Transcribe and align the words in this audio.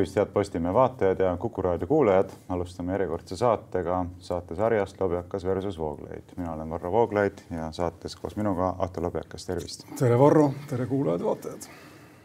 tervist, 0.00 0.16
head 0.16 0.26
Postimehe 0.32 0.74
vaatajad 0.74 1.20
ja 1.20 1.36
Kuku 1.36 1.62
raadio 1.62 1.86
kuulajad. 1.86 2.30
alustame 2.48 2.92
järjekordse 2.92 3.36
saatega 3.36 4.06
saatesarjast 4.18 5.00
Lobjakas 5.00 5.44
versus 5.44 5.78
Vooglaid. 5.78 6.22
mina 6.36 6.52
olen 6.52 6.70
Varro 6.70 6.92
Vooglaid 6.92 7.38
ja 7.50 7.72
saates 7.72 8.16
koos 8.16 8.36
minuga 8.36 8.74
Ahto 8.78 9.02
Lobjakas, 9.02 9.46
tervist. 9.46 9.84
tere, 9.98 10.18
Varro, 10.18 10.52
tere 10.70 10.86
kuulajad-vaatajad. 10.86 11.68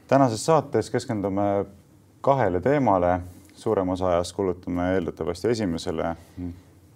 tänases 0.08 0.46
saates 0.46 0.90
keskendume 0.90 1.66
kahele 2.22 2.62
teemale. 2.62 3.20
suurem 3.54 3.90
osa 3.90 4.08
ajast 4.08 4.36
kulutame 4.36 4.94
eeldatavasti 4.94 5.48
esimesele, 5.48 6.16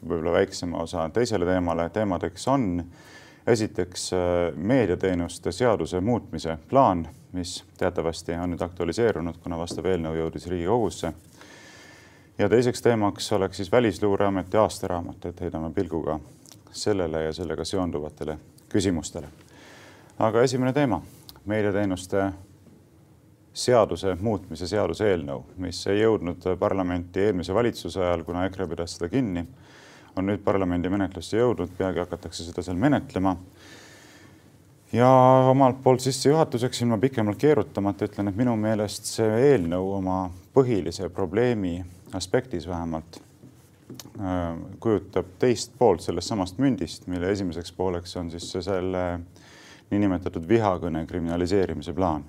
võib-olla 0.08 0.32
väiksema 0.32 0.78
osa 0.78 1.10
teisele 1.10 1.46
teemale. 1.46 1.90
teemadeks 1.90 2.48
on 2.48 2.84
esiteks 3.48 4.12
meediateenuste 4.56 5.52
seaduse 5.52 6.00
muutmise 6.00 6.58
plaan 6.70 7.08
mis 7.34 7.64
teatavasti 7.78 8.34
on 8.34 8.54
nüüd 8.54 8.62
aktualiseerunud, 8.62 9.38
kuna 9.44 9.58
vastav 9.58 9.86
eelnõu 9.86 10.16
jõudis 10.18 10.48
Riigikogusse. 10.50 11.14
ja 12.38 12.50
teiseks 12.50 12.82
teemaks 12.82 13.32
oleks 13.32 13.58
siis 13.58 13.72
Välisluureameti 13.72 14.58
aastaraamat, 14.58 15.26
et 15.26 15.42
heidame 15.42 15.74
pilguga 15.74 16.20
sellele 16.72 17.24
ja 17.24 17.34
sellega 17.34 17.66
seonduvatele 17.66 18.38
küsimustele. 18.70 19.28
aga 20.20 20.42
esimene 20.42 20.74
teema, 20.74 21.02
meediateenuste 21.46 22.32
seaduse 23.54 24.18
muutmise 24.22 24.68
seaduse 24.68 25.10
eelnõu, 25.12 25.44
mis 25.58 25.88
ei 25.88 26.02
jõudnud 26.02 26.46
parlamenti 26.60 27.20
eelmise 27.20 27.54
valitsuse 27.54 28.00
ajal, 28.00 28.24
kuna 28.24 28.46
EKRE 28.46 28.68
pidas 28.68 28.96
seda 28.98 29.10
kinni, 29.10 29.46
on 30.16 30.26
nüüd 30.26 30.44
parlamendi 30.44 30.90
menetlusse 30.90 31.38
jõudnud, 31.38 31.72
peagi 31.78 32.00
hakatakse 32.00 32.44
seda 32.44 32.64
seal 32.66 32.78
menetlema 32.78 33.36
ja 34.94 35.10
omalt 35.50 35.84
poolt 35.84 36.02
sissejuhatuseks 36.02 36.82
ilma 36.82 36.98
pikemalt 36.98 37.38
keerutamata 37.38 38.08
ütlen, 38.10 38.30
et 38.30 38.38
minu 38.38 38.56
meelest 38.58 39.10
see 39.18 39.42
eelnõu 39.52 39.92
oma 40.00 40.20
põhilise 40.56 41.10
probleemi 41.14 41.78
aspektis 42.18 42.68
vähemalt 42.68 43.20
äh, 43.20 44.58
kujutab 44.80 45.36
teist 45.40 45.76
poolt 45.78 46.02
sellest 46.02 46.34
samast 46.34 46.58
mündist, 46.58 47.08
mille 47.08 47.32
esimeseks 47.32 47.72
pooleks 47.78 48.18
on 48.18 48.32
siis 48.34 48.50
selle 48.66 49.06
niinimetatud 49.90 50.46
vihakõne 50.50 51.06
kriminaliseerimise 51.10 51.94
plaan. 51.94 52.26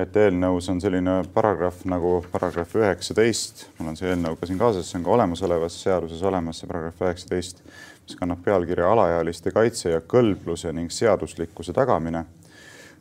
Et 0.00 0.16
eelnõus 0.16 0.68
on 0.72 0.80
selline 0.80 1.20
paragrahv 1.34 1.84
nagu 1.90 2.16
paragrahv 2.32 2.74
üheksateist, 2.80 3.68
mul 3.78 3.92
on 3.92 4.00
see 4.00 4.10
eelnõu 4.10 4.38
ka 4.40 4.48
siin 4.48 4.58
kaasas, 4.60 4.88
see 4.88 4.98
on 5.00 5.06
ka 5.06 5.14
olemasolevas 5.16 5.78
seaduses 5.82 6.22
olemas, 6.26 6.60
see 6.60 6.70
paragrahv 6.70 7.06
üheksateist 7.08 7.64
mis 8.10 8.18
kannab 8.18 8.42
pealkirja 8.42 8.88
Alaealiste 8.90 9.52
kaitse 9.54 9.92
ja 9.92 10.00
kõlbluse 10.02 10.72
ning 10.74 10.90
seaduslikkuse 10.90 11.72
tagamine. 11.72 12.24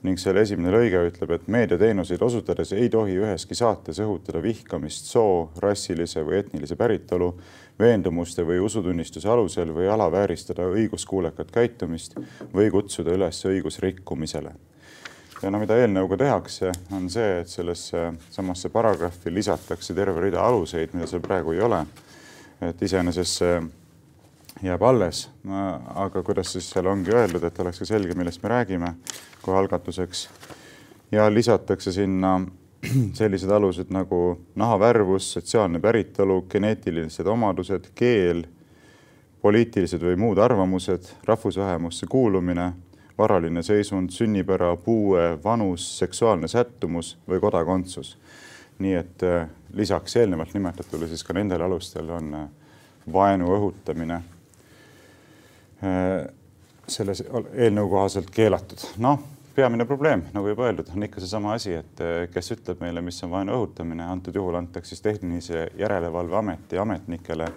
ning 0.04 0.16
selle 0.16 0.40
esimene 0.46 0.70
lõige 0.72 1.00
ütleb, 1.10 1.32
et 1.36 1.48
meediateenuseid 1.52 2.22
osutades 2.24 2.70
ei 2.72 2.88
tohi 2.90 3.18
üheski 3.20 3.56
saates 3.56 3.98
õhutada 4.00 4.40
vihkamist 4.40 5.10
soo, 5.12 5.50
rassilise 5.60 6.24
või 6.24 6.38
etnilise 6.40 6.78
päritolu, 6.80 7.34
veendumuste 7.80 8.46
või 8.48 8.62
usutunnistuse 8.64 9.28
alusel 9.28 9.74
või 9.76 9.90
alavääristada 9.92 10.70
õiguskuulekat 10.72 11.52
käitumist 11.52 12.16
või 12.54 12.72
kutsuda 12.72 13.18
üles 13.18 13.44
õigusrikkumisele 13.52 14.56
ja 15.42 15.52
no 15.52 15.60
mida 15.62 15.78
eelnõuga 15.80 16.18
tehakse, 16.20 16.72
on 16.96 17.10
see, 17.12 17.40
et 17.42 17.52
sellesse 17.52 18.10
samasse 18.32 18.70
paragrahvi 18.74 19.34
lisatakse 19.34 19.96
terve 19.96 20.22
rida 20.26 20.44
aluseid, 20.44 20.94
mida 20.94 21.08
seal 21.08 21.24
praegu 21.24 21.56
ei 21.56 21.62
ole. 21.62 21.86
et 22.62 22.82
iseenesest 22.82 23.38
see 23.40 23.60
jääb 24.64 24.84
alles. 24.84 25.30
aga 25.96 26.24
kuidas 26.24 26.52
siis 26.54 26.70
seal 26.70 26.88
ongi 26.88 27.14
öeldud, 27.16 27.44
et 27.44 27.60
oleks 27.60 27.80
ka 27.80 27.86
selge, 27.86 28.16
millest 28.16 28.44
me 28.44 28.50
räägime 28.50 28.94
kohe 29.42 29.58
algatuseks. 29.58 30.30
ja 31.12 31.30
lisatakse 31.34 31.92
sinna 31.92 32.42
sellised 33.20 33.50
alused 33.52 33.92
nagu 33.92 34.40
nahavärvus, 34.56 35.34
sotsiaalne 35.34 35.80
päritolu, 35.80 36.46
geneetilised 36.50 37.28
omadused, 37.28 37.92
keel, 37.96 38.44
poliitilised 39.42 40.04
või 40.04 40.16
muud 40.20 40.38
arvamused, 40.38 41.12
rahvusvähemusse 41.28 42.08
kuulumine, 42.08 42.72
varaline 43.20 43.64
seisund, 43.64 44.10
sünnipära, 44.16 44.74
puue, 44.80 45.36
vanus, 45.44 45.86
seksuaalne 46.00 46.48
sättumus 46.48 47.18
või 47.30 47.44
kodakondsus. 47.44 48.18
nii 48.80 48.96
et 48.96 49.24
äh, 49.28 49.48
lisaks 49.76 50.16
eelnevalt 50.16 50.54
nimetatule 50.56 51.08
siis 51.08 51.24
ka 51.24 51.34
nendel 51.36 51.62
alustel 51.62 52.10
on 52.10 52.34
äh, 52.34 52.50
vaenu 53.12 53.52
õhutamine 53.56 54.22
Äh, 55.80 56.28
selle 56.90 57.14
eelnõu 57.56 57.88
kohaselt 57.88 58.32
keelatud. 58.36 58.82
noh, 59.00 59.20
peamine 59.56 59.86
probleem, 59.86 60.26
nagu 60.34 60.50
juba 60.50 60.66
öeldud, 60.68 60.90
on 60.92 61.06
ikka 61.06 61.22
seesama 61.24 61.54
asi, 61.56 61.76
et 61.78 62.02
kes 62.34 62.52
ütleb 62.56 62.82
meile, 62.84 63.04
mis 63.06 63.20
on 63.24 63.32
vaenu 63.32 63.54
õhutamine, 63.56 64.04
antud 64.10 64.36
juhul 64.36 64.58
antakse 64.58 64.96
siis 64.96 65.06
Tehnilise 65.06 65.68
Järelevalve 65.78 66.36
Ameti 66.36 66.82
ametnikele 66.82 67.48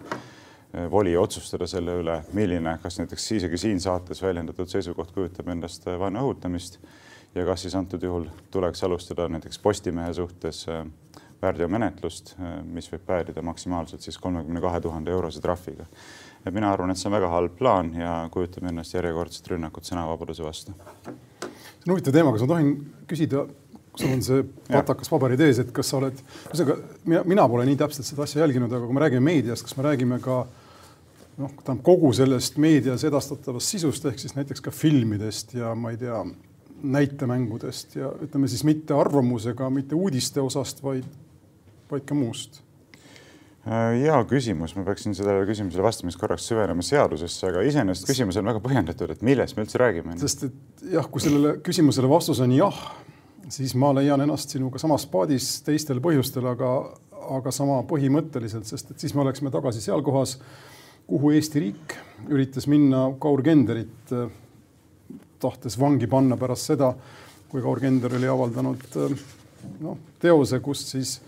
voli 0.90 1.16
otsustada 1.16 1.66
selle 1.68 1.98
üle, 2.00 2.18
milline, 2.32 2.78
kas 2.82 2.98
näiteks 3.00 3.30
isegi 3.38 3.60
siin 3.60 3.80
saates 3.80 4.22
väljendatud 4.22 4.70
seisukoht 4.72 5.12
kujutab 5.12 5.48
endast 5.52 5.86
vaenu 5.86 6.24
õhutamist 6.24 6.78
ja 7.34 7.44
kas 7.48 7.66
siis 7.66 7.76
antud 7.76 8.02
juhul 8.02 8.26
tuleks 8.50 8.84
alustada 8.84 9.28
näiteks 9.28 9.58
Postimehe 9.58 10.14
suhtes 10.16 10.66
väärteomenetlust, 11.42 12.36
mis 12.64 12.88
võib 12.92 13.04
päädida 13.06 13.42
maksimaalselt 13.42 14.04
siis 14.04 14.18
kolmekümne 14.18 14.60
kahe 14.64 14.80
tuhande 14.80 15.10
eurose 15.10 15.40
trahviga 15.44 15.88
et 16.46 16.54
mina 16.54 16.70
arvan, 16.72 16.90
et 16.90 16.98
see 16.98 17.08
on 17.10 17.16
väga 17.16 17.30
halb 17.32 17.56
plaan 17.58 17.92
ja 17.98 18.14
kujutab 18.32 18.66
ennast 18.70 18.94
järjekordset 18.96 19.50
rünnakut 19.52 19.86
sõnavabaduse 19.86 20.44
vastu. 20.44 20.74
see 21.02 21.86
on 21.86 21.94
huvitav 21.94 22.16
teema, 22.16 22.32
kas 22.34 22.44
ma 22.44 22.48
tohin 22.50 22.72
küsida, 23.10 23.44
sul 23.98 24.14
on 24.16 24.24
see 24.26 24.42
patakas 24.68 25.12
paberid 25.12 25.42
ees, 25.46 25.62
et 25.62 25.70
kas 25.74 25.92
sa 25.92 26.00
oled, 26.00 26.18
ühesõnaga 26.50 26.78
mina, 27.04 27.22
mina 27.34 27.46
pole 27.50 27.66
nii 27.68 27.78
täpselt 27.78 28.08
seda 28.08 28.26
asja 28.26 28.42
jälginud, 28.42 28.72
aga 28.72 28.88
kui 28.88 28.98
me 28.98 29.04
räägime 29.04 29.26
meediast, 29.28 29.66
kas 29.66 29.76
me 29.78 29.86
räägime 29.86 30.18
ka 30.24 30.42
noh, 31.38 31.52
tähendab 31.62 31.84
kogu 31.86 32.12
sellest 32.16 32.58
meedias 32.62 33.04
edastatavast 33.08 33.74
sisust 33.74 34.04
ehk 34.10 34.18
siis 34.20 34.36
näiteks 34.36 34.64
ka 34.64 34.74
filmidest 34.74 35.54
ja 35.54 35.74
ma 35.74 35.94
ei 35.94 36.00
tea, 36.00 36.24
näitemängudest 36.82 37.96
ja 37.96 38.10
ütleme 38.24 38.48
siis 38.50 38.64
mitte 38.66 38.94
arvamusega, 38.98 39.70
mitte 39.70 39.94
uudiste 39.94 40.42
osast, 40.42 40.82
vaid, 40.82 41.06
vaid 41.90 42.04
ka 42.08 42.16
muust 42.18 42.62
Äh, 43.62 43.92
hea 44.02 44.16
küsimus, 44.26 44.72
ma 44.74 44.82
peaksin 44.82 45.14
sellele 45.14 45.44
küsimusele 45.46 45.84
vastamiseks 45.84 46.18
korraks 46.18 46.48
süvenema 46.50 46.82
seadusesse, 46.82 47.46
aga 47.46 47.60
iseenesest 47.62 48.08
küsimus 48.08 48.34
on 48.40 48.48
väga 48.48 48.58
põhjendatud, 48.64 49.12
et 49.14 49.20
millest 49.22 49.54
me 49.54 49.62
üldse 49.62 49.78
räägime. 49.78 50.16
sest 50.18 50.48
et 50.48 50.82
jah, 50.96 51.06
kui 51.06 51.22
sellele 51.22 51.60
küsimusele 51.62 52.10
vastus 52.10 52.40
on 52.42 52.50
jah, 52.56 52.80
siis 53.54 53.76
ma 53.78 53.92
leian 53.94 54.24
ennast 54.24 54.50
sinuga 54.50 54.82
samas 54.82 55.06
paadis 55.06 55.60
teistel 55.62 56.02
põhjustel, 56.02 56.48
aga, 56.56 56.72
aga 57.38 57.54
sama 57.54 57.78
põhimõtteliselt, 57.86 58.66
sest 58.66 58.90
et 58.90 59.06
siis 59.06 59.14
me 59.14 59.22
oleksime 59.22 59.54
tagasi 59.54 59.84
seal 59.84 60.02
kohas, 60.02 60.40
kuhu 61.12 61.34
Eesti 61.36 61.60
riik 61.60 61.96
üritas 62.32 62.68
minna 62.70 63.04
Kaur 63.20 63.42
Kenderit 63.44 64.12
äh, 64.16 64.30
tahtes 65.42 65.76
vangi 65.80 66.08
panna 66.08 66.38
pärast 66.40 66.70
seda, 66.72 66.92
kui 67.50 67.60
Kaur 67.64 67.82
Kender 67.82 68.16
oli 68.16 68.30
avaldanud 68.32 68.96
äh, 69.02 69.12
noh, 69.82 69.98
teose, 70.22 70.62
kus 70.64 70.86
siis 70.94 71.18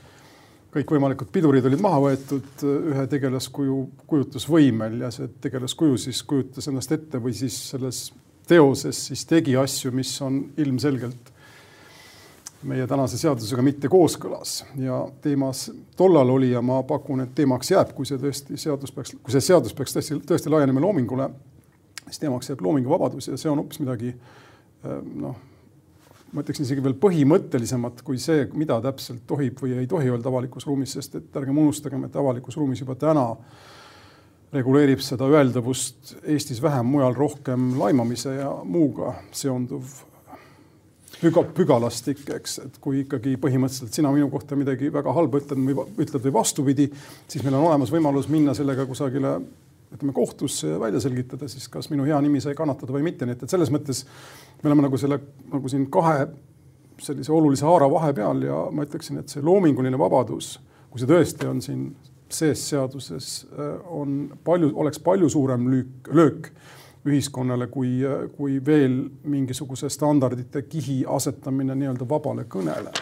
kõikvõimalikud 0.74 1.28
pidurid 1.30 1.66
olid 1.68 1.82
maha 1.84 2.00
võetud 2.02 2.64
ühe 2.64 3.04
tegelaskuju 3.10 3.76
kujutlusvõimel 4.10 5.04
ja 5.04 5.12
see 5.14 5.28
tegelaskuju 5.44 6.00
siis 6.06 6.24
kujutas 6.26 6.66
ennast 6.70 6.96
ette 6.96 7.20
või 7.22 7.36
siis 7.36 7.58
selles 7.70 8.08
teoses 8.48 9.04
siis 9.10 9.22
tegi 9.28 9.54
asju, 9.60 9.92
mis 9.94 10.10
on 10.24 10.40
ilmselgelt 10.60 11.30
meie 12.64 12.86
tänase 12.88 13.18
seadusega 13.20 13.62
mitte 13.62 13.88
kooskõlas. 13.92 14.62
Ja 14.80 15.02
teemas 15.22 15.66
tollal 15.96 16.30
oli 16.34 16.50
ja 16.50 16.62
ma 16.64 16.82
pakun, 16.82 17.24
et 17.24 17.34
teemaks 17.36 17.70
jääb, 17.70 17.94
kui 17.96 18.08
see 18.08 18.20
tõesti 18.20 18.58
seadus 18.60 18.92
peaks, 18.94 19.16
kui 19.22 19.34
see 19.34 19.44
seadus 19.44 19.74
peaks 19.76 19.96
tõesti, 19.96 20.20
tõesti 20.28 20.52
laienema 20.52 20.82
loomingule, 20.84 21.28
siis 22.06 22.22
teemaks 22.22 22.52
jääb 22.52 22.62
loominguvabadus 22.64 23.28
ja 23.32 23.40
see 23.40 23.52
on 23.52 23.62
hoopis 23.62 23.82
midagi 23.84 24.14
noh 25.14 25.42
ma 26.34 26.42
ütleksin 26.42 26.66
isegi 26.66 26.82
veel 26.82 26.96
põhimõttelisemat 26.98 28.02
kui 28.06 28.18
see, 28.18 28.48
mida 28.58 28.80
täpselt 28.82 29.22
tohib 29.28 29.60
või 29.62 29.76
ei 29.78 29.86
tohi 29.90 30.10
öelda 30.10 30.30
avalikus 30.32 30.66
ruumis, 30.66 30.96
sest 30.96 31.14
et 31.20 31.36
ärgem 31.38 31.60
unustagem, 31.62 32.08
et 32.08 32.16
avalikus 32.18 32.58
ruumis 32.58 32.82
juba 32.82 32.96
täna 32.98 33.28
reguleerib 34.54 35.02
seda 35.02 35.28
öeldavust 35.30 36.16
Eestis 36.30 36.60
vähem, 36.62 36.90
mujal 36.90 37.14
rohkem 37.14 37.72
laimamise 37.78 38.34
ja 38.40 38.50
muuga 38.66 39.14
seonduv 39.34 39.94
püga, 41.20 41.44
pügalastik, 41.56 42.22
eks, 42.36 42.58
et 42.64 42.78
kui 42.82 43.02
ikkagi 43.02 43.36
põhimõtteliselt 43.40 43.96
sina 43.96 44.12
minu 44.14 44.30
kohta 44.32 44.56
midagi 44.58 44.90
väga 44.94 45.12
halba 45.16 45.40
ütled 45.42 45.60
või 45.66 45.86
ütled 46.04 46.24
või 46.26 46.34
vastupidi, 46.34 46.88
siis 47.28 47.44
meil 47.44 47.58
on 47.58 47.68
olemas 47.68 47.92
võimalus 47.94 48.30
minna 48.32 48.54
sellega 48.56 48.86
kusagile 48.88 49.36
ütleme 49.94 50.14
kohtusse 50.14 50.74
välja 50.80 51.00
selgitada 51.00 51.48
siis, 51.50 51.68
kas 51.70 51.90
minu 51.92 52.06
hea 52.08 52.18
nimi 52.24 52.40
sai 52.42 52.56
kannatada 52.58 52.94
või 52.94 53.04
mitte, 53.06 53.26
nii 53.26 53.36
et, 53.36 53.44
et 53.46 53.52
selles 53.52 53.70
mõttes 53.74 54.02
me 54.62 54.70
oleme 54.70 54.88
nagu 54.88 54.98
selle 54.98 55.20
nagu 55.52 55.70
siin 55.70 55.86
kahe 55.92 56.26
sellise 57.02 57.32
olulise 57.34 57.66
haara 57.66 57.88
vahepeal 57.90 58.42
ja 58.46 58.58
ma 58.74 58.86
ütleksin, 58.86 59.18
et 59.20 59.30
see 59.30 59.42
loominguline 59.44 59.98
vabadus, 59.98 60.56
kui 60.90 61.02
see 61.02 61.10
tõesti 61.10 61.48
on 61.50 61.62
siin 61.62 61.88
sees 62.34 62.62
seaduses, 62.70 63.44
äh, 63.54 63.74
on 63.90 64.24
palju, 64.46 64.72
oleks 64.80 65.02
palju 65.02 65.28
suurem 65.30 65.68
lüük, 65.70 66.10
löök 66.14 66.50
ühiskonnale 67.04 67.68
kui, 67.72 67.98
kui 68.36 68.60
veel 68.64 69.02
mingisuguse 69.28 69.90
standardite 69.92 70.62
kihi 70.68 71.02
asetamine 71.08 71.76
nii-öelda 71.76 72.08
vabale 72.08 72.46
kõnele 72.48 72.94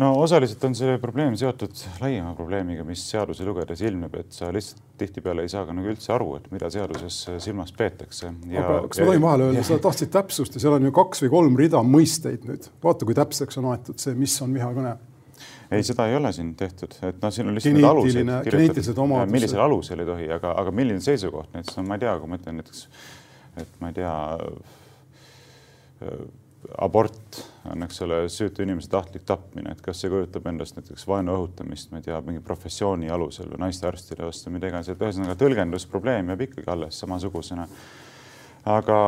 no 0.00 0.10
osaliselt 0.20 0.64
on 0.68 0.74
see 0.76 0.96
probleem 1.00 1.36
seotud 1.38 1.72
laiema 2.02 2.34
probleemiga, 2.36 2.84
mis 2.86 3.02
seadusi 3.10 3.46
lugedes 3.46 3.82
ilmneb, 3.86 4.14
et 4.20 4.36
sa 4.36 4.50
lihtsalt 4.54 4.82
tihtipeale 5.00 5.44
ei 5.44 5.52
saa 5.52 5.64
ka 5.68 5.74
nagu 5.76 5.90
üldse 5.92 6.12
aru, 6.14 6.30
et 6.38 6.48
mida 6.52 6.70
seaduses 6.72 7.18
silmas 7.44 7.72
peetakse. 7.76 8.32
aga 8.52 8.78
kas 8.88 9.00
ma 9.00 9.10
tohin 9.10 9.24
vahele 9.24 9.50
öelda, 9.50 9.64
sa 9.66 9.80
tahtsid 9.82 10.12
täpsust 10.12 10.56
ja 10.56 10.64
seal 10.64 10.76
on 10.76 10.88
ju 10.88 10.94
kaks 10.96 11.24
või 11.24 11.32
kolm 11.32 11.60
rida 11.60 11.82
mõisteid 11.84 12.46
nüüd. 12.48 12.68
vaata, 12.84 13.08
kui 13.08 13.16
täpseks 13.16 13.60
on 13.60 13.70
aetud 13.72 14.00
see, 14.02 14.16
mis 14.18 14.36
on 14.44 14.52
vihakõne. 14.56 14.96
Ei, 15.70 15.82
seda 15.86 16.06
ei 16.10 16.16
ole 16.16 16.32
siin 16.32 16.54
tehtud, 16.58 16.96
et 17.08 17.20
noh, 17.22 17.34
siin 17.34 17.50
on 17.50 17.58
lihtsalt 17.58 17.76
need 17.76 17.88
alused 17.90 18.32
kirjutatud, 18.46 19.04
millisel 19.32 19.62
alusel 19.64 20.02
ei 20.04 20.08
tohi, 20.08 20.30
aga, 20.38 20.54
aga 20.62 20.74
milline 20.74 21.02
seisukoht? 21.04 21.52
Näiteks 21.54 21.78
on, 21.82 21.88
ma 21.88 21.98
ei 21.98 22.04
tea, 22.06 22.16
kui 22.22 22.30
ma 22.30 22.40
ütlen 22.40 22.60
näiteks, 22.60 22.88
et 23.62 23.78
ma 23.82 23.92
ei 23.92 24.00
tea 24.00 24.16
abort 26.78 27.40
on, 27.70 27.82
eks 27.86 28.00
ole, 28.02 28.18
süütu 28.32 28.64
inimese 28.64 28.90
tahtlik 28.90 29.24
tapmine, 29.26 29.72
et 29.72 29.82
kas 29.84 30.00
see 30.02 30.10
kujutab 30.10 30.48
endast 30.50 30.76
näiteks 30.78 31.06
vaenu 31.08 31.36
õhutamist, 31.36 31.90
ma 31.92 32.00
ei 32.00 32.06
tea, 32.08 32.18
mingi 32.26 32.42
professiooni 32.44 33.10
alusel 33.12 33.50
või 33.52 33.62
naistearstide 33.66 34.26
vastu, 34.26 34.52
mida 34.54 34.70
iganes, 34.70 34.90
et 34.90 35.02
ühesõnaga 35.02 35.36
tõlgendusprobleem 35.40 36.32
jääb 36.32 36.46
ikkagi 36.48 36.70
alles 36.72 36.98
samasugusena. 37.02 37.68
Aga 38.66 38.98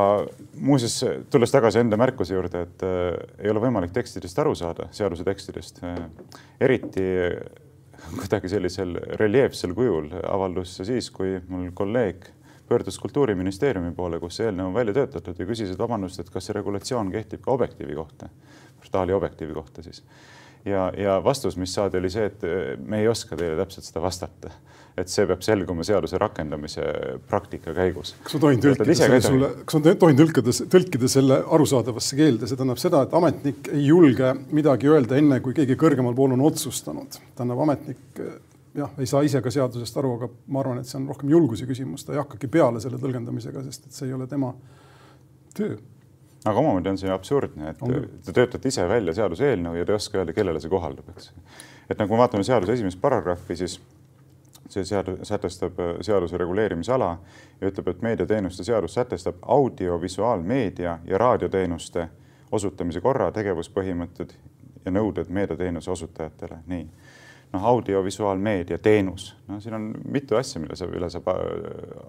muuseas, 0.55 0.97
tulles 1.31 1.51
tagasi 1.51 1.81
enda 1.81 1.97
märkuse 1.99 2.35
juurde, 2.35 2.63
et 2.67 2.83
äh, 2.87 3.15
ei 3.43 3.51
ole 3.51 3.63
võimalik 3.63 3.91
tekstidest 3.95 4.39
aru 4.39 4.55
saada, 4.55 4.87
seaduse 4.95 5.25
tekstidest 5.27 5.83
äh,, 5.83 5.97
eriti 6.63 7.07
kuidagi 8.15 8.49
sellisel 8.49 8.95
reljeefsel 9.19 9.73
kujul 9.75 10.11
avaldus 10.23 10.77
see 10.77 10.87
siis, 10.87 11.09
kui 11.11 11.37
mul 11.51 11.71
kolleeg 11.75 12.29
pöördus 12.69 12.99
Kultuuriministeeriumi 13.01 13.91
poole, 13.97 14.19
kus 14.21 14.37
see 14.39 14.49
eelnõu 14.49 14.69
on 14.69 14.75
välja 14.77 14.93
töötatud 14.99 15.39
ja 15.41 15.47
küsis, 15.49 15.71
et 15.73 15.79
vabandust, 15.81 16.21
et 16.21 16.29
kas 16.29 16.47
see 16.47 16.55
regulatsioon 16.57 17.09
kehtib 17.13 17.41
ka 17.45 17.51
Objektiivi 17.55 17.97
kohta, 17.97 18.29
portaali 18.79 19.15
Objektiivi 19.15 19.55
kohta 19.57 19.83
siis. 19.83 20.03
ja, 20.65 20.91
ja 20.97 21.17
vastus, 21.23 21.57
mis 21.57 21.73
saadi, 21.73 21.97
oli 21.97 22.11
see, 22.13 22.29
et 22.29 22.45
me 22.85 23.01
ei 23.01 23.07
oska 23.07 23.37
teile 23.39 23.57
täpselt 23.57 23.89
seda 23.89 24.03
vastata. 24.05 24.53
Et 24.99 25.11
see 25.11 25.27
peab 25.29 25.43
selguma 25.45 25.85
seaduse 25.87 26.19
rakendamise 26.21 26.83
praktika 27.29 27.73
käigus. 27.77 28.15
kas 28.23 28.35
ma 28.35 28.43
tohin 28.45 28.63
tõlkida 28.63 28.97
selle 28.99 29.21
sulle, 29.23 29.51
kas 29.63 29.79
ma 29.79 29.95
tohin 30.03 30.19
tõlkida, 30.19 30.55
tõlkida 30.75 31.11
selle 31.11 31.39
arusaadavasse 31.57 32.19
keelde, 32.19 32.49
see 32.49 32.59
tähendab 32.59 32.81
seda, 32.81 33.05
et 33.07 33.15
ametnik 33.19 33.71
ei 33.73 33.85
julge 33.87 34.33
midagi 34.55 34.91
öelda 34.91 35.19
enne, 35.19 35.39
kui 35.45 35.55
keegi 35.57 35.79
kõrgemal 35.79 36.17
pool 36.17 36.35
on 36.35 36.45
otsustanud. 36.49 37.19
tähendab, 37.35 37.65
ametnik 37.65 38.21
jah, 38.77 38.91
ei 38.99 39.07
saa 39.09 39.21
ise 39.25 39.41
ka 39.43 39.51
seadusest 39.53 39.97
aru, 39.99 40.15
aga 40.19 40.29
ma 40.53 40.63
arvan, 40.63 40.81
et 40.81 40.89
see 40.89 40.99
on 40.99 41.07
rohkem 41.09 41.31
julguse 41.33 41.67
küsimus, 41.69 42.05
ta 42.05 42.15
ei 42.15 42.21
hakkagi 42.21 42.49
peale 42.51 42.81
selle 42.83 42.99
tõlgendamisega, 43.01 43.63
sest 43.67 43.87
et 43.87 43.95
see 43.95 44.09
ei 44.09 44.15
ole 44.17 44.27
tema 44.29 44.51
töö. 45.57 45.77
aga 46.45 46.59
omamoodi 46.61 46.93
on 46.93 46.99
see 47.01 47.11
absurdne, 47.13 47.73
et 47.73 47.81
on. 47.83 47.95
te 48.25 48.35
töötate 48.35 48.71
ise 48.71 48.85
välja 48.89 49.15
seaduseelnõu 49.17 49.75
ja 49.79 49.85
te 49.87 49.95
ei 49.95 49.99
oska 49.99 50.21
öelda, 50.21 50.35
kellele 50.37 50.61
see 50.63 50.71
kohaldub, 50.71 51.09
eks. 51.15 51.31
et 51.89 51.97
nagu 51.99 52.13
me 52.13 52.21
vaatame 52.21 52.45
seaduse 52.47 52.77
esimest 52.77 53.01
paragrahvi, 53.01 53.57
siis 53.59 53.79
see 54.69 54.85
seadus 54.85 55.27
sätestab 55.27 55.79
äh, 55.79 55.95
seaduse 56.01 56.37
reguleerimisala 56.37 57.17
ja 57.61 57.67
ütleb, 57.67 57.87
et 57.87 58.01
meediateenuste 58.01 58.63
seadus 58.63 58.93
sätestab 58.93 59.35
audiovisuaalmeedia 59.41 60.99
ja 61.05 61.17
raadioteenuste 61.17 62.07
osutamise 62.51 63.01
korra, 63.01 63.31
tegevuspõhimõtted 63.31 64.33
ja 64.85 64.91
nõuded 64.91 65.29
meediateenuse 65.29 65.91
osutajatele, 65.91 66.63
nii 66.67 66.87
noh, 67.53 67.65
audiovisuaalmeedia 67.65 68.77
teenus, 68.77 69.35
no 69.47 69.59
siin 69.59 69.73
on 69.73 69.87
mitu 70.11 70.37
asja, 70.37 70.61
mille 70.61 70.75
saab, 70.77 70.93
üle 70.97 71.09
saab 71.09 71.31
äh, 71.33 71.39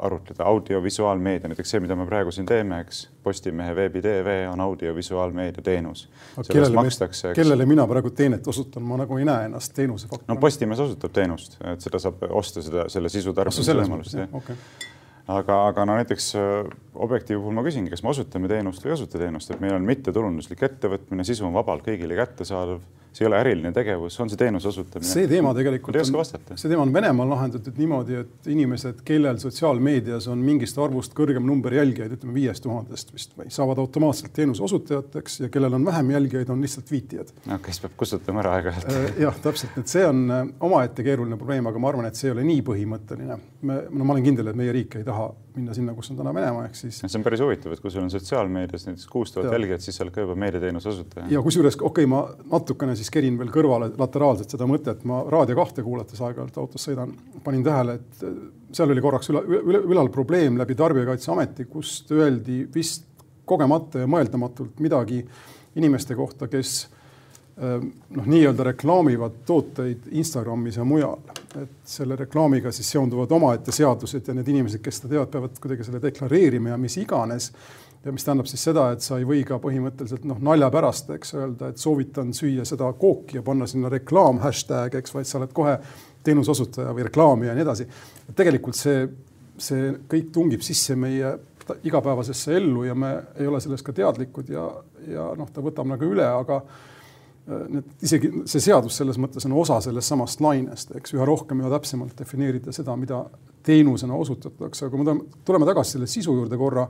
arutleda. 0.07 0.45
audiovisuaalmeedia, 0.45 1.49
näiteks 1.49 1.75
see, 1.75 1.81
mida 1.81 1.97
me 1.97 2.07
praegu 2.09 2.35
siin 2.35 2.49
teeme, 2.49 2.83
eks 2.85 3.07
Postimehe 3.25 3.75
veebi 3.77 4.03
tv 4.05 4.37
on 4.53 4.61
audiovisuaalmeedia 4.61 5.63
teenus. 5.65 6.09
kellele, 6.53 7.35
kellele 7.35 7.67
mina 7.67 7.87
praegu 7.89 8.11
teenet 8.11 8.47
osutan, 8.49 8.83
ma 8.83 9.01
nagu 9.01 9.19
ei 9.19 9.29
näe 9.29 9.49
ennast 9.49 9.75
teenuse 9.77 10.09
faktina. 10.09 10.35
no 10.35 10.41
Postimees 10.41 10.81
osutab 10.87 11.17
teenust, 11.17 11.59
et 11.73 11.81
seda 11.81 12.03
saab 12.03 12.25
osta, 12.31 12.63
seda, 12.65 12.89
selle 12.93 13.13
sisu 13.13 13.37
tarbimise 13.37 13.77
võimalust. 13.83 14.25
Okay 14.43 14.89
aga, 15.31 15.57
aga 15.71 15.85
no 15.87 15.97
näiteks 15.99 16.33
äh, 16.39 16.71
Objektiivi 17.01 17.41
puhul 17.41 17.55
ma 17.57 17.65
küsingi, 17.65 17.91
kas 17.93 18.03
me 18.05 18.11
osutame 18.13 18.49
teenust 18.51 18.83
või 18.85 18.93
ei 18.93 18.97
osuta 18.99 19.21
teenust, 19.21 19.53
et 19.53 19.61
meil 19.63 19.77
on 19.77 19.87
mittetulunduslik 19.87 20.65
ettevõtmine, 20.67 21.25
sisu 21.27 21.47
on 21.49 21.55
vabalt 21.55 21.85
kõigile 21.87 22.19
kättesaadav 22.19 22.83
see 23.13 23.25
ei 23.25 23.29
ole 23.29 23.39
äriline 23.41 23.73
tegevus, 23.75 24.17
on 24.23 24.31
see 24.31 24.39
teenuse 24.39 24.69
osutamine? 24.71 25.09
see 25.09 25.27
teema 25.31 25.53
tegelikult 25.57 25.97
ei 25.97 26.05
oska 26.05 26.21
vastata. 26.21 26.57
see 26.61 26.71
teema 26.71 26.85
on 26.87 26.93
Venemaal 26.95 27.31
lahendatud 27.33 27.79
niimoodi, 27.81 28.21
et 28.23 28.51
inimesed, 28.55 29.03
kellel 29.07 29.41
sotsiaalmeedias 29.43 30.29
on 30.31 30.43
mingist 30.47 30.79
arvust 30.79 31.15
kõrgem 31.19 31.47
number 31.47 31.75
jälgijaid, 31.75 32.15
ütleme 32.19 32.37
viiest 32.37 32.65
tuhandest 32.67 33.13
vist 33.15 33.35
või, 33.39 33.51
saavad 33.53 33.83
automaatselt 33.83 34.33
teenuse 34.37 34.65
osutajateks 34.67 35.41
ja 35.45 35.51
kellel 35.53 35.79
on 35.81 35.87
vähem 35.89 36.15
jälgijaid, 36.15 36.55
on 36.55 36.63
lihtsalt 36.63 36.91
viitijad. 36.91 37.35
no 37.51 37.59
kes 37.65 37.83
peab 37.85 37.99
kustutama 38.01 38.45
ära 38.45 38.57
aeg-ajalt 38.59 38.95
äh, 38.95 39.23
jah, 39.27 39.43
täpselt, 39.43 39.79
et 39.83 39.91
see 39.91 40.07
on 40.07 40.25
äh, 40.31 40.43
omaette 40.71 41.07
keeruline 41.07 41.39
probleem, 41.41 41.67
aga 41.71 41.83
ma 41.83 41.93
arvan, 41.93 42.11
et 42.11 42.19
see 42.19 42.31
ei 42.31 42.37
ole 42.37 42.47
nii 42.47 42.65
põhimõtteline. 42.67 43.41
me, 43.63 43.83
no 43.91 44.07
ma 44.07 44.15
olen 44.15 44.31
kindel, 44.31 44.53
et 44.53 44.61
meie 44.63 44.75
riik 44.77 45.01
ei 45.01 45.07
taha 45.07 45.33
minna 45.57 45.75
sinna, 45.77 45.95
kus 45.97 46.11
on 46.13 46.19
täna 46.19 46.33
Venemaa, 46.35 46.67
ehk 46.69 46.79
siis. 46.79 47.01
see 47.03 47.19
on 47.19 47.25
päris 47.27 47.43
huvitav, 47.43 47.75
et 47.75 47.83
kui 47.83 47.93
sul 47.93 48.05
on 48.05 48.11
sotsiaalmeedias 48.13 48.87
näiteks 48.89 49.07
kuus 49.11 49.33
tuhat 49.35 49.53
jälgijat, 49.55 49.85
siis 49.85 49.99
sa 49.99 50.05
oled 50.05 50.15
ka 50.15 50.25
juba 50.25 50.37
meediateenuse 50.39 50.89
osutaja. 50.93 51.27
ja 51.31 51.43
kusjuures, 51.45 51.79
okei 51.81 52.07
okay,, 52.07 52.11
ma 52.11 52.23
natukene 52.53 52.97
siis 52.99 53.11
kerin 53.15 53.39
veel 53.41 53.53
kõrvale 53.55 53.91
lateraalselt 53.99 54.57
seda 54.57 54.69
mõtet, 54.71 55.05
ma 55.09 55.23
Raadio 55.33 55.59
kahte 55.59 55.85
kuulates 55.87 56.21
aeg-ajalt 56.21 56.61
autos 56.63 56.87
sõidan, 56.89 57.15
panin 57.45 57.65
tähele, 57.67 57.99
et 58.01 58.25
äh, 58.27 58.39
seal 58.77 58.95
oli 58.95 59.05
korraks 59.05 59.33
üle, 59.33 59.45
üle, 59.61 59.83
ülal 59.95 60.13
probleem 60.15 60.59
läbi 60.61 60.79
Tarbijakaitseameti, 60.79 61.67
kust 61.71 62.13
öeldi 62.15 62.63
vist 62.75 63.09
kogemata 63.51 64.05
ja 64.05 64.11
mõeldamatult 64.11 64.79
midagi 64.85 65.25
inimeste 65.79 66.17
kohta, 66.19 66.49
kes 66.51 66.89
noh, 67.61 68.27
nii-öelda 68.27 68.65
reklaamivad 68.65 69.43
tooteid 69.47 70.09
Instagramis 70.11 70.77
ja 70.77 70.85
mujal, 70.85 71.19
et 71.61 71.73
selle 71.85 72.17
reklaamiga 72.17 72.73
siis 72.73 72.89
seonduvad 72.95 73.33
omaette 73.37 73.73
seadused 73.75 74.29
ja 74.29 74.35
need 74.37 74.49
inimesed, 74.49 74.81
kes 74.85 75.01
seda 75.01 75.13
teevad, 75.13 75.31
peavad 75.35 75.61
kuidagi 75.61 75.85
selle 75.85 76.01
deklareerima 76.03 76.73
ja 76.73 76.79
mis 76.81 76.97
iganes. 77.03 77.53
ja 78.05 78.13
mis 78.13 78.25
tähendab 78.25 78.47
siis 78.49 78.63
seda, 78.65 78.87
et 78.95 79.05
sa 79.05 79.19
ei 79.21 79.27
või 79.29 79.43
ka 79.45 79.59
põhimõtteliselt 79.61 80.23
noh, 80.25 80.39
nalja 80.41 80.71
pärast, 80.73 81.11
eks 81.13 81.35
öelda, 81.37 81.69
et 81.69 81.79
soovitan 81.79 82.31
süüa 82.33 82.65
seda 82.65 82.89
kooki 82.97 83.37
ja 83.37 83.43
panna 83.45 83.67
sinna 83.69 83.91
reklaam 83.93 84.41
hashtag, 84.41 84.95
eks, 84.97 85.13
vaid 85.15 85.29
sa 85.29 85.37
oled 85.37 85.53
kohe 85.53 85.75
teenuseosutaja 86.25 86.95
või 86.97 87.05
reklaamija 87.11 87.53
ja 87.53 87.59
nii 87.59 87.67
edasi. 87.67 87.87
tegelikult 88.37 88.79
see, 88.79 89.05
see 89.61 89.93
kõik 90.09 90.33
tungib 90.33 90.65
sisse 90.65 90.97
meie 90.97 91.35
igapäevasesse 91.85 92.57
ellu 92.57 92.85
ja 92.85 92.95
me 92.95 93.13
ei 93.37 93.47
ole 93.47 93.61
sellest 93.61 93.85
ka 93.85 93.93
teadlikud 93.93 94.49
ja, 94.49 94.65
ja 95.07 95.29
noh, 95.37 95.53
ta 95.53 95.61
võtab 95.61 95.93
nagu 95.93 96.09
üle, 96.09 96.25
aga 96.25 96.63
need 97.47 98.05
isegi 98.05 98.31
see 98.49 98.63
seadus 98.63 98.99
selles 99.01 99.19
mõttes 99.21 99.47
on 99.49 99.55
osa 99.59 99.81
sellest 99.85 100.13
samast 100.13 100.43
lainest, 100.45 100.93
eks 100.97 101.15
üha 101.17 101.27
rohkem, 101.27 101.63
üha 101.63 101.71
täpsemalt 101.73 102.19
defineerida 102.19 102.73
seda, 102.75 102.95
mida 103.01 103.25
teenusena 103.67 104.17
osutatakse, 104.17 104.87
aga 104.87 104.97
kui 104.97 105.07
me 105.07 105.17
tuleme 105.47 105.69
tagasi 105.69 105.97
selle 105.97 106.09
sisu 106.11 106.37
juurde 106.37 106.59
korra, 106.61 106.87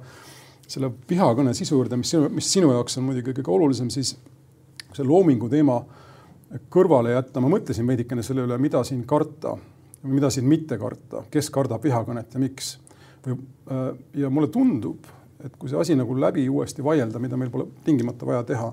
selle 0.70 0.92
vihakõne 1.10 1.54
sisu 1.56 1.78
juurde, 1.78 1.98
mis, 1.98 2.12
mis 2.34 2.52
sinu 2.52 2.72
jaoks 2.74 2.98
on 3.00 3.08
muidugi 3.08 3.34
kõige 3.40 3.54
olulisem, 3.56 3.90
siis 3.90 4.14
see 4.90 5.06
loomingu 5.06 5.48
teema 5.50 5.80
kõrvale 6.72 7.14
jätta, 7.14 7.42
ma 7.42 7.50
mõtlesin 7.52 7.86
veidikene 7.86 8.24
selle 8.26 8.44
üle, 8.46 8.58
mida 8.62 8.82
siin 8.86 9.04
karta, 9.08 9.54
mida 10.10 10.30
siin 10.34 10.48
mitte 10.50 10.78
karta, 10.80 11.24
kes 11.30 11.50
kardab 11.54 11.84
vihakõnet 11.84 12.34
ja 12.34 12.42
miks. 12.42 12.76
või 13.26 13.36
äh, 13.70 13.88
ja 14.22 14.30
mulle 14.30 14.48
tundub, 14.48 15.06
et 15.44 15.54
kui 15.56 15.70
see 15.70 15.78
asi 15.78 15.96
nagu 15.96 16.14
läbi 16.16 16.48
uuesti 16.48 16.84
vaielda, 16.84 17.18
mida 17.18 17.36
meil 17.36 17.50
pole 17.50 17.66
tingimata 17.84 18.26
vaja 18.26 18.42
teha 18.44 18.72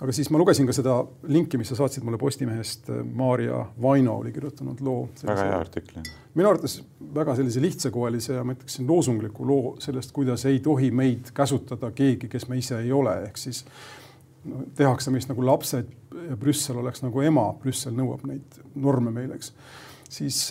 aga 0.00 0.12
siis 0.12 0.28
ma 0.30 0.38
lugesin 0.40 0.68
ka 0.68 0.74
seda 0.76 0.96
linki, 1.32 1.58
mis 1.60 1.70
sa 1.72 1.78
saatsid 1.78 2.04
mulle 2.04 2.18
Postimehest, 2.20 2.90
Maarja 3.16 3.62
Vaino 3.82 4.18
oli 4.20 4.32
kirjutanud 4.32 4.80
loo. 4.84 5.08
väga 5.24 5.44
hea 5.48 5.58
artikli. 5.58 6.02
minu 6.34 6.48
arvates 6.48 6.82
väga 7.14 7.36
sellise 7.36 7.62
lihtsakoelise 7.64 8.34
ja 8.34 8.44
ma 8.44 8.56
ütleksin 8.56 8.88
loosungliku 8.88 9.46
loo 9.48 9.76
sellest, 9.80 10.12
kuidas 10.12 10.44
ei 10.46 10.60
tohi 10.60 10.90
meid 10.90 11.32
käsutada 11.34 11.90
keegi, 11.90 12.28
kes 12.28 12.48
me 12.48 12.58
ise 12.60 12.80
ei 12.80 12.92
ole, 12.92 13.14
ehk 13.28 13.40
siis 13.40 13.64
no, 14.44 14.66
tehakse 14.76 15.10
meist 15.14 15.32
nagu 15.32 15.46
lapsed 15.46 15.88
ja 16.28 16.36
Brüssel 16.36 16.82
oleks 16.82 17.04
nagu 17.04 17.24
ema, 17.24 17.48
Brüssel 17.62 17.96
nõuab 17.96 18.26
neid 18.28 18.60
norme 18.74 19.14
meile, 19.14 19.40
eks. 19.40 19.52
siis 20.18 20.42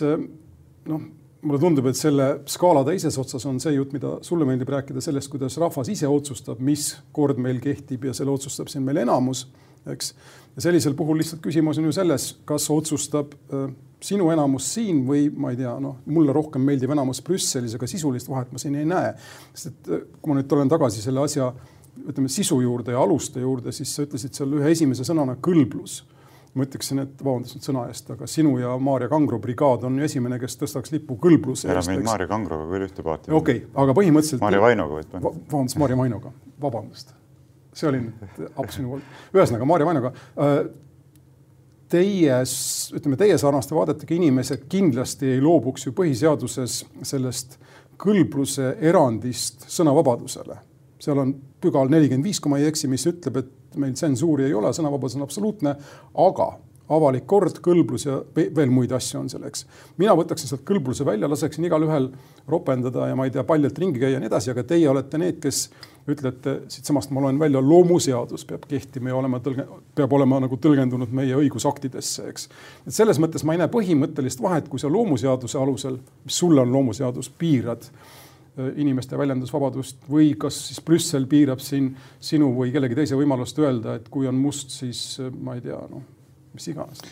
noh 0.86 1.06
mulle 1.46 1.60
tundub, 1.62 1.86
et 1.90 1.98
selle 1.98 2.26
skaala 2.50 2.82
teises 2.86 3.16
otsas 3.20 3.44
on 3.48 3.60
see 3.62 3.76
jutt, 3.76 3.94
mida 3.94 4.16
sulle 4.26 4.46
meeldib 4.48 4.70
rääkida 4.72 5.02
sellest, 5.04 5.30
kuidas 5.32 5.58
rahvas 5.62 5.90
ise 5.92 6.08
otsustab, 6.10 6.60
mis 6.64 6.90
kord 7.16 7.40
meil 7.42 7.60
kehtib 7.62 8.08
ja 8.08 8.14
selle 8.16 8.34
otsustab 8.34 8.70
siin 8.72 8.84
meil 8.86 9.02
enamus, 9.04 9.46
eks. 9.92 10.12
ja 10.56 10.66
sellisel 10.66 10.96
puhul 10.98 11.20
lihtsalt 11.22 11.42
küsimus 11.44 11.78
on 11.80 11.88
ju 11.88 11.94
selles, 11.94 12.28
kas 12.48 12.66
otsustab 12.74 13.36
äh, 13.54 13.68
sinu 14.02 14.28
enamus 14.34 14.68
siin 14.74 15.04
või 15.08 15.28
ma 15.32 15.52
ei 15.54 15.60
tea, 15.60 15.76
noh, 15.82 16.00
mulle 16.10 16.34
rohkem 16.36 16.66
meeldib 16.66 16.92
enamus 16.94 17.22
Brüsselis, 17.24 17.78
aga 17.78 17.88
sisulist 17.90 18.28
vahet 18.30 18.52
ma 18.52 18.60
siin 18.62 18.76
ei 18.80 18.88
näe. 18.88 19.14
sest 19.54 19.72
et 19.72 19.94
äh, 19.94 20.04
kui 20.20 20.32
ma 20.32 20.40
nüüd 20.40 20.50
tulen 20.50 20.72
tagasi 20.72 21.04
selle 21.04 21.24
asja 21.24 21.52
ütleme 21.96 22.28
sisu 22.28 22.60
juurde 22.60 22.92
ja 22.92 23.00
aluste 23.00 23.40
juurde, 23.40 23.72
siis 23.72 23.94
sa 23.94 24.04
ütlesid 24.04 24.36
seal 24.36 24.52
ühe 24.58 24.74
esimese 24.74 25.06
sõnana 25.06 25.38
kõlblus 25.40 26.02
ma 26.56 26.64
ütleksin, 26.64 27.02
et 27.04 27.20
vabandust 27.20 27.58
nüüd 27.58 27.66
sõna 27.68 27.84
eest, 27.90 28.08
aga 28.14 28.28
sinu 28.30 28.54
ja 28.60 28.72
Maarja 28.80 29.10
Kangro 29.12 29.38
brigaad 29.42 29.84
on 29.88 29.98
ju 30.00 30.06
esimene, 30.06 30.38
kes 30.40 30.56
tõstaks 30.60 30.94
lipu 30.94 31.18
kõlbluse 31.20 31.68
eest. 31.68 31.74
ära 31.74 31.82
mind 31.90 32.08
Maarja 32.08 32.28
Kangroga 32.30 32.66
küll 32.70 32.86
ühte 32.86 33.04
paati. 33.04 33.30
okei 33.30 33.60
okay,, 33.60 33.68
aga 33.82 33.96
põhimõtteliselt. 33.98 34.42
Maarja 34.44 34.62
Vainoga 34.64 34.98
võid 34.98 35.12
panna. 35.12 35.32
vabandust, 35.52 35.78
Maarja 35.82 36.00
Vainoga, 36.00 36.32
vabandust. 36.64 37.14
see 37.76 37.90
oli 37.90 38.00
nüüd 38.06 38.42
aps 38.48 38.80
minu 38.80 38.94
poolt. 38.94 39.14
ühesõnaga 39.36 39.68
Maarja 39.68 39.88
Vainoga 39.90 40.12
äh,. 40.16 40.56
teie, 41.92 42.40
ütleme 42.98 43.20
teie 43.20 43.36
sarnaste 43.38 43.76
vaadetega 43.76 44.16
inimesed 44.16 44.64
kindlasti 44.72 45.36
ei 45.36 45.44
loobuks 45.44 45.86
ju 45.86 45.92
põhiseaduses 45.94 46.80
sellest 47.02 47.58
kõlbluse 48.00 48.72
erandist 48.80 49.68
sõnavabadusele. 49.72 50.56
seal 50.98 51.20
on 51.20 51.36
pügal 51.60 51.92
nelikümmend 51.92 52.24
viis, 52.24 52.40
kui 52.40 52.50
ma 52.50 52.58
ei 52.58 52.70
eksi, 52.70 52.88
mis 52.88 53.04
ütleb, 53.06 53.42
et 53.44 53.52
meil 53.80 53.96
tsensuuri 53.96 54.48
ei 54.48 54.54
ole, 54.54 54.72
sõnavabadus 54.76 55.18
on 55.18 55.26
absoluutne, 55.26 55.76
aga 56.26 56.50
avalik 56.92 57.26
kord, 57.26 57.58
kõlblus 57.62 58.06
ja 58.06 58.20
veel 58.34 58.70
muid 58.70 58.92
asju 58.94 59.18
on 59.18 59.28
selleks. 59.30 59.64
mina 59.98 60.14
võtaksin 60.14 60.50
sealt 60.50 60.62
kõlbluse 60.66 61.04
välja, 61.06 61.28
laseksin 61.28 61.66
igalühel 61.66 62.10
ropendada 62.48 63.08
ja 63.08 63.16
ma 63.18 63.26
ei 63.26 63.34
tea, 63.34 63.42
paljalt 63.44 63.78
ringi 63.78 64.00
käia 64.02 64.16
ja 64.16 64.22
nii 64.22 64.30
edasi, 64.30 64.52
aga 64.52 64.62
teie 64.62 64.88
olete 64.88 65.18
need, 65.18 65.40
kes 65.42 65.64
ütlete, 66.06 66.60
siitsamast 66.70 67.10
ma 67.10 67.24
loen 67.24 67.38
välja, 67.38 67.60
loomuseadus 67.62 68.46
peab 68.46 68.68
kehtima 68.70 69.10
ja 69.10 69.16
olema 69.18 69.40
tõlge-, 69.42 69.66
peab 69.98 70.12
olema 70.14 70.38
nagu 70.44 70.58
tõlgendunud 70.62 71.10
meie 71.10 71.34
õigusaktidesse, 71.34 72.28
eks. 72.30 72.46
et 72.86 72.94
selles 72.94 73.18
mõttes 73.22 73.42
ma 73.42 73.56
ei 73.56 73.64
näe 73.64 73.72
põhimõttelist 73.72 74.42
vahet, 74.42 74.70
kui 74.70 74.78
sa 74.82 74.90
loomuseaduse 74.92 75.58
alusel, 75.58 75.98
mis 76.24 76.38
sulle 76.38 76.62
on 76.62 76.70
loomuseadus, 76.72 77.32
piirad 77.34 77.90
inimeste 78.76 79.18
väljendusvabadust 79.18 80.06
või 80.10 80.32
kas 80.40 80.58
siis 80.68 80.80
Brüssel 80.84 81.26
piirab 81.30 81.60
siin 81.60 81.90
sinu 82.20 82.52
või 82.56 82.72
kellegi 82.74 82.96
teise 82.98 83.18
võimalust 83.18 83.58
öelda, 83.60 83.98
et 83.98 84.08
kui 84.12 84.28
on 84.28 84.38
must, 84.40 84.72
siis 84.72 85.02
äh, 85.20 85.32
ma 85.32 85.58
ei 85.58 85.64
tea, 85.64 85.80
noh 85.92 86.04
mis 86.56 86.70
iganes 86.72 87.02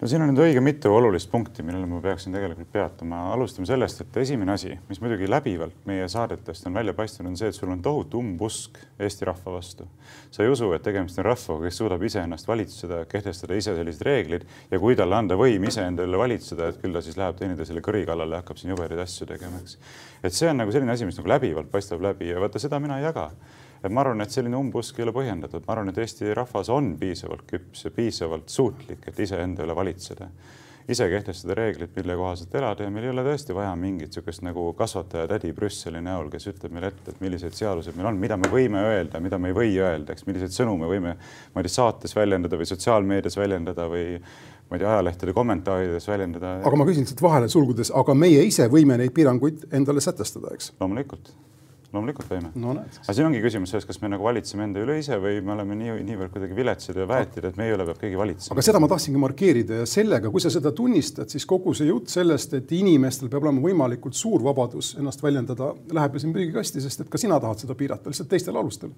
no 0.00 0.08
siin 0.08 0.22
on 0.24 0.30
nüüd 0.32 0.40
õige 0.40 0.60
mitu 0.64 0.92
olulist 0.94 1.28
punkti, 1.30 1.64
millele 1.66 1.86
ma 1.88 2.00
peaksin 2.04 2.32
tegelikult 2.32 2.70
peatuma. 2.72 3.20
alustame 3.34 3.68
sellest, 3.68 4.00
et 4.00 4.16
esimene 4.22 4.54
asi, 4.54 4.72
mis 4.88 5.00
muidugi 5.02 5.28
läbivalt 5.28 5.84
meie 5.88 6.08
saadetest 6.08 6.66
on 6.70 6.78
välja 6.78 6.94
paistnud, 6.96 7.28
on 7.28 7.36
see, 7.36 7.50
et 7.52 7.56
sul 7.56 7.72
on 7.72 7.82
tohutu 7.84 8.20
umbusk 8.22 8.80
Eesti 9.00 9.28
rahva 9.28 9.56
vastu. 9.58 9.88
sa 10.30 10.42
ei 10.42 10.48
usu, 10.48 10.72
et 10.72 10.82
tegemist 10.82 11.18
on 11.20 11.28
rahvaga, 11.28 11.68
kes 11.68 11.80
suudab 11.82 12.02
iseennast 12.08 12.48
valitseda, 12.48 13.04
kehtestada 13.10 13.56
ise 13.60 13.76
sellised 13.76 14.04
reeglid 14.06 14.46
ja 14.70 14.80
kui 14.80 14.96
talle 14.96 15.16
anda 15.16 15.36
võim 15.36 15.68
iseenda 15.68 16.06
üle 16.08 16.18
valitseda, 16.18 16.70
et 16.70 16.80
küll 16.80 16.96
ta 16.96 17.04
siis 17.04 17.20
läheb 17.20 17.36
teineteisele 17.40 17.84
kõri 17.84 18.06
kallale 18.08 18.38
ja 18.38 18.44
hakkab 18.44 18.60
siin 18.60 18.72
jubedaid 18.72 19.04
asju 19.04 19.28
tegema, 19.28 19.60
eks. 19.60 19.76
et 20.24 20.36
see 20.36 20.48
on 20.48 20.62
nagu 20.64 20.72
selline 20.72 20.96
asi, 20.96 21.08
mis 21.08 21.20
nagu 21.20 21.34
läbivalt 21.36 21.70
paistab 21.72 22.00
läbi 22.04 22.32
ja 22.32 22.40
vaata, 22.40 22.62
seda 22.62 22.80
mina 22.80 23.00
ei 23.00 23.08
jaga 23.10 23.30
et 23.82 23.92
ma 23.92 24.04
arvan, 24.04 24.20
et 24.24 24.32
selline 24.32 24.58
umbusk 24.58 24.98
ei 24.98 25.06
ole 25.06 25.14
põhjendatud, 25.16 25.64
ma 25.66 25.76
arvan, 25.76 25.92
et 25.92 26.00
Eesti 26.02 26.34
rahvas 26.36 26.70
on 26.72 26.94
piisavalt 27.00 27.46
küps 27.48 27.86
ja 27.86 27.92
piisavalt 27.94 28.52
suutlik, 28.52 29.06
et 29.08 29.20
iseenda 29.26 29.64
üle 29.66 29.76
valitseda. 29.76 30.30
ise 30.90 31.06
kehtestada 31.06 31.54
reeglid, 31.54 31.90
mille 31.94 32.16
kohaselt 32.18 32.54
elada 32.58 32.82
ja 32.82 32.90
meil 32.90 33.04
ei 33.04 33.10
ole 33.12 33.22
tõesti 33.22 33.54
vaja 33.54 33.70
mingit 33.78 34.08
niisugust 34.10 34.42
nagu 34.42 34.64
kasvataja-tädi 34.74 35.52
Brüsseli 35.54 36.00
näol, 36.02 36.26
kes 36.32 36.48
ütleb 36.50 36.72
meile 36.74 36.88
ette, 36.90 37.12
et 37.12 37.20
millised 37.22 37.54
seadused 37.54 37.94
meil 37.94 38.08
on, 38.10 38.18
mida 38.18 38.34
me 38.40 38.50
võime 38.50 38.80
öelda, 38.88 39.20
mida 39.22 39.38
me 39.38 39.52
ei 39.52 39.54
või 39.54 39.76
öelda, 39.78 40.16
eks, 40.16 40.26
milliseid 40.26 40.56
sõnu 40.56 40.74
me 40.80 40.88
võime, 40.90 41.12
ma 41.54 41.62
ei 41.62 41.68
tea, 41.68 41.74
saates 41.76 42.16
väljendada 42.16 42.58
või 42.58 42.66
sotsiaalmeedias 42.72 43.38
väljendada 43.38 43.86
või 43.92 44.16
ma 44.16 44.80
ei 44.80 44.82
tea, 44.82 44.96
ajalehtede 44.96 45.36
kommentaarides 45.36 46.10
väljendada. 46.10 46.56
aga 46.64 46.80
ma 46.80 46.88
küsin 46.88 47.06
siit 47.06 47.22
vahele 47.22 47.52
sulgudes, 47.52 47.92
aga 47.94 48.16
meie 48.16 48.42
ise 48.48 48.66
võime 48.72 48.98
neid 48.98 49.14
piiranguid 49.14 49.68
endale 49.70 50.02
sätestada, 50.02 50.56
eks? 50.56 50.72
loomulikult 50.80 51.30
loomulikult 51.94 52.28
võime 52.30 52.50
no,. 52.60 52.74
aga 53.02 53.14
siin 53.16 53.26
ongi 53.26 53.40
küsimus 53.42 53.72
selles, 53.72 53.86
kas 53.88 53.98
me 54.02 54.10
nagu 54.12 54.24
valitseme 54.26 54.66
enda 54.68 54.82
üle 54.84 54.98
ise 55.00 55.18
või 55.20 55.40
me 55.44 55.54
oleme 55.56 55.76
nii, 55.78 55.96
niivõrd 56.06 56.32
kuidagi 56.34 56.56
viletsad 56.56 56.98
ja 57.00 57.06
väetid, 57.10 57.48
et 57.50 57.58
meie 57.58 57.74
üle 57.74 57.86
peab 57.88 57.98
keegi 58.02 58.18
valitsema. 58.20 58.56
aga 58.56 58.64
seda 58.66 58.82
ma 58.82 58.88
tahtsingi 58.90 59.22
markeerida 59.22 59.80
ja 59.82 59.88
sellega, 59.90 60.30
kui 60.32 60.42
sa 60.44 60.52
seda 60.54 60.72
tunnistad, 60.76 61.30
siis 61.32 61.46
kogu 61.50 61.74
see 61.76 61.90
jutt 61.90 62.12
sellest, 62.12 62.54
et 62.60 62.74
inimestel 62.76 63.30
peab 63.32 63.46
olema 63.46 63.64
võimalikult 63.64 64.18
suur 64.18 64.44
vabadus 64.46 64.92
ennast 65.00 65.24
väljendada, 65.24 65.72
läheb 65.96 66.16
ju 66.16 66.24
siin 66.24 66.34
prügikasti, 66.36 66.82
sest 66.84 67.04
et 67.04 67.10
ka 67.10 67.20
sina 67.20 67.40
tahad 67.42 67.64
seda 67.64 67.76
piirata 67.78 68.12
lihtsalt 68.12 68.30
teistel 68.30 68.60
alustel. 68.60 68.94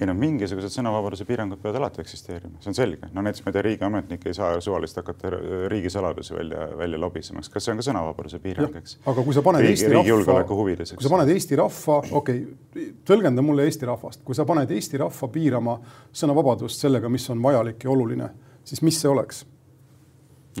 ei 0.00 0.06
no 0.06 0.14
mingisugused 0.18 0.74
sõnavabaduse 0.74 1.26
piirangud 1.26 1.62
peavad 1.62 1.80
alati 1.82 2.02
eksisteerima, 2.04 2.60
see 2.62 2.72
on 2.72 2.78
selge. 2.78 3.10
no 3.12 3.26
näiteks 3.26 3.44
ma 3.44 3.52
ei 3.52 3.58
tea, 3.58 3.66
riigiametnik 3.70 4.26
ei 4.30 4.38
saa 4.38 4.60
suvaliselt 4.62 5.02
hakata 5.02 5.34
riigisaladusi 5.72 6.34
välja, 6.36 6.70
välja 6.78 7.00
lobisemaks, 7.00 7.50
kas 7.50 7.66
see 7.66 7.74
on 7.74 7.82
ka 7.82 7.88
sõnavabaduse 7.90 8.40
piirang, 8.42 8.78
eks? 8.82 8.98
aga 9.06 9.26
kui 9.26 9.34
sa 9.34 9.42
paned 9.46 9.64
riigi, 9.66 9.86
Eesti 9.86 9.92
rahva, 9.96 10.42
kui 10.46 11.06
sa 11.06 11.12
paned 11.12 11.32
Eesti 11.34 11.58
rahva, 11.58 11.98
okei 12.04 12.18
okay,, 12.20 12.35
tõlgenda 13.06 13.42
mulle 13.42 13.66
Eesti 13.66 13.88
rahvast, 13.88 14.22
kui 14.24 14.36
sa 14.36 14.46
paned 14.48 14.70
Eesti 14.70 15.00
rahva 15.00 15.28
piirama 15.32 15.76
sõnavabadust 16.12 16.82
sellega, 16.82 17.10
mis 17.12 17.28
on 17.32 17.42
vajalik 17.42 17.84
ja 17.84 17.92
oluline, 17.92 18.30
siis 18.64 18.82
mis 18.86 19.00
see 19.00 19.10
oleks? 19.10 19.44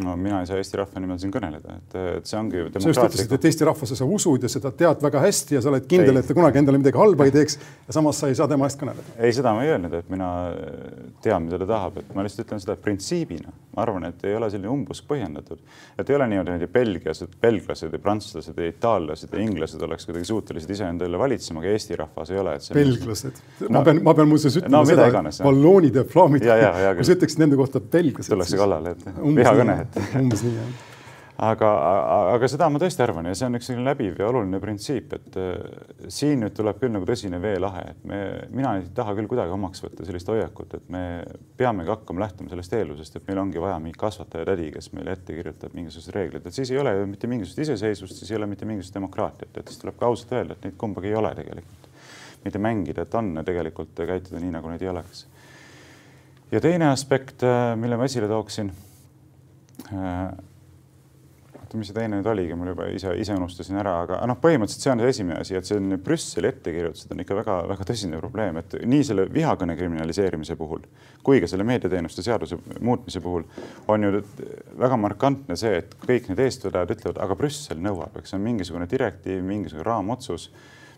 No 0.04 0.16
mina 0.16 0.40
ei 0.42 0.48
saa 0.48 0.58
Eesti 0.60 0.78
rahva 0.80 1.00
nimel 1.00 1.18
siin 1.20 1.32
kõneleda, 1.32 1.76
et, 1.78 1.94
et 2.18 2.28
see 2.28 2.38
ongi 2.38 2.64
sa 2.74 2.90
just 2.90 3.00
ütlesid, 3.00 3.32
et 3.32 3.46
Eesti 3.48 3.66
rahvasse 3.68 3.96
sa 3.98 4.08
usud 4.16 4.42
ja 4.44 4.50
seda 4.52 4.72
tead 4.76 5.02
väga 5.04 5.22
hästi 5.22 5.56
ja 5.56 5.62
sa 5.64 5.70
oled 5.70 5.86
kindel, 5.88 6.20
et 6.20 6.28
ta 6.28 6.36
kunagi 6.36 6.60
endale 6.60 6.80
midagi 6.80 7.00
halba 7.00 7.26
ei 7.28 7.32
teeks 7.34 7.56
ja 7.58 7.96
samas 7.96 8.20
sa 8.20 8.28
ei 8.30 8.36
saa 8.36 8.48
tema 8.50 8.68
eest 8.68 8.80
kõneleda. 8.80 9.14
ei, 9.16 9.32
seda 9.36 9.54
ma 9.56 9.64
ei 9.64 9.72
öelnud, 9.72 9.94
et 9.96 10.10
mina 10.12 10.30
tean, 11.24 11.46
mida 11.46 11.60
ta 11.62 11.68
tahab, 11.70 12.00
et 12.02 12.10
ma 12.16 12.26
lihtsalt 12.26 12.44
ütlen 12.44 12.62
seda 12.62 12.76
printsiibina. 12.80 13.54
ma 13.76 13.84
arvan, 13.84 14.08
et 14.08 14.24
ei 14.24 14.36
ole 14.36 14.50
selline 14.52 14.72
umbusk 14.72 15.08
põhjendatud. 15.08 15.62
et 15.98 16.10
ei 16.10 16.18
ole 16.18 16.28
niimoodi, 16.32 16.58
et 16.66 16.72
belgiased, 16.76 17.38
belglased 17.42 17.96
ja 17.96 18.02
prantslased 18.02 18.60
ja 18.60 18.68
itaallased 18.72 19.32
ja 19.32 19.42
inglased 19.42 19.82
oleks 19.88 20.08
kuidagi 20.08 20.28
suutelised 20.32 20.76
iseenda 20.76 21.08
üle 21.08 21.20
valitsema, 21.20 21.64
aga 21.64 21.72
Eesti 21.72 22.00
rahvas 22.02 22.34
ei 22.34 22.42
ole. 22.42 22.58
belglased 22.76 23.42
no,, 23.64 23.78
ma 23.78 23.84
pean, 23.88 24.02
ma 24.04 24.16
pean 24.18 24.28
muuseas 24.28 24.60
ütlema 24.60 24.82
no, 24.82 24.84
seda, 24.88 25.08
et 25.08 25.42
balloonid 25.46 26.00
ja 26.02 26.04
flaamid, 26.04 26.44
kui 26.44 27.08
sa 27.08 27.16
ütleksid 27.16 27.44
nende 27.44 27.60
kohta 27.60 27.80
belglased. 27.80 28.32
tullakse 28.34 28.60
kallale, 28.60 28.96
et 28.96 29.06
vihakõne 29.40 29.85
et 29.86 30.02
umbes 30.22 30.44
nii 30.46 30.58
jah 30.58 30.76
aga, 31.36 31.70
aga 32.32 32.48
seda 32.48 32.68
ma 32.72 32.80
tõesti 32.80 33.02
arvan 33.04 33.28
ja 33.28 33.34
see 33.36 33.48
on 33.48 33.58
üks 33.58 33.68
selline 33.68 33.84
läbiv 33.90 34.16
ja 34.20 34.28
oluline 34.30 34.58
printsiip, 34.60 35.12
et 35.16 35.36
äh, 35.40 36.08
siin 36.12 36.40
nüüd 36.42 36.54
tuleb 36.56 36.78
küll 36.80 36.94
nagu 36.94 37.08
tõsine 37.08 37.40
veelahe, 37.42 37.82
et 37.92 38.06
me, 38.08 38.20
mina 38.56 38.76
ei 38.78 38.86
taha 38.96 39.12
küll 39.18 39.28
kuidagi 39.30 39.52
omaks 39.52 39.84
võtta 39.84 40.06
sellist 40.08 40.30
hoiakut, 40.32 40.78
et 40.78 40.88
me 40.92 41.02
peamegi 41.60 41.92
hakkama 41.92 42.24
lähtuma 42.24 42.52
sellest 42.52 42.76
eeldusest, 42.78 43.18
et 43.18 43.28
meil 43.28 43.42
ongi 43.42 43.62
vaja 43.62 43.76
mingi 43.82 44.00
kasvataja-tädi, 44.00 44.70
kes 44.78 44.90
meile 44.96 45.16
ette 45.16 45.36
kirjutab 45.36 45.76
mingisugused 45.76 46.16
reeglid, 46.16 46.48
et 46.48 46.56
siis 46.56 46.72
ei 46.72 46.80
ole 46.80 46.96
ju 46.96 47.06
mitte 47.12 47.30
mingisugust 47.30 47.64
iseseisvust, 47.66 48.22
siis 48.22 48.32
ei 48.32 48.40
ole 48.40 48.48
mitte 48.50 48.68
mingisugust 48.68 48.96
demokraatiat, 48.96 49.52
et 49.60 49.72
siis 49.72 49.84
tuleb 49.84 50.00
ka 50.00 50.08
ausalt 50.08 50.32
öelda, 50.38 50.56
et 50.56 50.68
neid 50.68 50.80
kumbagi 50.80 51.12
ei 51.12 51.20
ole 51.20 51.34
tegelikult. 51.36 51.92
mitte 52.46 52.60
mängida, 52.62 53.02
et 53.02 53.14
on 53.18 53.40
tegelikult 53.42 53.98
käituda 54.06 54.38
nii, 54.38 54.52
nagu 54.54 54.70
neid 54.70 54.82
ei 54.82 54.88
oleks. 54.88 55.26
ja 56.52 56.60
teine 56.64 56.88
aspekt, 56.94 57.42
äh, 57.44 57.74
mille 57.76 57.98
ma 58.00 58.08
esile 58.08 58.28
tooksin 58.30 58.72
oota, 61.66 61.78
mis 61.78 61.90
see 61.90 61.96
teine 61.96 62.18
nüüd 62.18 62.28
oligi, 62.30 62.54
mul 62.58 62.70
juba 62.70 62.86
ise, 62.94 63.12
ise 63.18 63.34
unustasin 63.36 63.78
ära, 63.80 63.96
aga 64.04 64.20
noh, 64.28 64.38
põhimõtteliselt 64.40 64.84
see 64.84 64.92
on 64.92 65.02
see 65.02 65.12
esimene 65.14 65.40
asi, 65.42 65.56
et 65.58 65.68
selline 65.68 65.98
Brüsseli 66.02 66.50
ettekirjutused 66.52 67.12
on 67.12 67.22
ikka 67.24 67.38
väga-väga 67.40 67.88
tõsine 67.90 68.20
probleem, 68.22 68.60
et 68.62 68.78
nii 68.86 69.06
selle 69.06 69.26
vihakõne 69.32 69.76
kriminaliseerimise 69.78 70.56
puhul 70.58 70.86
kui 71.26 71.40
ka 71.42 71.50
selle 71.50 71.66
meediateenuste 71.66 72.22
seaduse 72.22 72.58
muutmise 72.80 73.20
puhul 73.24 73.44
on 73.90 74.06
ju 74.06 74.22
väga 74.78 74.98
markantne 75.00 75.58
see, 75.58 75.82
et 75.82 75.96
kõik 76.06 76.30
need 76.30 76.42
eestvedajad 76.46 76.94
ütlevad, 76.94 77.20
aga 77.24 77.38
Brüssel 77.38 77.82
nõuab, 77.82 78.14
eks 78.20 78.32
see 78.32 78.38
on 78.38 78.46
mingisugune 78.46 78.88
direktiiv, 78.90 79.42
mingisugune 79.46 79.86
raamotsus 79.86 80.50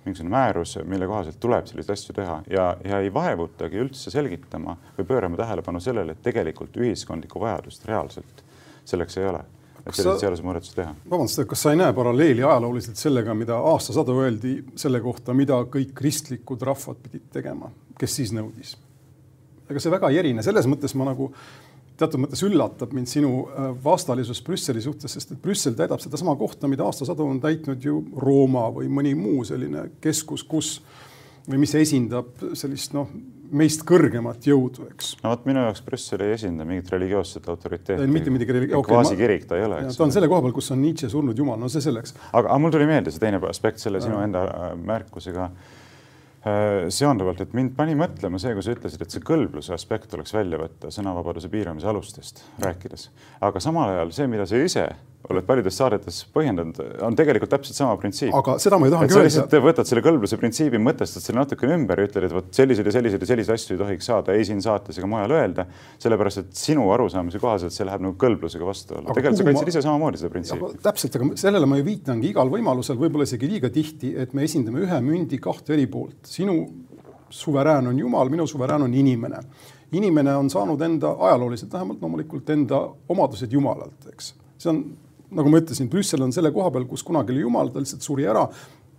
mingisugune 0.04 0.30
määrus, 0.30 0.76
mille 0.88 1.08
kohaselt 1.10 1.40
tuleb 1.42 1.66
selliseid 1.68 1.92
asju 1.92 2.14
teha. 2.16 2.36
Ja, 2.48 2.68
ja 2.86 3.00
ei 3.02 3.10
vaevutagi 3.12 3.80
üldse 3.82 4.12
selgitama 4.14 4.76
või 4.96 5.08
pöörama 5.08 5.40
tähelepanu 5.40 5.80
sellele, 5.82 6.14
et 6.14 6.22
tegelikult 6.24 6.76
ühiskondlikku 6.80 7.40
vajadust 7.42 7.84
reaalselt 7.88 8.44
selleks 8.88 9.18
ei 9.20 9.28
ole, 9.28 9.44
et 9.84 9.94
selliseid 9.94 10.24
seadusemuudatusi 10.24 10.74
teha. 10.76 10.96
vabandust, 11.10 11.44
kas 11.50 11.62
sa 11.64 11.74
ei 11.74 11.80
näe 11.80 11.94
paralleeli 11.96 12.42
ajalooliselt 12.42 13.00
sellega, 13.00 13.36
mida 13.38 13.60
aastasadu 13.72 14.18
öeldi 14.24 14.58
selle 14.76 15.00
kohta, 15.04 15.36
mida 15.36 15.62
kõik 15.70 15.94
kristlikud 15.98 16.62
rahvad 16.68 17.00
pidid 17.04 17.30
tegema, 17.38 17.72
kes 17.98 18.20
siis 18.20 18.34
nõudis? 18.36 18.76
ega 19.68 19.80
see 19.84 19.92
väga 19.92 20.08
ei 20.08 20.22
erine, 20.22 20.42
selles 20.44 20.66
mõttes 20.70 20.94
ma 20.96 21.10
nagu 21.10 21.32
teatud 21.98 22.22
mõttes 22.22 22.40
üllatab 22.46 22.92
mind 22.96 23.10
sinu 23.10 23.32
äh, 23.44 23.70
vastalisus 23.84 24.40
Brüsseli 24.46 24.82
suhtes, 24.82 25.12
sest 25.16 25.34
et 25.34 25.42
Brüssel 25.42 25.74
täidab 25.78 26.00
sedasama 26.02 26.36
kohta, 26.38 26.70
mida 26.70 26.86
aastasadu 26.86 27.26
on 27.26 27.40
täitnud 27.42 27.84
ju 27.84 28.00
Rooma 28.16 28.68
või 28.74 28.90
mõni 28.92 29.14
muu 29.18 29.42
selline 29.48 29.88
keskus, 30.00 30.44
kus 30.46 30.78
või 31.48 31.62
mis 31.64 31.74
esindab 31.78 32.44
sellist 32.58 32.94
noh, 32.96 33.10
meist 33.50 33.84
kõrgemat 33.88 34.46
jõudu, 34.48 34.88
eks. 34.92 35.14
no 35.22 35.32
vot 35.32 35.48
minu 35.48 35.64
jaoks 35.64 35.82
Brüssel 35.86 36.24
ei 36.26 36.36
esinda 36.36 36.66
mingit 36.68 36.90
religioosset 36.92 37.48
autoriteeti. 37.48 38.06
mitte 38.10 38.34
midagi 38.34 38.56
religi-. 38.56 38.84
Kvaasikirik 38.88 39.48
ta 39.48 39.58
ei 39.58 39.66
ole, 39.66 39.82
ta 39.94 40.06
on 40.06 40.14
selle 40.14 40.30
koha 40.30 40.44
peal, 40.44 40.54
kus 40.56 40.70
on 40.74 40.82
Nietzsche 40.82 41.10
surnud 41.12 41.38
jumal, 41.38 41.60
no 41.60 41.70
see 41.72 41.84
selleks. 41.84 42.16
aga, 42.32 42.46
aga 42.46 42.60
mul 42.62 42.74
tuli 42.74 42.88
meelde 42.90 43.14
see 43.14 43.24
teine 43.24 43.40
aspekt 43.48 43.82
selle 43.82 44.02
sinu 44.04 44.20
enda 44.24 44.46
äh, 44.48 44.72
märkusega 44.78 45.50
Äh, 46.46 46.86
seonduvalt, 46.94 47.40
et 47.42 47.54
mind 47.56 47.72
pani 47.74 47.96
mõtlema 47.98 48.38
see, 48.38 48.52
kui 48.54 48.62
sa 48.62 48.70
ütlesid, 48.70 49.02
et 49.02 49.10
see 49.10 49.22
kõlbluse 49.26 49.72
aspekt 49.74 50.06
tuleks 50.12 50.30
välja 50.36 50.60
võtta 50.60 50.92
sõnavabaduse 50.94 51.50
piiramise 51.50 51.88
alustest 51.90 52.44
rääkides. 52.62 53.08
aga 53.42 53.60
samal 53.60 53.90
ajal 53.90 54.12
see, 54.14 54.28
mida 54.30 54.46
sa 54.46 54.60
ise 54.62 54.84
oled 55.28 55.44
paljudes 55.44 55.76
saadetes 55.76 56.20
põhjendanud, 56.32 56.78
on 57.04 57.16
tegelikult 57.18 57.50
täpselt 57.50 57.76
sama 57.76 57.96
printsiip. 58.00 58.30
aga 58.38 58.54
seda 58.62 58.78
ma 58.78 58.86
ei 58.86 58.92
tahangi 58.94 59.16
öelda. 59.18 59.44
sa 59.50 59.60
võtad 59.64 59.88
selle 59.90 60.02
kõlbluse 60.06 60.38
printsiibi, 60.40 60.78
mõtestad 60.80 61.24
selle 61.24 61.40
natukene 61.40 61.74
ümber 61.74 62.00
ja 62.00 62.06
ütled, 62.08 62.28
et 62.28 62.34
vot 62.36 62.48
selliseid 62.54 62.86
ja 62.86 62.94
selliseid 62.94 63.24
ja 63.24 63.30
selliseid 63.32 63.58
asju 63.58 63.74
ei 63.74 63.80
tohiks 63.82 64.08
saada 64.08 64.36
ei 64.38 64.46
siin 64.46 64.62
saates 64.64 65.00
ega 65.00 65.10
mujal 65.10 65.34
öelda, 65.34 65.66
sellepärast 66.00 66.42
et 66.44 66.52
sinu 66.56 66.86
arusaamise 66.94 67.42
kohaselt 67.42 67.74
see 67.74 67.86
läheb 67.88 68.04
nagu 68.06 68.14
kõlblusega 68.20 68.68
vastuollu. 68.68 69.10
tegelikult 69.10 69.42
sa 69.42 69.48
kaitsid 69.48 69.66
ma... 69.66 69.72
ise 69.74 69.82
samamoodi 69.84 70.22
seda 70.22 70.32
printsiipi. 70.36 70.70
täpselt, 70.86 71.18
aga 71.18 71.40
sellele 71.42 71.70
ma 71.70 71.80
ju 71.80 71.88
viitangi 71.88 72.30
igal 72.30 72.52
võimalusel, 72.52 73.00
võib-olla 73.00 73.26
isegi 73.26 73.50
liiga 73.50 73.72
tihti, 73.74 74.14
et 74.22 74.38
me 74.38 74.46
esindame 74.46 74.86
ühe 74.86 75.00
mündi 75.04 75.40
kahte 75.42 75.74
eri 75.74 75.88
poolt. 75.90 76.30
sinu 76.30 76.62
suverään 77.30 77.86
on 77.86 77.98
Jumal, 77.98 78.28
minu 78.28 78.46
suverään 78.46 78.82
on 78.82 78.94
inimene. 78.94 79.42
inimene 79.92 80.36
on 80.36 80.50
saanud 80.50 80.80
enda, 80.80 81.16
ajalooliselt 81.18 81.72
vähemalt 81.72 82.02
loomulikult 82.02 82.50
enda 82.50 82.80
omadused 83.08 83.52
Jumalalt, 83.52 84.06
eks. 84.12 84.34
see 84.58 84.70
on, 84.70 84.82
nagu 85.36 85.52
ma 85.52 85.60
ütlesin, 85.62 85.90
Brüssel 85.92 86.22
on 86.24 86.32
selle 86.34 86.52
koha 86.54 86.70
peal, 86.74 86.86
kus 86.88 87.04
kunagi 87.06 87.34
oli 87.34 87.44
Jumal, 87.44 87.72
ta 87.72 87.82
lihtsalt 87.82 88.06
suri 88.06 88.28
ära 88.28 88.46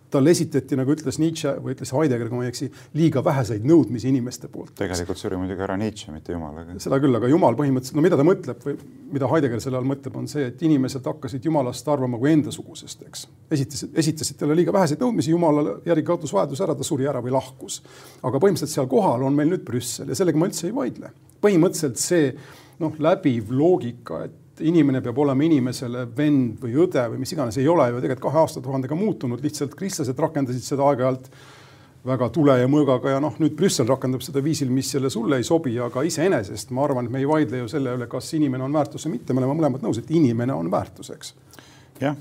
talle 0.10 0.34
esitati, 0.34 0.78
nagu 0.78 0.94
ütles 0.94 1.20
Nietzsche 1.22 1.52
või 1.62 1.76
ütles 1.76 1.92
Heidegger, 1.94 2.30
kui 2.32 2.40
ma 2.40 2.46
ei 2.46 2.52
eksi, 2.52 2.70
liiga 2.98 3.22
väheseid 3.26 3.66
nõudmisi 3.68 4.10
inimeste 4.10 4.50
poolt. 4.52 4.74
tegelikult 4.80 5.20
suri 5.22 5.38
muidugi 5.38 5.66
ära 5.66 5.76
Nietzsche, 5.78 6.14
mitte 6.14 6.34
Jumal 6.34 6.58
aga.... 6.64 6.78
seda 6.82 6.98
küll, 7.02 7.16
aga 7.20 7.30
Jumal 7.30 7.58
põhimõtteliselt, 7.60 7.98
no 7.98 8.06
mida 8.06 8.18
ta 8.18 8.26
mõtleb 8.26 8.66
või 8.66 8.78
mida 9.14 9.30
Heidegger 9.30 9.62
selle 9.62 9.80
all 9.80 9.90
mõtleb, 9.90 10.18
on 10.18 10.30
see, 10.32 10.48
et 10.50 10.64
inimesed 10.66 11.06
hakkasid 11.06 11.46
Jumalast 11.46 11.92
arvama 11.94 12.18
kui 12.22 12.34
endasugusest, 12.34 13.06
eks. 13.10 13.28
esitasid, 13.58 13.94
esitasid 14.02 14.40
talle 14.42 14.58
liiga 14.58 14.74
väheseid 14.74 15.02
nõudmisi, 15.04 15.34
Jumalale 15.36 15.78
järgi 15.90 16.08
kadus 16.10 16.34
vajadus 16.34 16.66
ära, 16.66 16.78
ta 16.78 16.88
suri 16.88 17.10
ära 17.10 17.22
või 17.26 17.36
lahkus. 17.36 17.82
aga 18.24 18.42
põhimõtteliselt 18.42 18.80
seal 18.80 18.90
kohal 18.90 19.28
on 19.30 19.38
meil 19.38 19.54
nüüd 19.54 19.66
Brüssel 19.68 20.10
ja 20.10 20.18
sellega 20.18 20.42
ma 20.42 20.50
üldse 20.50 20.70
ei 20.70 20.76
vaidle. 20.76 21.14
põhimõtteliselt 21.42 22.02
see 22.02 22.34
noh, 22.80 22.96
läbiv 22.98 23.52
loogika, 23.54 24.24
et 24.26 24.39
et 24.60 24.68
inimene 24.68 25.02
peab 25.04 25.18
olema 25.24 25.46
inimesele 25.46 26.06
vend 26.16 26.60
või 26.64 26.76
õde 26.86 27.06
või 27.14 27.22
mis 27.24 27.34
iganes, 27.36 27.58
ei 27.60 27.68
ole 27.68 27.90
ju 27.90 28.02
tegelikult 28.04 28.28
kahe 28.28 28.44
aastatuhandega 28.44 28.98
muutunud, 29.00 29.42
lihtsalt 29.44 29.76
kristlased 29.80 30.20
rakendasid 30.20 30.66
seda 30.66 30.88
aeg-ajalt 30.90 31.30
väga 32.10 32.30
tule 32.32 32.56
ja 32.62 32.68
mõõgaga 32.72 33.16
ja 33.16 33.20
noh, 33.24 33.36
nüüd 33.44 33.58
Brüssel 33.60 33.88
rakendab 33.90 34.24
seda 34.24 34.44
viisil, 34.44 34.72
mis 34.72 34.94
jälle 34.94 35.12
sulle 35.12 35.40
ei 35.40 35.48
sobi, 35.48 35.76
aga 35.84 36.04
iseenesest 36.08 36.72
ma 36.76 36.86
arvan, 36.88 37.08
et 37.08 37.16
me 37.16 37.20
ei 37.20 37.28
vaidle 37.28 37.64
ju 37.64 37.72
selle 37.72 37.96
üle, 37.98 38.08
kas 38.12 38.32
inimene 38.38 38.64
on 38.68 38.76
väärtus 38.76 39.08
või 39.08 39.18
mitte, 39.18 39.36
me 39.36 39.44
oleme 39.44 39.60
mõlemad 39.60 39.84
nõus, 39.84 40.00
et 40.00 40.12
inimene 40.16 40.56
on 40.56 40.72
väärtus, 40.72 41.12
eks. 41.16 41.34
jah 42.00 42.16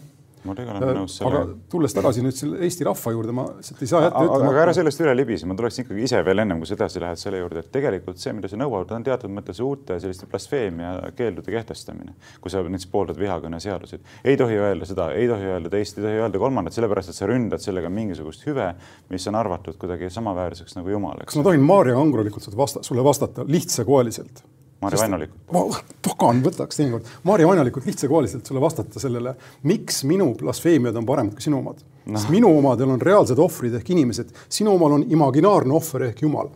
tegelikult 0.56 0.86
olen 0.86 0.98
nõus 1.02 1.16
sellega. 1.18 1.42
aga 1.42 1.70
tulles 1.72 1.94
tagasi 1.96 2.24
nüüd 2.24 2.36
selle 2.36 2.60
Eesti 2.66 2.86
rahva 2.88 3.12
juurde, 3.14 3.34
ma 3.36 3.44
lihtsalt 3.50 3.82
ei 3.84 3.90
saa 3.90 4.02
jätta 4.06 4.24
ütlema. 4.26 4.50
aga 4.52 4.62
ära 4.64 4.74
sellest 4.76 5.02
üle 5.04 5.14
libise, 5.16 5.48
ma 5.48 5.56
tuleks 5.58 5.80
ikkagi 5.82 6.04
ise 6.08 6.22
veel 6.26 6.44
ennem, 6.44 6.62
kui 6.62 6.70
sa 6.70 6.76
edasi 6.78 7.02
lähed 7.02 7.20
selle 7.20 7.42
juurde, 7.42 7.62
et 7.64 7.70
tegelikult 7.74 8.20
see, 8.22 8.34
mida 8.36 8.50
sa 8.50 8.60
nõuad, 8.60 8.92
on 8.96 9.06
teatud 9.06 9.32
mõttes 9.34 9.62
uute 9.64 9.98
selliste 10.02 10.28
blasfeemia 10.30 10.92
keeldude 11.18 11.54
kehtestamine. 11.54 12.14
kui 12.40 12.52
sa 12.52 12.62
näiteks 12.62 12.90
pooldad 12.92 13.18
vihakõneseaduseid, 13.20 14.04
ei 14.24 14.36
tohi 14.40 14.58
öelda 14.58 14.88
seda, 14.88 15.10
ei 15.12 15.28
tohi 15.30 15.50
öelda 15.54 15.72
teist, 15.72 15.98
ei 15.98 16.06
tohi 16.06 16.22
öelda 16.22 16.42
kolmandat, 16.42 16.76
sellepärast 16.76 17.12
et 17.12 17.18
sa 17.18 17.28
ründad 17.30 17.62
sellega 17.64 17.90
mingisugust 17.92 18.46
hüve, 18.48 18.72
mis 19.10 19.26
on 19.30 19.38
arvatud 19.38 19.78
kuidagi 19.80 20.10
samaväärseks 20.12 20.78
nagu 20.78 20.94
Jumal. 20.94 21.24
kas 21.24 21.38
ma 21.38 21.46
tohin 21.50 21.64
Maarja 21.64 21.98
Angrolikult 21.98 22.56
vasta, 22.56 22.82
sulle 22.86 23.04
vastata 23.04 23.44
lihtsakoeliselt? 23.48 24.44
Maarja 24.80 25.00
Vainolikult. 25.00 25.40
ma 25.52 25.64
pagan, 26.06 26.40
võtaks 26.44 26.78
teinekord. 26.78 27.08
Maarja 27.26 27.48
Vainolikult 27.48 27.86
lihtsakoeliselt 27.88 28.46
sulle 28.46 28.62
vastata 28.62 29.02
sellele, 29.02 29.34
miks 29.66 30.04
minu 30.06 30.30
blasfeemiad 30.38 30.96
on 31.00 31.06
paremad 31.08 31.34
kui 31.34 31.42
sinu 31.42 31.58
omad 31.58 31.82
no.. 32.04 32.18
sest 32.18 32.30
minu 32.30 32.52
omadel 32.60 32.94
on 32.94 33.02
reaalsed 33.02 33.40
ohvrid 33.42 33.74
ehk 33.80 33.90
inimesed, 33.94 34.30
sinu 34.48 34.76
omal 34.76 34.98
on 35.00 35.06
imaginaarne 35.10 35.74
ohver 35.74 36.08
ehk 36.10 36.22
Jumal. 36.22 36.52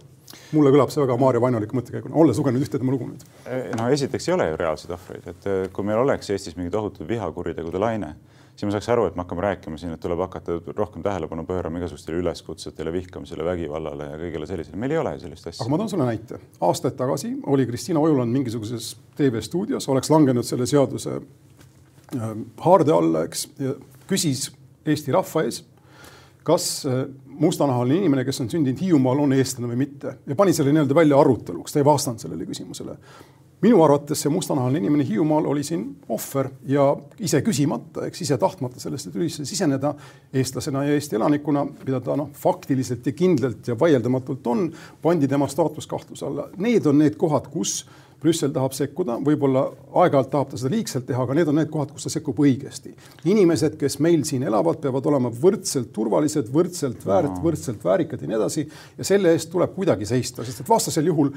mulle 0.52 0.70
kõlab 0.72 0.92
see 0.92 1.02
väga 1.02 1.16
Maarja 1.20 1.42
Vainoliku 1.42 1.76
mõttekäiguna, 1.76 2.14
olles 2.22 2.38
lugenud 2.38 2.62
ühte 2.62 2.78
tema 2.78 2.94
lugu 2.94 3.10
nüüd. 3.10 3.26
no 3.80 3.88
esiteks 3.92 4.28
ei 4.28 4.36
ole 4.36 4.50
ju 4.52 4.60
reaalseid 4.60 4.94
ohvreid, 4.96 5.26
et 5.34 5.72
kui 5.74 5.88
meil 5.88 6.04
oleks 6.04 6.30
Eestis 6.30 6.56
mingi 6.56 6.70
tohutu 6.70 7.08
vihakuritegude 7.08 7.82
laine 7.82 8.14
siis 8.56 8.68
ma 8.68 8.74
saaks 8.74 8.88
aru, 8.92 9.06
et 9.08 9.16
me 9.16 9.24
hakkame 9.24 9.44
rääkima 9.44 9.78
siin, 9.80 9.94
et 9.96 10.02
tuleb 10.02 10.20
hakata 10.22 10.58
rohkem 10.76 11.02
tähelepanu 11.04 11.44
pöörama 11.48 11.80
igasugustele 11.80 12.20
üleskutsetele, 12.20 12.92
vihkamisele, 12.94 13.44
vägivallale 13.46 14.10
ja 14.10 14.20
kõigele 14.20 14.48
sellisele. 14.48 14.78
meil 14.80 14.94
ei 14.94 15.00
ole 15.00 15.14
sellist 15.22 15.48
asja. 15.48 15.64
aga 15.64 15.72
ma 15.72 15.80
toon 15.80 15.92
sulle 15.92 16.08
näite. 16.08 16.40
aastaid 16.60 16.96
tagasi 16.98 17.32
oli 17.46 17.66
Kristiina 17.66 18.00
Ojuland 18.00 18.32
mingisuguses 18.32 18.94
TV-stuudios, 19.16 19.88
oleks 19.88 20.10
langenud 20.12 20.46
selle 20.46 20.66
seaduse 20.66 21.18
äh, 21.18 22.32
haarde 22.66 22.96
alla, 22.96 23.26
eks, 23.28 23.48
ja 23.58 23.76
küsis 24.10 24.50
Eesti 24.86 25.12
rahva 25.14 25.44
ees, 25.46 25.62
kas 26.42 26.86
äh, 26.90 27.04
mustanahaline 27.26 28.02
inimene, 28.02 28.24
kes 28.26 28.42
on 28.42 28.50
sündinud 28.50 28.80
Hiiumaal, 28.82 29.22
on 29.24 29.32
eestlane 29.36 29.70
või 29.72 29.86
mitte 29.86 30.18
ja 30.26 30.36
pani 30.36 30.52
selle 30.52 30.74
nii-öelda 30.74 30.94
välja 30.98 31.20
aruteluks, 31.22 31.72
ta 31.72 31.80
ei 31.80 31.86
vastanud 31.88 32.20
sellele 32.20 32.46
küsimusele 32.46 32.98
minu 33.62 33.82
arvates 33.84 34.24
see 34.24 34.32
mustanahaline 34.32 34.82
inimene 34.82 35.06
Hiiumaal 35.06 35.46
oli 35.46 35.62
siin 35.66 35.84
ohver 36.10 36.48
ja 36.66 36.88
ise 37.22 37.40
küsimata, 37.46 38.06
eks 38.08 38.24
ise 38.24 38.38
tahtmata 38.38 38.80
sellesse 38.82 39.12
tülisse 39.14 39.46
siseneda 39.46 39.94
eestlasena 40.34 40.84
ja 40.84 40.96
Eesti 40.96 41.16
elanikuna, 41.16 41.64
mida 41.84 42.00
ta 42.02 42.16
noh, 42.18 42.30
faktiliselt 42.34 43.06
ja 43.06 43.14
kindlalt 43.16 43.68
ja 43.70 43.78
vaieldamatult 43.78 44.46
on, 44.50 44.66
pandi 45.02 45.30
tema 45.30 45.48
staatus 45.48 45.86
kahtluse 45.86 46.26
alla. 46.26 46.48
Need 46.58 46.86
on 46.90 46.98
need 46.98 47.18
kohad, 47.20 47.46
kus 47.52 47.84
Brüssel 48.22 48.52
tahab 48.54 48.76
sekkuda, 48.76 49.18
võib-olla 49.26 49.64
aeg-ajalt 50.02 50.30
tahab 50.30 50.52
ta 50.52 50.60
seda 50.60 50.72
liigselt 50.76 51.08
teha, 51.08 51.24
aga 51.24 51.36
need 51.38 51.50
on 51.50 51.58
need 51.58 51.72
kohad, 51.72 51.90
kus 51.94 52.06
ta 52.06 52.12
sekkub 52.14 52.38
õigesti. 52.44 52.94
inimesed, 53.24 53.76
kes 53.80 53.98
meil 54.04 54.22
siin 54.28 54.46
elavad, 54.46 54.78
peavad 54.82 55.08
olema 55.10 55.32
võrdselt 55.42 55.90
turvalised, 55.94 56.48
võrdselt 56.54 57.04
väärt, 57.06 57.42
võrdselt 57.42 57.84
väärikad 57.84 58.22
ja 58.22 58.30
nii 58.30 58.38
edasi 58.38 58.66
ja 58.98 59.04
selle 59.06 59.34
eest 59.34 59.50
tuleb 59.52 59.74
kuidagi 59.74 60.06
seista, 60.08 60.46
sest 60.46 60.62
et 60.62 60.70
vastasel 60.70 61.10
juhul 61.10 61.34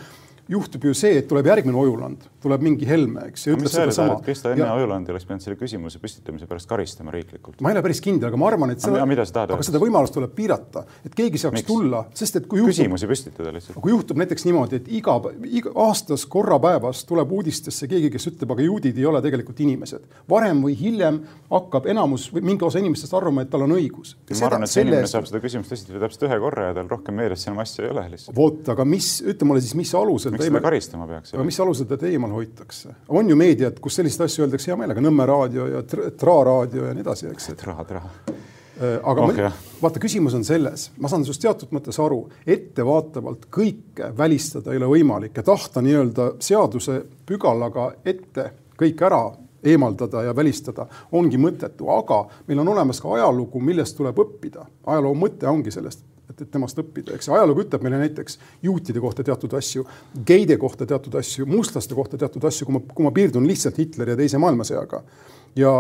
juhtub 0.50 0.84
ju 0.86 0.94
see, 0.94 1.18
et 1.20 1.28
tuleb 1.30 1.48
järgmine 1.50 1.78
Ojuland, 1.80 2.26
tuleb 2.44 2.64
mingi 2.66 2.86
Helme, 2.88 3.30
eks. 3.32 3.48
mis 3.58 3.74
sa 3.74 3.86
jälle, 3.86 4.18
Krista 4.26 4.52
enne 4.54 4.62
ja... 4.62 4.74
Ojulandi 4.78 5.14
oleks 5.14 5.26
pidanud 5.26 5.46
selle 5.46 5.58
küsimuse 5.58 6.00
püstitamise 6.02 6.46
pärast 6.50 6.70
karistama 6.70 7.14
riiklikult? 7.16 7.58
ma 7.66 7.72
ei 7.72 7.78
ole 7.78 7.84
päris 7.86 8.02
kindel, 8.06 8.30
aga 8.30 8.40
ma 8.40 8.50
arvan, 8.52 8.74
et 8.76 8.84
seda, 8.84 9.02
aga, 9.02 9.46
aga 9.58 9.66
seda 9.66 9.82
võimalust 9.82 10.14
tuleb 10.14 10.36
piirata, 10.38 10.86
et 11.08 11.18
keegi 11.18 11.42
saaks 11.42 11.58
Miks? 11.58 11.70
tulla, 11.70 12.04
sest 12.14 12.38
et 12.42 12.50
kui 12.52 12.62
juhtub, 12.62 12.76
küsimusi 12.76 13.10
püstitada 13.10 13.54
lihtsalt. 13.56 13.80
kui 13.82 13.94
juhtub 13.96 14.22
näiteks 14.22 14.46
niimoodi, 14.46 14.82
et 14.84 14.92
iga, 15.00 15.18
iga 15.50 15.74
aastas 15.88 16.28
korra 16.30 16.60
päevas 16.62 16.75
tuleb 17.08 17.32
uudistesse 17.38 17.88
keegi, 17.92 18.10
kes 18.14 18.30
ütleb, 18.32 18.54
aga 18.56 18.66
juudid 18.66 18.98
ei 19.00 19.06
ole 19.10 19.22
tegelikult 19.24 19.60
inimesed. 19.66 20.06
varem 20.30 20.62
või 20.64 20.76
hiljem 20.80 21.20
hakkab 21.52 21.90
enamus 21.92 22.28
või 22.34 22.46
mingi 22.52 22.66
osa 22.66 22.80
inimestest 22.80 23.14
arvama, 23.14 23.46
et 23.46 23.50
tal 23.50 23.66
on 23.66 23.76
õigus. 23.78 24.16
ma 24.40 24.48
arvan, 24.50 24.64
et 24.64 24.74
see 24.74 24.86
inimene 24.86 25.10
saab 25.12 25.28
seda 25.30 25.42
küsimust 25.44 25.76
esitada 25.76 26.04
täpselt 26.06 26.28
ühe 26.30 26.40
korra 26.40 26.70
ja 26.70 26.78
tal 26.80 26.90
rohkem 26.92 27.16
meeles 27.22 27.46
enam 27.48 27.62
asja 27.64 27.86
ei 27.86 27.92
ole 27.92 28.08
lihtsalt. 28.14 28.38
vot, 28.38 28.64
aga 28.76 28.86
mis, 28.86 29.12
ütle 29.26 29.50
mulle 29.50 29.64
siis, 29.66 29.76
mis 29.76 29.94
alusel 29.96 30.36
miks 30.36 30.48
teda 30.48 30.64
karistama 30.64 31.08
peaks? 31.10 31.36
aga 31.36 31.46
mis 31.48 31.60
alusel 31.60 31.90
teda 31.92 32.10
eemal 32.12 32.36
hoitakse? 32.36 32.96
on 33.08 33.30
ju 33.30 33.40
meediat, 33.40 33.80
kus 33.80 34.02
selliseid 34.02 34.28
asju 34.28 34.48
öeldakse 34.48 34.72
hea 34.72 34.80
meelega, 34.80 35.04
Nõmme 35.06 35.28
raadio 35.30 35.68
ja 35.70 35.84
Tra 35.86 36.40
raadio 36.44 36.88
ja 36.88 36.94
nii 36.96 37.06
edasi, 37.06 37.30
eks. 37.30 37.52
Tra, 37.60 37.78
Tra. 37.86 38.02
Äh, 38.76 38.98
aga 39.04 39.24
oh, 39.24 39.32
ma, 39.32 39.52
vaata, 39.82 40.02
küsimus 40.04 40.34
on 40.36 40.44
selles, 40.44 40.90
ma 41.00 41.08
saan 41.08 41.24
sinust 41.24 41.44
teatud 41.44 41.72
mõttes 41.76 41.96
aru, 42.04 42.26
ettevaatavalt 42.44 43.48
kõike 43.54 44.10
välistada 44.18 44.74
ei 44.74 44.82
ole 44.82 44.90
võimalik 44.98 45.38
ja 45.40 45.46
tahta 45.48 45.84
nii-öelda 45.86 46.34
seaduse 46.44 46.98
pügalaga 47.28 47.94
ette 48.04 48.50
kõik 48.76 49.06
ära 49.08 49.22
eemaldada 49.66 50.26
ja 50.28 50.36
välistada 50.36 50.90
ongi 51.16 51.40
mõttetu, 51.40 51.88
aga 51.94 52.26
meil 52.50 52.60
on 52.66 52.74
olemas 52.76 53.00
ka 53.02 53.16
ajalugu, 53.16 53.64
millest 53.64 53.96
tuleb 53.98 54.20
õppida. 54.26 54.68
ajaloo 54.86 55.16
mõte 55.16 55.48
ongi 55.48 55.72
sellest 55.72 56.04
et, 56.30 56.42
et 56.42 56.52
temast 56.52 56.80
õppida, 56.82 57.16
eks 57.16 57.30
ajalugu 57.32 57.64
ütleb 57.64 57.84
meile 57.86 58.04
näiteks 58.04 58.40
juutide 58.66 59.00
kohta 59.00 59.24
teatud 59.24 59.56
asju, 59.56 59.86
geide 60.28 60.58
kohta 60.60 60.86
teatud 60.86 61.16
asju, 61.16 61.48
mustlaste 61.48 61.96
kohta 61.96 62.20
teatud 62.20 62.44
asju, 62.44 62.68
kui 62.68 62.76
ma, 62.76 62.84
kui 62.92 63.08
ma 63.08 63.16
piirdun 63.16 63.48
lihtsalt 63.48 63.80
Hitleri 63.80 64.16
ja 64.16 64.20
Teise 64.20 64.42
maailmasõjaga. 64.42 65.04
ja 65.56 65.76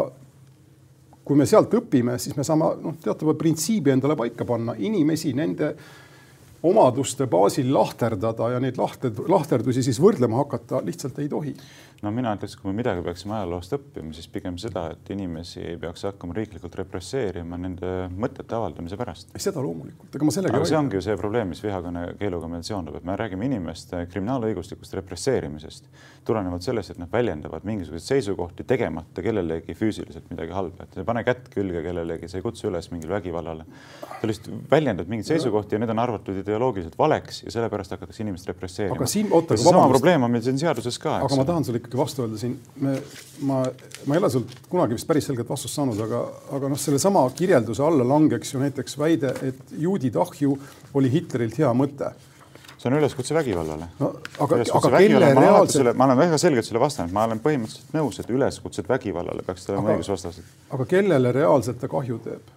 kui 1.25 1.37
me 1.39 1.47
sealt 1.49 1.73
õpime, 1.73 2.19
siis 2.21 2.35
me 2.37 2.45
saame 2.45 2.71
noh, 2.83 2.97
teatava 3.01 3.33
printsiibi 3.37 3.93
endale 3.95 4.17
paika 4.19 4.45
panna, 4.45 4.75
inimesi 4.77 5.33
nende 5.33 5.71
omaduste 6.65 7.27
baasil 7.31 7.71
lahterdada 7.73 8.49
ja 8.55 8.61
neid 8.63 8.79
lahter, 8.79 9.13
lahterdusi 9.29 9.83
siis 9.85 9.99
võrdlema 10.01 10.41
hakata 10.43 10.81
lihtsalt 10.85 11.19
ei 11.23 11.29
tohi. 11.31 11.55
No 12.03 12.11
mina 12.13 12.33
ütleks, 12.35 12.57
kui 12.59 12.69
me 12.69 12.75
midagi 12.77 13.01
peaksime 13.05 13.37
ajaloost 13.37 13.71
õppima, 13.77 14.11
siis 14.13 14.27
pigem 14.29 14.57
seda, 14.61 14.83
et 14.93 15.09
inimesi 15.13 15.61
ei 15.63 15.77
peaks 15.79 16.03
hakkama 16.05 16.35
riiklikult 16.37 16.75
represseerima 16.77 17.57
nende 17.57 17.93
mõtete 18.11 18.57
avaldamise 18.57 18.97
pärast. 18.99 19.31
seda 19.41 19.63
loomulikult, 19.63 20.11
ega 20.13 20.27
ma 20.27 20.33
sellega 20.35 20.59
aga 20.59 20.67
see 20.69 20.77
ongi 20.77 20.99
ju 20.99 21.05
see 21.05 21.15
probleem, 21.17 21.49
mis 21.53 21.63
vihakõne 21.63 22.03
keeluga 22.19 22.49
meil 22.51 22.65
seondub, 22.67 22.99
et 22.99 23.07
me 23.07 23.15
räägime 23.17 23.47
inimeste 23.47 24.03
kriminaalõiguslikust 24.11 24.97
represseerimisest 24.99 25.87
tulenevalt 26.27 26.67
sellest, 26.67 26.93
et 26.93 27.01
nad 27.01 27.11
väljendavad 27.11 27.65
mingisuguseid 27.67 28.19
seisukohti, 28.19 28.67
tegemata 28.67 29.23
kellelegi 29.25 29.77
füüsiliselt 29.77 30.29
midagi 30.33 30.53
halba, 30.53 30.85
et 30.85 30.99
ei 30.99 31.07
pane 31.07 31.23
kätt 31.25 31.49
külge 31.53 31.81
kellelegi, 31.85 32.29
sa 32.29 32.41
ei 32.41 32.45
kutsu 32.45 32.69
üles 32.69 32.91
mingile 32.91 33.17
vägivallale. 33.17 33.65
sa 34.19 34.29
lihtsalt 34.29 34.69
väljendad 34.71 35.09
mingeid 35.09 35.31
seisukohti 35.31 35.75
ja 35.75 35.81
need 35.81 35.93
on 35.93 36.01
arvatud 36.05 36.37
ideoloogiliselt 36.55 36.97
valeks 36.99 37.43
ja 37.43 37.53
sellepärast 37.53 37.95
hakatakse 37.95 38.23
inimest 38.23 38.47
represseerima. 38.47 38.95
aga 38.95 39.07
siin, 39.09 39.31
oota, 39.35 39.57
sama 39.59 39.87
probleem 39.91 40.23
on 40.23 40.31
meil 40.31 40.43
siin 40.45 40.59
seaduses 40.59 40.99
ka. 41.01 41.17
aga 41.25 41.39
ma 41.39 41.47
tahan 41.47 41.67
sulle 41.67 41.81
ikkagi 41.81 41.99
vastu 41.99 42.25
öelda 42.25 42.39
siin, 42.39 42.55
me, 42.81 42.95
ma, 43.47 43.63
ma 44.05 44.15
ei 44.15 44.23
ole 44.23 44.29
sult 44.33 44.55
kunagi 44.71 44.97
vist 44.97 45.09
päris 45.09 45.27
selget 45.29 45.49
vastust 45.49 45.75
saanud, 45.75 45.99
aga, 46.07 46.21
aga 46.57 46.71
noh, 46.71 46.79
sellesama 46.79 47.25
kirjelduse 47.35 47.83
alla 47.83 48.07
langeks 48.15 48.55
ju 48.55 48.63
näiteks 48.63 48.97
väide, 49.01 49.35
et 49.45 49.75
juudide 49.87 50.21
ahju 50.23 50.55
oli 50.95 51.11
Hitlerilt 51.11 51.59
hea 51.59 51.73
mõte 51.75 52.13
see 52.85 52.91
on 52.91 52.99
üleskutse 52.99 53.33
vägivallale. 53.35 53.87
no 53.99 54.11
aga, 54.39 54.59
aga 54.77 54.91
kelle 54.97 55.31
reaalselt. 55.33 55.95
ma 55.97 56.05
olen 56.05 56.17
väga 56.17 56.37
selgelt 56.37 56.67
sulle 56.67 56.81
vastanud, 56.83 57.13
ma 57.15 57.23
olen 57.25 57.41
põhimõtteliselt 57.41 57.95
nõus, 57.97 58.19
et 58.21 58.29
üleskutsed 58.29 58.89
vägivallale 58.89 59.45
peaksid 59.47 59.73
olema 59.73 59.95
õigusvastased. 59.95 60.53
aga 60.75 60.85
kellele 60.89 61.31
reaalselt 61.35 61.81
ta 61.81 61.89
kahju 61.91 62.19
teeb? 62.27 62.53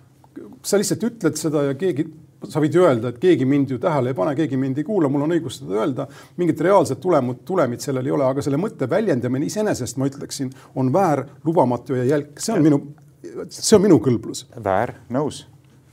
sa 0.63 0.79
lihtsalt 0.81 1.07
ütled 1.09 1.39
seda 1.41 1.65
ja 1.71 1.77
keegi 1.79 2.07
sa 2.47 2.63
võid 2.63 2.79
ju 2.79 2.85
öelda, 2.87 3.13
et 3.13 3.19
keegi 3.23 3.47
mind 3.49 3.75
ju 3.75 3.81
tähele 3.83 4.13
ei 4.13 4.19
pane, 4.19 4.35
keegi 4.39 4.57
mind 4.61 4.79
ei 4.79 4.87
kuula, 4.87 5.11
mul 5.11 5.27
on 5.27 5.35
õigus 5.35 5.59
seda 5.61 5.81
öelda. 5.81 6.09
mingit 6.37 6.61
reaalset 6.61 7.01
tulemut, 7.01 7.45
tulemit 7.45 7.85
sellel 7.85 8.07
ei 8.07 8.15
ole, 8.15 8.27
aga 8.29 8.45
selle 8.45 8.61
mõtte 8.61 8.91
väljendamine 8.91 9.51
iseenesest 9.51 9.99
ma 9.99 10.07
ütleksin, 10.11 10.53
on 10.79 10.93
väär, 10.95 11.27
lubamatu 11.45 11.99
ja 11.99 12.05
jälk, 12.05 12.39
see 12.39 12.55
on 12.55 12.63
minu, 12.63 12.83
see 13.49 13.77
on 13.77 13.87
minu 13.89 13.99
kõlblus. 14.05 14.47
väär, 14.65 14.95
nõus 15.11 15.47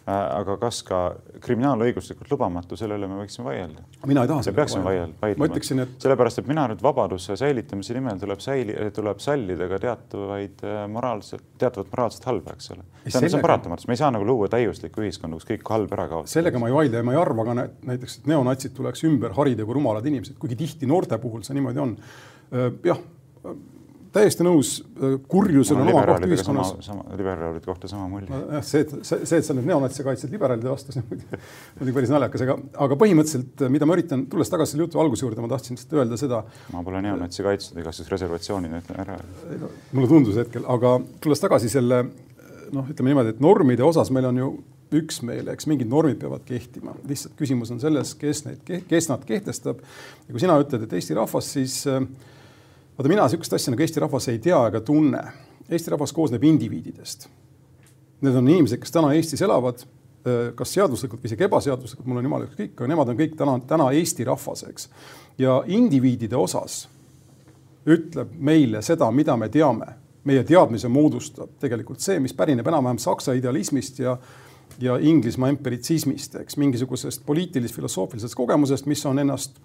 aga 0.06 0.56
kas 0.62 0.84
ka 0.86 1.00
kriminaalõiguslikult 1.42 2.30
lubamatu, 2.30 2.78
selle 2.78 2.98
üle 3.00 3.08
me 3.10 3.18
võiksime 3.24 3.48
vaielda. 3.48 3.86
mina 4.06 4.22
ei 4.26 4.30
taha 4.30 4.44
selle 4.46 4.60
peaksime 4.60 4.86
vaielda. 4.86 5.32
ma 5.42 5.48
ütleksin, 5.50 5.82
et 5.82 5.96
sellepärast, 6.04 6.44
et 6.44 6.50
mina 6.50 6.68
nüüd 6.70 6.84
vabaduse 6.86 7.38
säilitamise 7.40 7.98
nimel 7.98 8.22
tuleb 8.22 8.44
säili-, 8.44 8.78
tuleb 8.94 9.24
sallida 9.24 9.70
ka 9.72 9.80
teatavaid 9.88 10.62
äh, 10.62 10.84
moraalset, 10.94 11.42
teatavat 11.58 11.90
moraalset 11.96 12.30
halba, 12.30 12.54
eks 12.54 12.72
ole. 12.76 12.86
see 13.08 13.18
on, 13.18 13.30
see 13.30 13.40
on 13.40 13.46
paratamatus, 13.48 13.90
me 13.90 13.98
ei 13.98 14.04
saa 14.04 14.12
nagu 14.14 14.30
luua 14.30 14.50
täiuslikku 14.54 15.02
ühiskonda, 15.02 15.42
kus 15.42 15.50
kõik 15.50 15.74
halb 15.74 15.98
ära 15.98 16.08
kaotada. 16.14 16.34
sellega 16.36 16.62
ma 16.62 16.70
ei 16.70 16.78
vaidle 16.78 17.02
ja 17.02 17.10
ma 17.10 17.18
ei 17.18 17.22
arva 17.24 17.50
ka 17.50 17.58
näiteks, 17.58 18.20
et 18.22 18.30
neonatsid 18.30 18.78
tuleks 18.78 19.06
ümber 19.10 19.34
harida 19.40 19.66
kui 19.66 19.80
rumalad 19.80 20.06
inimesed, 20.06 20.38
kuigi 20.38 20.62
tihti 20.62 20.90
noorte 20.90 21.18
puhul 21.18 21.42
see 21.48 21.58
niimoodi 21.58 21.82
on. 21.82 21.98
Äh, 22.54 22.70
jah 22.86 23.02
täiesti 24.16 24.46
nõus, 24.48 24.72
äh, 24.96 25.16
kurjusel 25.32 25.80
on 25.82 25.92
oma 25.92 26.04
koht 26.08 26.26
ühiskonnas. 26.28 26.90
liberaalide 27.18 27.64
kohta 27.66 27.90
sama 27.92 28.08
mulje. 28.12 28.30
jah, 28.32 28.66
see, 28.66 28.86
see, 29.02 29.24
see, 29.24 29.40
et 29.40 29.48
sa 29.48 29.56
nüüd 29.58 29.68
neonatse 29.70 30.06
kaitsed 30.08 30.32
liberaalide 30.34 30.72
vastu, 30.72 30.96
see 30.96 31.04
on 31.04 31.10
muidugi 31.80 31.96
päris 32.00 32.14
naljakas, 32.14 32.46
aga, 32.46 32.58
aga 32.88 33.00
põhimõtteliselt, 33.02 33.66
mida 33.74 33.90
ma 33.90 33.98
üritan, 33.98 34.28
tulles 34.32 34.52
tagasi 34.52 34.76
selle 34.76 34.88
jutu 34.88 35.02
alguse 35.04 35.26
juurde, 35.26 35.44
ma 35.44 35.52
tahtsin 35.52 35.78
lihtsalt 35.78 35.98
öelda 36.00 36.20
seda. 36.22 36.44
ma 36.74 36.84
pole 36.86 37.02
neonatsi 37.06 37.46
kaitsnud, 37.46 37.82
igasuguses 37.84 38.14
reservatsioonina 38.16 38.84
ütlen 38.84 39.02
ära. 39.06 39.18
mulle 39.92 40.12
tundus 40.12 40.40
hetkel, 40.40 40.68
aga 40.72 40.98
tulles 41.24 41.44
tagasi 41.44 41.72
selle 41.72 42.06
noh, 42.06 42.88
ütleme 42.92 43.12
niimoodi, 43.12 43.36
et 43.36 43.44
normide 43.44 43.86
osas 43.86 44.12
meil 44.14 44.30
on 44.30 44.40
ju 44.40 44.54
üksmeel, 44.96 45.50
eks 45.52 45.68
mingid 45.70 45.90
normid 45.90 46.20
peavad 46.22 46.46
kehtima, 46.48 46.94
lihtsalt 47.10 47.36
küsimus 47.40 47.72
on 47.74 47.82
selles, 47.82 48.14
kes 48.20 48.46
neid, 48.46 48.72
kes 48.88 49.10
nad 49.10 49.26
kehtestab. 49.28 49.82
ja 50.28 50.32
kui 50.32 50.44
sina 50.44 50.58
ütled, 50.62 50.86
et 50.86 50.94
Eesti 50.96 51.18
rahvas, 51.18 51.50
siis 51.58 51.82
äh, 51.90 52.06
vaata, 52.98 53.10
mina 53.10 53.26
niisugust 53.26 53.54
asja 53.54 53.74
nagu 53.74 53.84
Eesti 53.84 54.04
rahvas 54.04 54.30
ei 54.32 54.40
tea 54.40 54.62
ega 54.70 54.82
tunne. 54.82 55.24
Eesti 55.70 55.94
rahvas 55.94 56.14
koosneb 56.14 56.44
indiviididest. 56.44 57.28
Need 58.22 58.36
on 58.36 58.48
inimesed, 58.48 58.80
kes 58.82 58.94
täna 58.96 59.12
Eestis 59.14 59.42
elavad, 59.46 59.84
kas 60.56 60.74
seaduslikult 60.74 61.22
või 61.22 61.30
isegi 61.30 61.46
ebaseaduslikult, 61.46 62.08
mul 62.10 62.22
on 62.22 62.26
jumala 62.26 62.48
ükskõik, 62.48 62.74
aga 62.78 62.90
nemad 62.90 63.12
on 63.12 63.20
kõik 63.20 63.36
täna, 63.38 63.60
täna 63.70 63.92
Eesti 63.94 64.26
rahvas, 64.26 64.64
eks. 64.70 64.90
ja 65.38 65.60
indiviidide 65.68 66.38
osas 66.38 66.86
ütleb 67.86 68.32
meile 68.42 68.82
seda, 68.82 69.12
mida 69.12 69.38
me 69.38 69.50
teame. 69.50 70.02
meie 70.26 70.42
teadmise 70.44 70.90
moodustab 70.90 71.52
tegelikult 71.62 72.02
see, 72.02 72.18
mis 72.20 72.34
pärineb 72.34 72.66
enam-vähem 72.68 72.98
saksa 72.98 73.34
idealismist 73.38 74.00
ja 74.00 74.18
ja 74.80 74.98
Inglismaa 74.98 75.50
empiritsismist, 75.50 76.36
eks 76.36 76.58
mingisugusest 76.58 77.22
poliitilis-filosoofilisest 77.26 78.36
kogemusest, 78.36 78.86
mis 78.86 79.06
on 79.06 79.20
ennast 79.20 79.60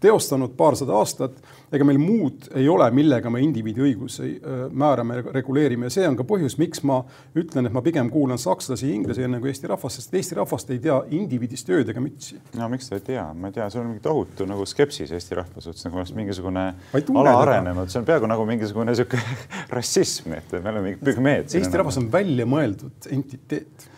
teostanud 0.00 0.54
paarsada 0.56 0.94
aastat, 0.96 1.36
ega 1.72 1.86
meil 1.86 2.00
muud 2.00 2.48
ei 2.58 2.66
ole, 2.70 2.86
millega 2.94 3.30
me 3.30 3.42
indiviidi 3.44 3.82
õigusi 3.84 4.30
määrame, 4.72 5.20
reguleerime 5.36 5.88
ja 5.88 5.94
see 5.94 6.06
on 6.08 6.16
ka 6.18 6.26
põhjus, 6.26 6.56
miks 6.60 6.82
ma 6.88 7.00
ütlen, 7.38 7.68
et 7.68 7.74
ma 7.76 7.82
pigem 7.84 8.10
kuulan 8.12 8.40
sakslasi 8.40 8.88
ja 8.88 8.96
inglasi 8.96 9.26
enne 9.26 9.40
kui 9.42 9.52
Eesti 9.52 9.70
rahvast, 9.70 10.00
sest 10.00 10.16
Eesti 10.16 10.38
rahvast 10.40 10.72
ei 10.74 10.80
tea 10.82 10.96
indiviidist 11.16 11.70
ööd 11.70 11.92
ega 11.92 12.02
mütsi. 12.02 12.40
no 12.58 12.70
miks 12.72 12.90
ta 12.90 12.98
ei 12.98 13.06
tea, 13.12 13.26
ma 13.34 13.50
ei 13.50 13.58
tea, 13.58 13.68
sul 13.70 13.84
on 13.84 13.92
mingi 13.92 14.04
tohutu 14.04 14.48
nagu 14.50 14.66
skepsis 14.68 15.12
Eesti 15.16 15.38
rahva 15.38 15.62
suhtes, 15.62 15.84
nagu 15.86 16.00
oleks 16.00 16.14
mingisugune 16.16 16.66
alaarenenud, 16.96 17.92
see 17.92 18.02
on 18.02 18.08
peaaegu 18.08 18.30
nagu 18.30 18.48
mingisugune 18.48 18.96
sihuke 18.98 19.20
rassism, 19.76 20.34
et 20.38 20.58
me 20.58 20.64
oleme 20.64 20.90
mingid 20.90 21.06
pügmeed. 21.06 21.54
Eesti 21.60 21.82
rahvas 21.82 22.00
on 22.00 22.10
välja 22.12 22.48
mõeldud 22.48 23.10
entiteet 23.12 23.90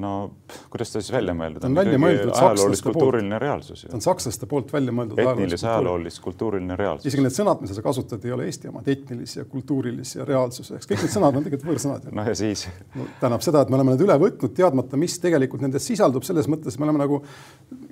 no 0.00 0.12
kuidas 0.72 0.92
ta 0.92 1.02
siis 1.02 1.12
välja 1.14 1.34
mõeldud 1.36 1.64
on? 1.66 1.76
ajaloolis-kultuuriline 1.80 3.38
reaalsus. 3.42 3.84
ta 3.88 3.96
on 3.98 4.04
sakslaste 4.04 4.48
poolt 4.50 4.72
välja 4.72 4.94
mõeldud. 4.96 5.20
etnilis, 5.22 5.64
ajaloolis-kultuuriline 5.64 6.76
reaalsus. 6.78 7.10
isegi 7.10 7.24
need 7.24 7.36
sõnad, 7.36 7.60
mida 7.62 7.76
sa 7.76 7.84
kasutad, 7.84 8.24
ei 8.24 8.34
ole 8.36 8.48
Eesti 8.50 8.70
omad, 8.72 8.88
etnilis 8.90 9.36
ja 9.36 9.44
kultuurilis 9.50 10.14
ja 10.16 10.26
reaalsus, 10.28 10.72
eks 10.76 10.88
kõik 10.90 11.04
need 11.04 11.14
sõnad 11.14 11.38
on 11.38 11.46
tegelikult 11.46 11.72
võõrsõnad. 11.72 12.08
noh 12.20 12.30
ja 12.30 12.36
siis 12.38 12.66
no,? 12.94 13.06
tähendab 13.20 13.44
seda, 13.46 13.64
et 13.64 13.72
me 13.72 13.78
oleme 13.78 13.94
need 13.94 14.06
üle 14.06 14.18
võtnud, 14.24 14.54
teadmata, 14.56 15.00
mis 15.00 15.18
tegelikult 15.22 15.64
nendes 15.64 15.86
sisaldub, 15.86 16.26
selles 16.26 16.48
mõttes 16.50 16.78
me 16.80 16.88
oleme 16.88 17.02
nagu, 17.02 17.20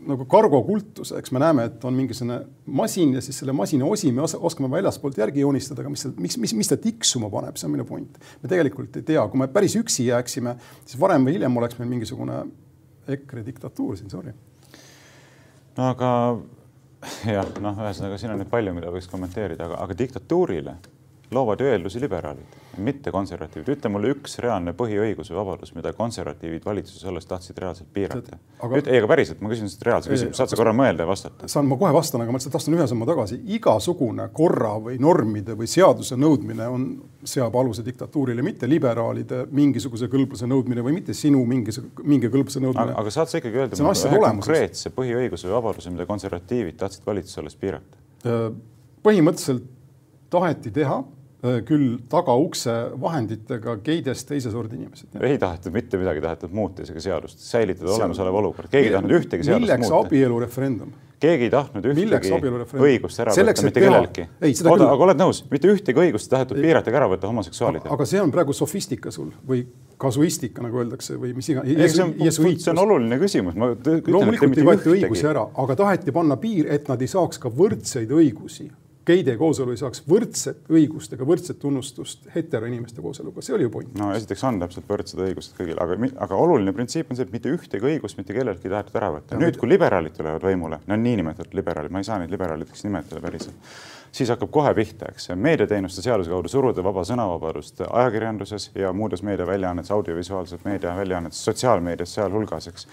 nagu 0.09 0.29
kargokultus, 0.31 1.12
eks 1.18 1.35
me 1.37 1.42
näeme, 1.42 1.68
et 1.71 1.85
on 1.88 1.97
mingisugune 1.97 2.40
masin 2.79 3.14
ja 3.18 3.25
siis 3.25 3.40
selle 3.42 3.55
masina 3.57 3.88
osi 3.88 4.12
me 4.14 4.25
oskame 4.25 4.71
väljaspoolt 4.73 5.18
järgi 5.21 5.44
joonistada, 5.44 5.85
aga 5.85 5.92
mis, 5.92 6.07
mis, 6.16 6.38
mis, 6.40 6.55
mis 6.62 6.71
ta 6.71 6.79
tiksuma 6.81 7.31
paneb, 7.33 7.59
see 7.59 7.68
on 7.68 7.75
minu 7.77 7.87
point. 7.88 8.18
me 8.42 8.51
tegelikult 8.51 8.97
ei 9.01 9.07
tea, 9.12 9.25
kui 9.31 9.40
me 9.40 9.49
päris 9.53 9.77
üksi 9.79 10.09
jääksime, 10.09 10.57
siis 10.85 10.99
varem 11.01 11.27
või 11.27 11.37
hiljem 11.38 11.57
oleks 11.61 11.79
meil 11.81 11.90
mingisugune 11.99 12.43
EKRE 13.09 13.45
diktatuur 13.47 13.97
siin, 13.99 14.11
sorry. 14.13 14.33
no 15.77 15.91
aga 15.91 16.13
jah, 17.27 17.51
noh, 17.63 17.83
ühesõnaga 17.83 18.19
siin 18.21 18.35
on 18.35 18.41
nüüd 18.43 18.51
palju, 18.53 18.75
mida 18.77 18.93
võiks 18.95 19.11
kommenteerida, 19.11 19.67
aga, 19.69 19.83
aga 19.85 19.99
diktatuurile 19.99 20.79
loovad 21.31 21.61
ju 21.61 21.67
eeldusi 21.67 22.01
liberaalid, 22.01 22.57
mitte 22.79 23.11
konservatiivid. 23.12 23.69
ütle 23.77 23.91
mulle 23.93 24.12
üks 24.14 24.38
reaalne 24.41 24.73
põhiõigus 24.77 25.29
või 25.33 25.38
vabadus, 25.43 25.75
mida 25.77 25.93
konservatiivid 25.93 26.64
valitsuses 26.64 27.05
olles 27.11 27.27
tahtsid 27.29 27.59
reaalselt 27.61 27.91
piirata. 27.93 28.38
Aga... 28.64 28.81
ei, 28.81 29.01
aga 29.01 29.11
päriselt, 29.11 29.43
ma 29.45 29.51
küsin 29.53 29.69
seda 29.69 29.91
reaalse 29.91 30.12
küsimuse, 30.12 30.38
saad 30.38 30.53
sa 30.53 30.59
korra 30.59 30.73
mõelda 30.77 31.05
ja 31.05 31.11
vastata? 31.11 31.51
saan, 31.51 31.69
ma 31.69 31.77
kohe 31.81 31.93
vastan, 31.93 32.25
aga 32.25 32.33
ma 32.33 32.41
lihtsalt 32.41 32.57
astun 32.61 32.79
ühe 32.79 32.87
sammu 32.88 33.09
tagasi. 33.09 33.41
igasugune 33.59 34.29
korra 34.33 34.73
või 34.87 34.97
normide 35.03 35.57
või 35.59 35.69
seaduse 35.69 36.17
nõudmine 36.17 36.71
on, 36.73 36.88
seab 37.29 37.61
aluse 37.61 37.85
diktatuurile, 37.85 38.43
mitte 38.47 38.71
liberaalide 38.71 39.45
mingisuguse 39.53 40.09
kõlbluse 40.09 40.49
nõudmine 40.49 40.85
või 40.87 40.97
mitte 41.01 41.17
sinu 41.17 41.45
mingisuguse, 41.45 42.09
mingi 42.09 42.33
kõlbluse 42.33 42.64
nõudmine. 42.64 42.97
aga 42.97 43.12
saad 43.12 43.29
sa 43.29 43.43
ikkagi 43.43 43.64
öelda 43.64 43.83
mulle 43.83 44.17
ühe 44.17 44.25
konkreetse 44.25 44.95
põhiõiguse 44.97 45.51
või 45.51 45.59
vabaduse, 45.59 45.93
mida 45.93 46.09
konservatiivid 46.09 46.81
tahtsid 46.81 47.05
valitsuses 47.07 47.45
olles 47.45 47.59
piirata? 47.61 48.01
põhimõtteliselt 49.05 49.69
taheti 50.31 50.73
teha 50.75 51.03
küll 51.38 51.98
tagaukse 52.11 52.72
vahenditega 52.98 53.77
geides 53.87 54.24
teise 54.27 54.51
sordi 54.51 54.74
inimesed. 54.81 55.12
ei 55.22 55.38
tahetud 55.38 55.74
mitte 55.74 56.01
midagi, 56.01 56.22
tahetud 56.24 56.55
muuta 56.55 56.83
isegi 56.83 57.05
seadust, 57.05 57.42
säilitada 57.44 57.92
olemasolev 57.94 58.40
olukord, 58.40 58.70
keegi 58.72 58.90
ei 58.90 58.96
tahtnud 58.96 59.14
ühtegi 59.20 59.46
seadust 59.46 59.62
muuta. 59.62 59.77
milleks 59.77 59.92
abielureferendum? 60.01 60.96
keegi 61.22 61.46
ei 61.46 61.53
tahtnud 61.53 61.87
ühtegi 61.92 62.33
õigust 62.79 63.22
ära 63.22 63.35
Selleks, 63.35 63.62
võtta 63.62 63.68
mitte 63.70 63.85
kelleltki. 63.85 64.27
oota, 64.70 64.88
aga 64.88 65.07
oled 65.07 65.20
nõus, 65.20 65.44
mitte 65.51 65.70
ühtegi 65.70 66.03
õigust 66.07 66.27
ei 66.27 66.35
tahetud 66.35 66.59
piirata 66.62 66.90
ega 66.90 67.01
ära 67.03 67.11
võtta 67.14 67.31
homoseksuaalidele. 67.31 67.94
aga 67.94 68.09
see 68.11 68.22
on 68.22 68.35
praegu 68.35 68.55
sofistika 68.57 69.14
sul 69.14 69.31
või 69.46 69.62
kasuistika, 69.98 70.62
nagu 70.62 70.83
öeldakse, 70.83 71.18
või 71.18 71.35
mis 71.38 71.48
iganes. 71.51 71.98
see 72.35 72.74
on 72.74 72.83
oluline 72.85 73.18
küsimus. 73.22 73.55
loomulikult 73.59 74.59
ei 74.59 74.68
võeta 74.72 74.94
õigusi 74.94 75.31
ära, 75.31 75.46
aga 75.55 75.79
taheti 75.85 76.14
panna 76.14 76.38
piir, 76.38 76.70
et 76.70 76.90
nad 76.90 77.03
ei 77.03 77.11
saaks 77.11 77.38
ka 77.42 77.51
võrdseid 77.51 78.11
õigusi 78.14 78.70
geide 79.09 79.35
kooselu 79.40 79.73
ei 79.73 79.81
saaks 79.81 80.03
võrdset 80.09 80.68
õigust 80.73 81.14
ega 81.16 81.27
võrdset 81.29 81.59
tunnustust 81.62 82.29
heteroinimeste 82.35 83.03
kooseluga, 83.05 83.44
see 83.44 83.57
oli 83.57 83.66
ju 83.66 83.73
point. 83.73 83.92
no 83.99 84.11
esiteks 84.16 84.44
on 84.49 84.61
täpselt 84.62 84.88
võrdsed 84.90 85.23
õigused 85.25 85.57
kõigil, 85.59 85.79
aga, 85.83 85.99
aga 86.27 86.40
oluline 86.47 86.75
printsiip 86.77 87.12
on 87.12 87.18
see, 87.18 87.29
et 87.29 87.35
mitte 87.35 87.53
ühtegi 87.53 87.92
õigust 87.92 88.21
mitte 88.21 88.37
kelleltki 88.37 88.68
ei 88.68 88.75
tahetud 88.77 88.99
ära 89.01 89.12
võtta. 89.16 89.40
nüüd, 89.40 89.61
kui 89.61 89.71
liberaalid 89.73 90.16
tulevad 90.18 90.44
võimule, 90.44 90.81
no 90.87 90.99
niinimetatud 91.01 91.57
liberaalid, 91.59 91.94
ma 91.94 92.03
ei 92.03 92.09
saa 92.09 92.21
neid 92.23 92.35
liberaalideks 92.35 92.85
nimetada 92.87 93.23
päriselt, 93.25 93.71
siis 94.12 94.33
hakkab 94.33 94.51
kohe 94.55 94.73
pihta, 94.77 95.12
eks 95.12 95.31
meediateenuste 95.37 96.05
seaduse 96.05 96.33
kaudu 96.33 96.53
suruda 96.53 96.85
vaba 96.85 97.05
sõnavabadust 97.09 97.85
ajakirjanduses 97.88 98.71
ja 98.79 98.92
muudes 98.97 99.25
meediaväljaannetes, 99.27 99.92
audiovisuaalselt 99.94 100.66
meediaväljaannetes, 100.68 101.44
sotsiaalmeedias 101.49 102.14
sealhulgas, 102.18 102.68
eks 102.73 102.88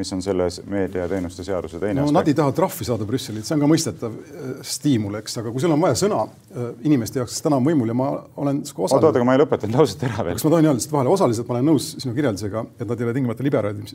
mis 0.00 0.10
on 0.16 0.22
selles 0.24 0.60
meediateenuste 0.70 1.44
seaduse 1.46 1.78
teine 1.80 2.00
no, 2.00 2.06
aspekt. 2.06 2.16
Nad 2.16 2.30
ei 2.32 2.36
taha 2.38 2.54
trahvi 2.56 2.86
saada 2.88 3.06
Brüsselilt, 3.08 3.46
see 3.46 3.56
on 3.56 3.64
ka 3.64 3.70
mõistetav 3.70 4.14
äh, 4.16 4.52
stiimul, 4.66 5.18
eks, 5.20 5.36
aga 5.42 5.52
kui 5.54 5.62
sul 5.62 5.74
on 5.74 5.82
vaja 5.82 5.98
sõna 6.00 6.22
äh, 6.24 6.70
inimeste 6.88 7.20
jaoks, 7.20 7.36
kes 7.36 7.46
täna 7.46 7.60
on 7.60 7.66
võimul 7.66 7.92
ja 7.92 7.96
ma 7.98 8.10
olen 8.40 8.62
oot, 8.64 8.96
oot, 8.96 9.10
aga 9.10 9.26
ma 9.28 9.36
ei 9.36 9.42
lõpetanud 9.42 9.80
lauset 9.80 10.06
ära 10.08 10.26
veel. 10.26 10.38
kas 10.38 10.46
ma 10.46 10.54
tohin 10.54 10.70
öelda 10.70 10.80
lihtsalt 10.80 10.96
vahele, 10.96 11.14
osaliselt 11.16 11.50
ma 11.50 11.58
olen 11.58 11.70
nõus 11.72 11.90
sinu 11.98 12.16
kirjeldusega, 12.16 12.64
et 12.78 12.86
nad 12.86 13.00
ei 13.02 13.08
ole 13.08 13.16
tingimata 13.16 13.46
liberaalid. 13.46 13.94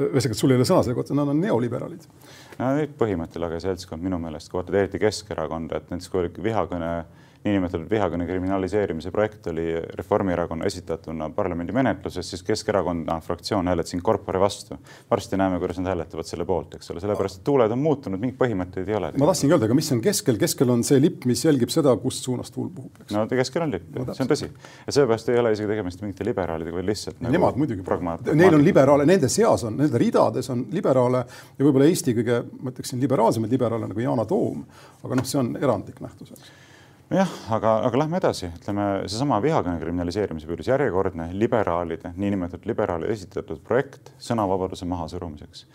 ühesõnaga, 0.00 0.38
sul 0.38 0.54
ei 0.54 0.60
ole 0.60 0.68
sõna 0.68 0.84
selle 0.86 0.98
kohta, 0.98 1.16
nad 1.18 1.32
on 1.32 1.40
neoliberaalid. 1.42 2.06
no 2.60 2.74
põhimõte 3.00 3.42
lage 3.42 3.62
seltskond 3.64 4.06
minu 4.06 4.20
meelest, 4.22 4.50
kui 4.50 4.60
vaatad 4.60 4.78
eriti 4.82 5.02
Keskerakonda, 5.02 5.80
et 5.80 5.90
näiteks 5.90 6.12
kui 6.12 6.30
vihakõne 6.50 6.92
niinimetatud 7.44 7.88
vihakõne 7.88 8.26
kriminaliseerimise 8.28 9.10
projekt 9.14 9.46
oli 9.48 9.64
Reformierakonna 9.96 10.66
esitatuna 10.68 11.30
parlamendi 11.32 11.72
menetluses, 11.72 12.28
siis 12.30 12.42
Keskerakonna 12.44 13.16
fraktsioon 13.24 13.70
hääletas 13.70 13.94
in 13.96 14.02
corpore 14.04 14.40
vastu. 14.40 14.76
varsti 15.10 15.36
näeme, 15.40 15.58
kuidas 15.58 15.78
nad 15.78 15.88
hääletavad 15.94 16.28
selle 16.28 16.44
poolt, 16.44 16.74
eks 16.76 16.90
ole, 16.92 17.00
sellepärast 17.00 17.40
et 17.40 17.44
tuuled 17.44 17.72
on 17.72 17.80
muutunud, 17.80 18.20
mingeid 18.20 18.38
põhimõtteid 18.42 18.92
ei 18.92 18.98
ole. 18.98 19.12
ma 19.16 19.30
tahtsingi 19.32 19.56
öelda, 19.56 19.70
aga 19.70 19.78
mis 19.78 19.88
on 19.96 20.02
keskel, 20.04 20.36
keskel 20.40 20.74
on 20.76 20.84
see 20.84 21.00
lipp, 21.00 21.24
mis 21.30 21.44
jälgib 21.44 21.72
seda, 21.72 21.96
kust 22.02 22.28
suunast 22.28 22.54
tuul 22.54 22.68
puhub. 22.76 23.00
no 23.16 23.26
keskel 23.32 23.64
on 23.64 23.72
lipp 23.72 23.88
no,, 23.96 24.06
see 24.12 24.26
on 24.26 24.32
tõsi. 24.34 24.52
ja 24.86 24.96
seepärast 25.00 25.32
ei 25.32 25.40
ole 25.40 25.56
isegi 25.56 25.72
tegemist 25.72 26.04
mingite 26.04 26.28
liberaalidega, 26.28 26.76
vaid 26.76 26.90
lihtsalt 26.92 27.20
nagu. 27.24 27.32
Nemad 27.38 27.60
muidugi. 27.60 27.84
Neil 28.36 28.54
on 28.54 28.64
liberaale, 28.64 29.08
nende 29.08 29.32
seas 29.32 29.64
on, 29.64 29.80
nende 29.80 29.98
ridades 30.00 30.52
on 30.52 30.66
liberaale 30.74 31.24
ja 31.24 31.64
võib-olla 31.64 31.88
Eesti 31.88 32.14
kõige, 32.20 32.42
ma 32.60 32.74
ütleksin, 32.74 33.00
liberaalsemaid 33.00 33.56
liberaale 33.56 33.88
nagu 33.88 34.04
Yana 34.04 34.28
Toom. 34.28 34.66
aga 35.04 35.16
noh, 35.16 35.24
see 35.28 35.40
on 35.40 35.54
erandlik 35.56 36.04
nähtus 36.04 36.36
jah, 37.10 37.30
aga, 37.50 37.72
aga 37.86 37.98
lähme 38.04 38.18
edasi, 38.20 38.50
ütleme 38.60 38.86
seesama 39.10 39.40
vihakõne 39.42 39.80
kriminaliseerimise 39.82 40.46
püüdlus, 40.48 40.68
järjekordne 40.70 41.30
liberaalide, 41.34 42.12
niinimetatud 42.20 42.68
liberaalide 42.70 43.14
esitatud 43.16 43.62
projekt 43.66 44.12
sõnavabaduse 44.22 44.86
mahasurumiseks. 44.90 45.66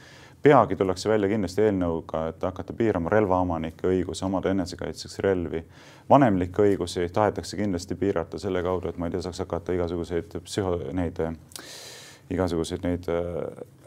peagi 0.46 0.76
tullakse 0.78 1.10
välja 1.10 1.28
kindlasti 1.28 1.64
eelnõuga, 1.66 2.28
et 2.30 2.44
hakata 2.46 2.74
piirama 2.74 3.10
relvaomanike 3.10 3.88
õigusi 3.90 4.26
omada 4.26 4.52
enesekaitseks 4.54 5.20
relvi. 5.20 5.64
vanemlikke 6.10 6.62
õigusi 6.62 7.10
tahetakse 7.12 7.58
kindlasti 7.58 7.96
piirata 7.96 8.40
selle 8.40 8.64
kaudu, 8.64 8.90
et 8.90 8.98
ma 8.98 9.08
ei 9.08 9.12
tea, 9.12 9.22
saaks 9.22 9.40
hakata 9.40 9.74
igasuguseid 9.74 10.38
psühho, 10.44 10.78
neid 10.94 11.20
igasuguseid 12.30 12.84
neid 12.84 13.10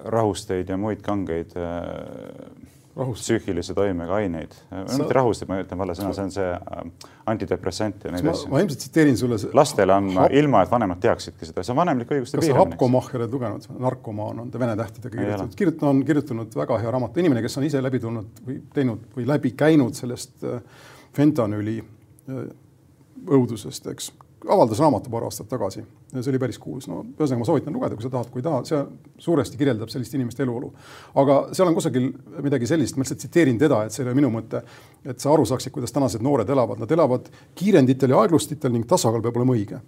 rahusteid 0.04 0.68
ja 0.68 0.76
muid 0.76 1.00
kangeid 1.02 1.56
äh. 1.56 2.76
Psüühilise 2.98 3.74
toimega 3.76 4.16
aineid 4.18 4.54
sa.... 4.54 4.82
mitte 4.98 5.14
rahusteid, 5.14 5.48
ma 5.50 5.60
ütlen 5.62 5.78
vale 5.80 5.94
sõna, 5.94 6.10
see 6.16 6.24
on 6.26 6.32
see 6.34 6.46
äh, 6.48 7.08
antidepressant 7.30 8.06
ja 8.06 8.12
neid 8.14 8.26
asju. 8.32 8.50
ma 8.52 8.62
ilmselt 8.62 8.82
tsiteerin 8.82 9.18
sulle. 9.20 9.38
lastele 9.54 9.94
andma 9.94 10.26
hap... 10.26 10.36
ilma, 10.40 10.62
et 10.66 10.72
vanemad 10.72 11.00
teaksidki 11.02 11.48
seda, 11.48 11.64
see 11.66 11.74
on 11.74 11.80
vanemlike 11.80 12.16
õiguste 12.16 12.40
piiramine. 12.40 12.56
kas 12.56 12.64
sa 12.64 12.74
Hapko-Mahher 12.74 13.22
oled 13.22 13.36
lugenud, 13.36 13.68
narkomaan 13.86 14.42
on 14.44 14.50
ta 14.54 14.62
vene 14.62 14.76
tähtedega 14.80 15.14
kirjutatud, 15.14 15.58
kirjutanud, 15.62 15.90
on 15.90 16.04
kirjutanud 16.10 16.58
väga 16.62 16.80
hea 16.82 16.94
raamatu, 16.96 17.22
inimene, 17.22 17.44
kes 17.46 17.58
on 17.60 17.68
ise 17.68 17.82
läbi 17.84 18.02
tulnud 18.02 18.42
või 18.46 18.58
teinud 18.74 19.04
või 19.16 19.28
läbi 19.30 19.54
käinud 19.58 19.98
sellest 19.98 20.48
äh, 20.48 20.58
fentanüüli 21.18 21.78
äh, 21.82 22.42
õudusest, 23.38 23.90
eks 23.94 24.12
avaldas 24.48 24.82
raamatu 24.82 25.10
paar 25.12 25.28
aastat 25.28 25.50
tagasi 25.50 25.86
see 26.12 26.30
oli 26.32 26.40
päris 26.40 26.58
kuulus, 26.60 26.88
no 26.88 27.02
ühesõnaga 27.04 27.42
ma 27.42 27.46
soovitan 27.48 27.74
lugeda, 27.76 27.96
kui 27.98 28.06
sa 28.06 28.10
tahad, 28.12 28.30
kui 28.32 28.44
tahad, 28.44 28.68
see 28.68 28.80
suuresti 29.20 29.60
kirjeldab 29.60 29.92
sellist 29.92 30.14
inimeste 30.16 30.42
eluolu. 30.46 30.72
aga 31.20 31.38
seal 31.52 31.68
on 31.68 31.76
kusagil 31.76 32.08
midagi 32.44 32.70
sellist, 32.70 32.96
ma 32.96 33.04
lihtsalt 33.04 33.20
tsiteerin 33.24 33.60
teda, 33.60 33.82
et 33.84 33.92
see 33.92 34.02
ei 34.04 34.08
ole 34.08 34.16
minu 34.16 34.32
mõte, 34.32 34.62
et 35.04 35.20
sa 35.20 35.32
aru 35.34 35.44
saaksid, 35.48 35.74
kuidas 35.74 35.92
tänased 35.92 36.24
noored 36.24 36.48
elavad, 36.48 36.80
nad 36.80 36.96
elavad 36.96 37.28
kiirenditel 37.58 38.16
ja 38.16 38.22
aeglustitel 38.24 38.72
ning 38.72 38.88
tasakaal 38.88 39.24
peab 39.24 39.36
olema 39.40 39.56
õige. 39.58 39.82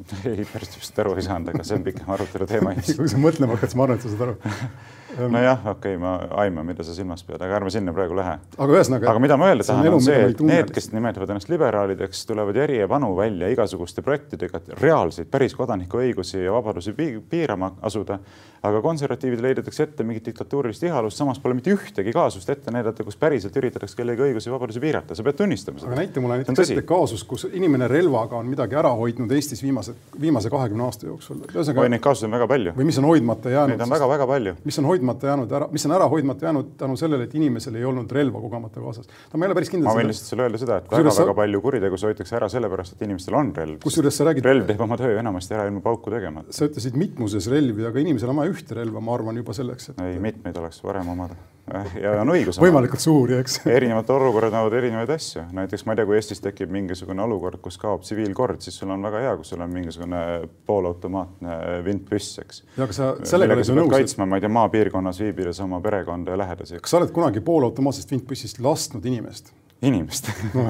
Ei, 0.24 0.44
päris 0.48 0.72
täpselt 0.72 0.98
aru 1.02 1.16
ei 1.18 1.24
saanud, 1.26 1.50
aga 1.52 1.64
see 1.66 1.76
on 1.76 1.82
pikem 1.84 2.08
arutelu 2.14 2.46
teema. 2.48 2.72
kui 3.00 3.10
sa 3.10 3.20
mõtlema 3.20 3.56
hakkad, 3.56 3.72
siis 3.72 3.76
ma 3.80 3.84
arvan, 3.84 3.98
et 3.98 4.06
sa 4.06 4.12
saad 4.12 4.22
aru 4.28 4.36
nojah, 5.18 5.66
okei 5.66 5.96
okay,, 5.96 5.98
ma 6.00 6.14
aiman, 6.42 6.66
mida 6.66 6.84
sa 6.86 6.94
silmas 6.94 7.22
pead, 7.26 7.40
aga 7.42 7.56
ärme 7.58 7.70
sinna 7.72 7.92
praegu 7.94 8.16
lähe. 8.18 8.36
aga 8.56 8.76
ühesõnaga. 8.76 9.10
aga 9.12 9.22
mida 9.22 9.36
ma 9.40 9.50
öelda 9.50 9.66
tahan, 9.66 9.88
on 9.94 10.04
see, 10.04 10.20
et 10.30 10.42
need, 10.46 10.70
kes 10.74 10.90
nimetavad 10.94 11.32
ennast 11.34 11.50
liberaalideks, 11.52 12.22
tulevad 12.28 12.56
järjepanu 12.60 13.10
välja 13.16 13.50
igasuguste 13.52 14.04
projektidega, 14.06 14.60
et 14.60 14.70
reaalseid 14.80 15.30
päris 15.32 15.56
kodanikuõigusi 15.58 16.44
ja 16.44 16.54
vabadusi 16.54 16.94
piirama 17.30 17.74
asuda. 17.82 18.18
aga 18.62 18.82
konservatiividele 18.84 19.48
heidetakse 19.48 19.82
ette 19.86 20.04
mingit 20.04 20.26
diktatuurilist 20.26 20.82
ihalust, 20.84 21.16
samas 21.16 21.38
pole 21.40 21.54
mitte 21.56 21.72
ühtegi 21.72 22.12
kaasust 22.12 22.50
ette 22.52 22.70
näidata, 22.70 23.04
kus 23.04 23.16
päriselt 23.16 23.56
üritatakse 23.56 23.96
kellegi 23.96 24.20
õigusi 24.26 24.50
ja 24.50 24.52
vabadusi 24.52 24.82
piirata, 24.82 25.16
sa 25.16 25.24
pead 25.24 25.38
tunnistama 25.38 25.80
seda. 25.80 25.88
aga 25.88 26.02
näita 26.02 26.20
mulle 26.20 26.42
näiteks 26.42 26.74
ette 26.74 26.84
kaasus, 26.84 27.24
kus 27.24 27.46
inimene 27.48 27.88
relvaga 27.88 28.36
on 28.36 28.50
midagi 28.52 28.76
ära 28.76 28.92
hoidnud 28.92 29.32
Eestis 29.32 29.62
viimase, 29.64 29.94
viimase 30.20 30.52
kahekümne 30.52 30.84
aasta 30.84 31.08
jooksul. 31.08 31.40
oi, 31.56 31.88
neid 31.88 32.04
kaasuseid 32.04 32.28
on 32.28 32.36
väga 32.36 32.50
palju. 32.52 32.76
või 32.76 32.90
mis 32.90 33.00
on 33.00 33.08
hoidmata 33.08 33.54
jäänud. 33.56 33.78
Neid 33.78 33.86
on 33.86 33.94
väga-väga 33.96 34.26
palju. 34.26 34.54
mis 34.64 34.78
on 34.78 34.90
hoidmata 34.92 34.99
jäänud 35.00 35.52
ära, 35.58 35.68
mis 35.72 35.86
on 35.86 35.94
ära 35.96 36.08
hoidmata 36.10 36.46
jäänud 36.48 36.72
tänu 36.80 36.96
sellele, 37.00 37.28
et 37.28 37.34
inimesel 37.38 37.76
ei 37.80 37.84
olnud 37.88 38.12
relva 38.12 38.40
kogemata 38.40 38.80
kaasas. 38.80 39.08
no 39.32 39.38
ma 39.38 39.46
ei 39.46 39.50
ole 39.50 39.58
päris 39.58 39.72
kindel. 39.72 39.88
ma 39.88 39.96
võin 39.98 40.10
lihtsalt 40.10 40.32
sulle 40.32 40.46
öelda 40.48 40.62
seda, 40.62 40.80
et 40.80 40.90
väga-väga 40.90 41.28
sa... 41.32 41.36
palju 41.42 41.62
kuritegusid 41.66 42.10
hoitakse 42.10 42.36
ära 42.40 42.50
sellepärast, 42.52 42.96
et 42.96 43.06
inimestel 43.08 43.38
on 43.40 43.54
relv. 43.56 43.78
kusjuures 43.84 44.20
sa 44.20 44.28
räägid. 44.30 44.50
relv 44.50 44.66
teeb 44.70 44.84
oma 44.86 44.98
töö 45.00 45.14
enamasti 45.20 45.56
ära 45.58 45.68
ilma 45.70 45.84
pauku 45.84 46.12
tegemata. 46.14 46.52
sa 46.56 46.68
ütlesid 46.68 46.98
mitmuses 47.00 47.48
relvi, 47.52 47.86
aga 47.88 48.04
inimesel 48.04 48.34
on 48.34 48.42
vaja 48.42 48.56
ühte 48.56 48.78
relva, 48.78 49.04
ma 49.04 49.16
arvan 49.16 49.40
juba 49.42 49.56
selleks, 49.56 49.92
et. 49.92 50.04
ei, 50.04 50.20
mitmeid 50.22 50.60
oleks 50.60 50.82
parem 50.84 51.08
omada 51.16 51.38
ja 52.00 52.14
on 52.20 52.32
õigus. 52.34 52.58
võimalikult 52.62 53.02
suuri, 53.02 53.36
eks. 53.40 53.60
erinevad 53.78 54.10
olukorrad 54.14 54.54
nõuavad 54.54 54.76
erinevaid 54.80 55.12
asju, 55.14 55.44
näiteks 55.56 55.86
ma 55.86 55.94
ei 55.94 56.00
tea, 56.00 56.08
kui 56.08 56.18
Eestis 56.18 56.42
tekib 56.44 56.72
mingisugune 56.74 57.22
olukord, 57.24 57.60
kus 57.64 57.78
kaob 57.80 58.04
tsiviilkord, 58.04 58.62
siis 58.64 58.80
sul 58.80 58.92
on 58.94 59.04
väga 59.06 59.22
hea, 59.24 59.36
kui 59.38 59.48
sul 59.48 59.62
on 59.64 59.72
mingisugune 59.74 60.22
poolautomaatne 60.68 61.80
vintpüss, 61.86 62.40
eks. 62.44 62.62
ja 62.76 62.86
aga 62.86 62.96
sa 62.96 63.12
sellega 63.32 63.58
oled 63.58 63.70
ju 63.70 63.78
nõus. 63.78 63.92
kaitsma, 63.94 64.28
ma 64.30 64.40
ei 64.40 64.46
tea, 64.46 64.52
maapiirkonnas 64.58 65.22
viibides 65.24 65.62
oma 65.64 65.82
perekonda 65.84 66.34
ja 66.34 66.42
lähedasi. 66.44 66.80
kas 66.82 66.94
sa 66.94 67.00
oled 67.02 67.14
kunagi 67.16 67.44
poolautomaatsest 67.44 68.16
vintpüssist 68.16 68.62
lasknud 68.64 69.06
inimest? 69.10 69.54
inimest 69.82 70.28
no, 70.56 70.66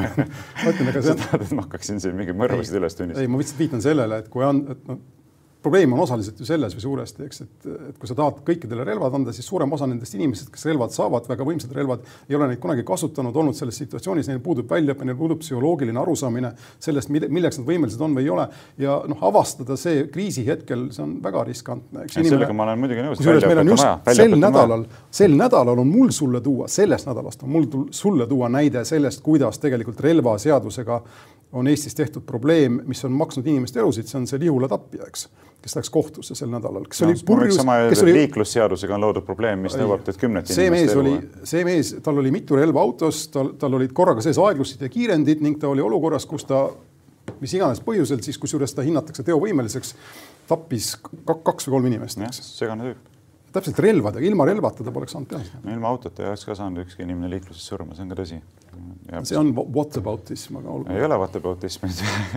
sa 1.02 1.16
tahad, 1.16 1.42
et 1.42 1.54
ma 1.56 1.64
hakkaksin 1.66 2.02
siin 2.02 2.14
mingeid 2.18 2.38
mõrvasid 2.38 2.76
üles 2.78 2.94
tunnistama? 2.98 3.24
ei, 3.24 3.30
ma 3.30 3.40
lihtsalt 3.40 3.64
viitan 3.64 3.82
sellele, 3.82 4.20
et 4.22 4.30
kui 4.30 4.46
on, 4.46 4.62
et 4.70 4.84
noh 4.90 5.00
probleem 5.62 5.92
on 5.92 6.00
osaliselt 6.00 6.40
ju 6.40 6.46
selles 6.48 6.74
või 6.76 6.82
suuresti, 6.84 7.26
eks, 7.26 7.42
et, 7.44 7.66
et 7.90 7.98
kui 8.00 8.08
sa 8.08 8.16
tahad 8.16 8.40
kõikidele 8.46 8.84
relvad 8.86 9.14
anda, 9.18 9.32
siis 9.36 9.46
suurem 9.48 9.72
osa 9.76 9.88
nendest 9.90 10.14
inimestest, 10.16 10.52
kes 10.54 10.64
relvad 10.70 10.94
saavad, 10.94 11.28
väga 11.28 11.46
võimsad 11.46 11.74
relvad, 11.76 12.06
ei 12.28 12.38
ole 12.38 12.48
neid 12.50 12.60
kunagi 12.62 12.84
kasutanud, 12.86 13.36
olnud 13.36 13.56
selles 13.58 13.76
situatsioonis, 13.82 14.30
neil 14.30 14.40
puudub 14.44 14.70
väljaõpe, 14.70 15.04
neil 15.08 15.18
puudub 15.18 15.42
psühholoogiline 15.42 16.00
arusaamine 16.00 16.52
sellest, 16.78 17.12
milleks 17.12 17.60
nad 17.60 17.68
võimelised 17.68 18.04
on 18.04 18.16
või 18.16 18.24
ei 18.24 18.32
ole. 18.34 18.46
ja 18.80 18.96
noh, 19.10 19.24
avastada 19.30 19.76
see 19.80 20.06
kriisi 20.12 20.46
hetkel, 20.46 20.88
see 20.94 21.04
on 21.04 21.18
väga 21.24 21.44
riskantne. 21.50 22.06
sellega 22.14 22.56
ma 22.56 22.68
olen 22.68 22.80
muidugi 22.84 23.04
nõus. 23.04 23.20
kusjuures 23.20 23.48
meil 23.50 23.64
on 23.64 23.74
just 23.74 24.14
sel 24.20 24.38
nädalal, 24.38 24.86
sel 25.20 25.36
nädalal 25.36 25.84
on 25.84 25.90
mul 25.90 26.14
sulle 26.14 26.40
tuua, 26.44 26.68
sellest 26.68 27.10
nädalast 27.10 27.44
on 27.44 27.52
mul 27.52 27.68
sulle 27.90 28.26
tuua 28.30 28.48
näide 28.48 28.84
sellest, 28.88 29.20
kuidas 29.26 29.60
tegelikult 29.60 30.00
relvaseadusega 30.00 31.02
on 31.52 31.68
Eestis 31.68 31.94
tehtud 31.94 32.22
probleem, 32.26 32.80
mis 32.86 33.04
on 33.04 33.12
maksnud 33.12 33.46
inimeste 33.46 33.80
elusid, 33.80 34.06
see 34.06 34.18
on 34.20 34.26
see 34.30 34.38
Lihula 34.40 34.68
tapja, 34.70 35.06
eks, 35.08 35.26
kes 35.62 35.76
läks 35.76 35.90
kohtusse 35.92 36.36
sel 36.38 36.50
nädalal, 36.52 36.84
kes 36.88 37.02
no, 37.02 37.08
oli 37.10 37.24
purjus. 37.26 37.56
sama 37.58 37.80
öelda, 37.82 37.98
oli... 38.04 38.14
liiklusseadusega 38.20 38.94
on 38.94 39.04
loodud 39.06 39.26
probleem, 39.26 39.66
mis 39.66 39.74
nõuab 39.78 40.04
teilt 40.06 40.20
kümnet 40.20 40.50
see 40.50 40.70
mees 40.72 40.94
oli, 40.98 41.16
see 41.48 41.64
mees, 41.66 41.96
tal 42.04 42.22
oli 42.22 42.32
mitu 42.34 42.58
relva 42.58 42.84
autos, 42.86 43.26
tal, 43.34 43.54
tal 43.60 43.74
olid 43.80 43.94
korraga 43.96 44.22
sees 44.24 44.38
aeglustid 44.38 44.86
ja 44.86 44.92
kiirendid 44.92 45.42
ning 45.44 45.58
ta 45.60 45.72
oli 45.72 45.82
olukorras, 45.84 46.28
kus 46.30 46.46
ta 46.48 46.68
mis 47.40 47.54
iganes 47.56 47.82
põhjusel 47.84 48.22
siis, 48.24 48.38
kusjuures 48.40 48.74
ta 48.74 48.86
hinnatakse 48.86 49.26
teovõimeliseks, 49.26 49.94
tappis 50.50 50.92
kaks 51.26 51.68
või 51.68 51.78
kolm 51.78 51.90
inimest. 51.92 52.22
jah, 52.22 52.34
segane 52.34 52.90
tüüp 52.92 53.19
täpselt 53.54 53.78
relvadega, 53.82 54.26
ilma 54.26 54.46
relvata 54.48 54.86
ta 54.86 54.92
poleks 54.94 55.14
saanud 55.16 55.30
teha 55.30 55.44
seda. 55.46 55.62
no 55.64 55.74
ilma 55.74 55.90
autota 55.90 56.24
ei 56.24 56.30
oleks 56.30 56.44
ka 56.48 56.56
saanud 56.58 56.84
ükski 56.84 57.06
inimene 57.06 57.30
liikluses 57.34 57.66
surma, 57.72 57.96
see 57.96 58.06
on 58.06 58.12
ka 58.12 58.20
tõsi. 58.22 58.40
see 59.22 59.38
on 59.38 59.54
whataboutism, 59.60 60.60
aga 60.60 60.76
olgu. 60.76 60.92
ei 60.94 61.06
ole 61.06 61.18
whataboutism 61.24 61.88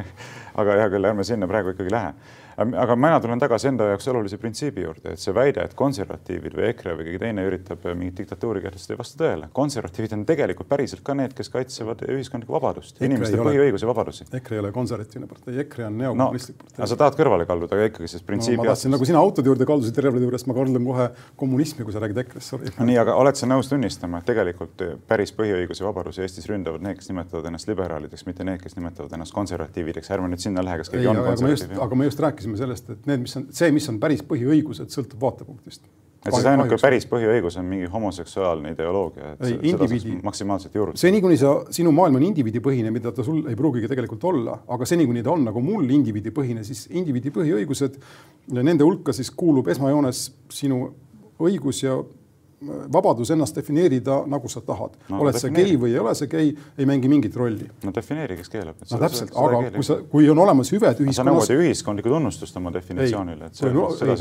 aga 0.62 0.80
hea 0.82 0.90
küll, 0.94 1.12
ärme 1.12 1.28
sinna 1.28 1.50
praegu 1.50 1.76
ikkagi 1.76 1.94
lähe 1.94 2.14
aga 2.58 2.96
mina 2.98 3.20
tulen 3.24 3.42
tagasi 3.42 3.70
enda 3.72 3.88
jaoks 3.92 4.08
olulise 4.12 4.38
printsiibi 4.42 4.84
juurde, 4.86 5.14
et 5.14 5.22
see 5.22 5.34
väide, 5.36 5.64
et 5.64 5.74
konservatiivid 5.78 6.58
või 6.58 6.68
EKRE 6.72 6.96
või 6.98 7.08
keegi 7.08 7.22
teine 7.24 7.46
üritab 7.48 7.86
mingit 7.94 8.22
diktatuuri 8.22 8.62
kehtestada, 8.64 8.96
ei 8.96 9.02
vasta 9.02 9.20
tõele. 9.24 9.50
konservatiivid 9.54 10.16
on 10.18 10.26
tegelikult 10.30 10.70
päriselt 10.70 11.04
ka 11.06 11.16
need, 11.18 11.34
kes 11.38 11.50
kaitsevad 11.54 12.04
ühiskondlikku 12.08 12.54
vabadust, 12.56 13.02
inimeste 13.02 13.40
põhiõigusi 13.40 13.90
vabadusi. 13.90 14.28
EKRE 14.40 14.58
ei 14.58 14.64
ole 14.64 14.72
konservatiivne 14.76 15.30
partei, 15.30 15.58
EKRE 15.66 15.88
on 15.90 15.98
neokommunistlik 16.02 16.60
no, 16.60 16.70
partei. 16.70 16.92
sa 16.94 17.00
tahad 17.04 17.20
kõrvale 17.20 17.48
kalduda, 17.50 17.78
aga 17.78 17.90
ikkagi 17.92 18.12
siis 18.14 18.26
printsiibi 18.28 18.60
no,. 18.60 18.64
ma 18.64 18.74
tahtsin, 18.74 18.94
nagu 18.94 19.10
sina 19.10 19.22
autode 19.24 19.52
juurde 19.52 19.68
kaldusid 19.70 20.02
relvade 20.06 20.28
juurest, 20.28 20.50
ma 20.50 20.58
kaldun 20.58 20.90
kohe 20.90 21.10
kommunismi, 21.40 21.88
kui 21.88 21.96
sa 21.96 22.04
räägid 22.04 22.22
EKRE-st, 22.24 22.54
sorry. 22.54 22.74
nii, 22.80 23.00
aga 23.02 23.18
oled 23.20 23.40
sa 23.40 23.50
nõus 23.50 23.72
tunnistama, 23.72 24.22
et 24.22 24.30
tegelikult 24.30 24.86
päris 25.10 25.34
põhiõigusi 25.36 25.86
vabadusi 25.86 26.24
Eestis 26.24 26.48
ründavad 26.50 26.84
need, 26.86 27.00
kes 27.00 27.10
nimetavad 27.12 27.50
ennast 27.50 27.70
liberaalideks, 27.70 28.26
mitte 28.28 28.46
need, 28.48 28.62
kes 28.64 28.78
nimetavad 28.78 29.14
ennast 29.18 29.36
konservatiivideks, 29.36 30.12
ärme 30.16 30.30
nüüd 30.32 30.44
sinna 30.44 30.64
lähe, 30.66 30.80
kas 30.82 30.92
keegi 30.94 31.08
ei, 31.08 31.12
on 31.12 31.22
konservatiiv. 31.26 31.82
aga 31.84 32.00
me 32.00 32.08
just 32.08 32.22
rääkisime 32.44 32.58
sellest, 32.58 32.90
et 32.90 33.06
need 33.08 33.24
mis 33.24 33.36
on 33.38 33.46
see, 33.52 33.72
mis 33.72 33.90
on 33.90 34.00
päris 34.00 34.24
põhiõigused, 34.28 34.92
sõltub 34.92 35.22
vaatepunktist. 35.22 35.84
et 36.24 36.32
siis 36.32 36.46
ainuke 36.48 36.78
päris 36.82 37.06
põhiõigus 37.08 37.58
on 37.60 37.66
mingi 37.68 37.88
homoseksuaalne 37.92 38.72
ideoloogia, 38.72 39.34
et 39.34 39.46
ei, 39.48 39.58
indiviidi, 39.72 40.18
maksimaalselt 40.24 40.76
juurde. 40.76 40.98
seni, 40.98 41.22
kuni 41.22 41.38
sa, 41.38 41.54
sinu 41.72 41.92
maailm 41.92 42.20
on 42.20 42.24
indiviidipõhine, 42.30 42.92
mida 42.92 43.12
ta 43.12 43.24
sul 43.24 43.44
ei 43.50 43.56
pruugigi 43.60 43.92
tegelikult 43.92 44.24
olla, 44.32 44.58
aga 44.68 44.88
seni, 44.88 45.06
kuni 45.06 45.24
ta 45.24 45.32
on 45.32 45.46
nagu 45.50 45.64
mul 45.64 45.90
indiviidipõhine, 46.00 46.64
siis 46.64 46.88
indiviidi 46.92 47.32
põhiõigused, 47.36 48.00
nende 48.60 48.84
hulka 48.84 49.16
siis 49.16 49.32
kuulub 49.32 49.68
esmajoones 49.74 50.30
sinu 50.52 50.86
õigus 51.44 51.84
ja 51.84 51.98
vabadus 52.94 53.32
ennast 53.34 53.56
defineerida, 53.56 54.20
nagu 54.30 54.50
sa 54.52 54.62
tahad 54.66 54.96
no,. 55.10 55.20
oled 55.24 55.38
sa 55.40 55.50
gei 55.54 55.76
või 55.80 55.94
ei 55.94 56.00
ole 56.02 56.14
sa 56.18 56.28
gei, 56.32 56.54
ei 56.78 56.88
mängi 56.90 57.10
mingit 57.12 57.36
rolli. 57.40 57.68
no 57.84 57.94
defineeri, 57.96 58.38
kes 58.40 58.52
keelab. 58.54 58.80
no 58.90 59.00
täpselt, 59.02 59.34
aga 59.34 59.60
keelab. 59.60 59.78
kui 59.78 59.88
sa, 59.88 59.98
kui 60.14 60.30
on 60.32 60.42
olemas 60.46 60.72
hüved 60.74 61.04
ühiskonnas. 61.04 61.20
sa 61.20 61.28
nõuad 61.28 61.54
ju 61.54 61.66
ühiskondlikku 61.66 62.14
tunnustust 62.14 62.58
oma 62.62 62.74
definitsioonile. 62.76 63.52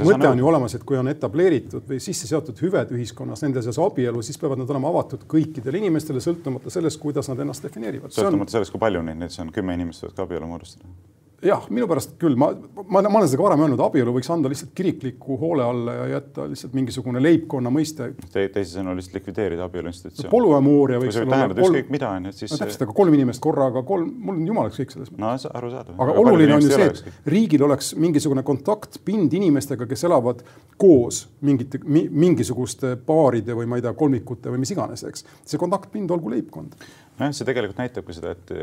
mõte 0.08 0.30
on 0.30 0.44
ju 0.44 0.50
olemas, 0.52 0.76
et 0.78 0.86
kui 0.88 0.98
on 1.00 1.12
etableeritud 1.12 1.88
või 1.88 2.02
sisse 2.02 2.30
seatud 2.30 2.58
hüved 2.64 2.92
ühiskonnas, 2.96 3.44
nende 3.46 3.64
seas 3.64 3.80
abielu, 3.82 4.22
siis 4.22 4.40
peavad 4.40 4.62
nad 4.62 4.70
olema 4.70 4.92
avatud 4.92 5.26
kõikidele 5.30 5.82
inimestele, 5.82 6.22
sõltumata 6.24 6.72
sellest, 6.72 7.00
kuidas 7.02 7.30
nad 7.32 7.40
ennast 7.44 7.64
defineerivad. 7.68 8.14
sõltumata 8.14 8.50
on... 8.50 8.56
sellest, 8.58 8.74
kui 8.74 8.82
palju 8.82 9.02
neid 9.06 9.22
näiteks 9.22 9.42
on, 9.44 9.54
kümme 9.54 9.78
inimest 9.78 10.06
võivad 10.06 10.18
ka 10.18 10.28
abielu 10.28 10.54
moodustada 10.54 10.94
jah, 11.42 11.64
minu 11.74 11.88
pärast 11.90 12.14
küll, 12.20 12.36
ma, 12.38 12.50
ma, 12.86 13.02
ma 13.02 13.18
olen 13.18 13.26
seda 13.26 13.40
ka 13.40 13.46
varem 13.46 13.64
öelnud, 13.64 13.80
abielu 13.82 14.14
võiks 14.14 14.28
anda 14.32 14.50
lihtsalt 14.50 14.72
kirikliku 14.78 15.36
hoole 15.40 15.64
alla 15.66 15.94
ja 15.96 16.06
jätta 16.14 16.46
lihtsalt 16.50 16.74
mingisugune 16.76 17.22
leibkonna 17.22 17.72
mõiste 17.74 18.12
Te,. 18.32 18.44
teisisõnu 18.54 18.94
lihtsalt 18.98 19.18
likvideerida 19.18 19.66
abielu 19.66 19.90
institutsioon. 19.90 20.30
polüamooria 20.32 21.00
võiks 21.02 21.18
olla. 21.18 21.34
tähendab 21.34 21.62
ükskõik 21.64 21.92
mida 21.94 22.10
on 22.14 22.28
ju, 22.28 22.34
et 22.34 22.42
siis. 22.42 22.54
no 22.54 22.60
täpselt, 22.62 22.84
aga 22.86 22.96
kolm 23.00 23.16
inimest 23.18 23.42
korraga, 23.42 23.82
kolm, 23.86 24.12
mul 24.26 24.38
on 24.38 24.50
jumala 24.52 24.72
ükskõik 24.72 24.94
selles 24.94 25.10
mõttes. 25.10 25.46
no 25.48 25.52
arusaadav. 25.60 25.96
aga, 25.96 26.10
aga 26.14 26.24
oluline 26.24 26.56
on 26.58 26.66
ju 26.66 26.74
see, 26.74 26.90
et 26.92 27.32
riigil 27.34 27.66
oleks 27.66 27.92
mingisugune 27.98 28.44
kontaktpind 28.46 29.34
inimestega, 29.38 29.88
kes 29.90 30.06
elavad 30.10 30.44
koos 30.80 31.24
mingite 31.42 31.82
mi,, 31.82 32.04
mingisuguste 32.26 32.94
paaride 33.06 33.56
või 33.58 33.70
ma 33.70 33.80
ei 33.80 33.86
tea, 33.86 33.94
kolmikute 33.98 34.52
või 34.54 34.62
mis 34.62 34.74
iganes, 34.76 35.02
eks. 35.10 35.26
see 35.42 35.58
kontaktpind 35.62 36.14
olgu 36.14 36.30
leibkond. 36.36 36.78
nojah, 37.18 37.34
see 37.34 37.48
tegelikult 37.48 37.82
näitabki 37.82 38.14
seda, 38.20 38.36
et 38.38 38.54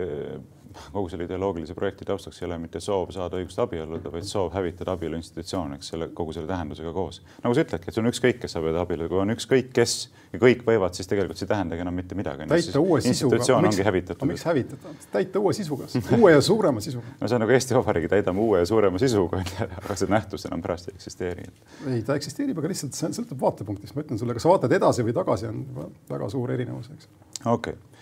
kogu 0.93 1.09
selle 1.11 1.27
ideoloogilise 1.27 1.75
projekti 1.77 2.05
taustaks 2.05 2.41
ei 2.41 2.47
ole 2.49 2.59
mitte 2.61 2.81
soov 2.83 3.11
saada 3.15 3.39
õigust 3.39 3.61
abielluda, 3.63 4.11
vaid 4.13 4.27
soov 4.27 4.53
hävitada 4.55 4.95
abielu 4.97 5.19
institutsioon, 5.19 5.75
eks 5.77 5.93
selle, 5.93 6.09
kogu 6.15 6.33
selle 6.35 6.49
tähendusega 6.49 6.93
koos. 6.93 7.21
nagu 7.43 7.55
sa 7.55 7.65
ütledki, 7.65 7.89
et 7.89 7.97
sul 7.97 8.05
on 8.05 8.11
ükskõik, 8.13 8.41
kes 8.43 8.57
abielluda 8.59 8.85
abielluda, 8.85 9.11
kui 9.11 9.21
on 9.23 9.35
ükskõik 9.35 9.73
kes 9.75 9.95
ja 10.33 10.39
kõik 10.41 10.63
võivad, 10.67 10.93
siis 10.97 11.09
tegelikult 11.09 11.39
see 11.39 11.47
ei 11.47 11.51
tähendagi 11.53 11.83
enam 11.83 11.95
mitte 11.97 12.17
midagi. 12.17 12.47
täita 12.49 12.81
uue 12.81 13.01
sisuga. 13.01 13.35
institutsioon 13.35 13.69
ongi 13.69 13.85
hävitatud. 13.85 14.29
miks 14.29 14.45
hävitada? 14.45 14.93
täita 15.11 15.41
uue 15.41 15.53
sisuga, 15.57 15.89
uue 16.17 16.33
ja 16.33 16.41
suurema 16.45 16.83
sisuga. 16.85 17.15
no 17.19 17.27
see 17.27 17.39
on 17.39 17.45
nagu 17.45 17.55
Eesti 17.57 17.77
Vabariigi 17.77 18.11
täidame 18.13 18.43
uue 18.45 18.61
ja 18.63 18.69
suurema 18.69 19.01
sisuga, 19.01 19.41
aga 19.81 19.99
see 19.99 20.11
nähtus 20.11 20.45
enam 20.49 20.61
pärast 20.65 20.91
ei 20.91 20.97
eksisteeri. 20.99 21.47
ei, 21.89 22.01
ta 22.05 22.17
eksisteerib, 22.19 22.61
aga 22.61 22.73
lihtsalt 22.73 22.97
see 22.97 23.13
sõltub 23.19 23.41
vaatepunktist, 23.41 23.95
ma 23.95 24.05
ütlen 24.05 24.21
sulle, 24.21 24.37
kas 24.37 24.45
vaatad 24.49 24.77
edasi 24.77 25.05
või 25.07 25.17
tagasi, 25.17 25.49
on 25.49 25.65
väga 26.09 26.29
suur 26.29 26.53
erinevus, 26.53 26.91
eks. 26.93 27.09
okei 27.45 27.73
okay 27.73 27.98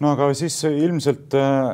no 0.00 0.12
aga 0.14 0.28
siis 0.38 0.56
ilmselt 0.68 1.34
äh, 1.38 1.72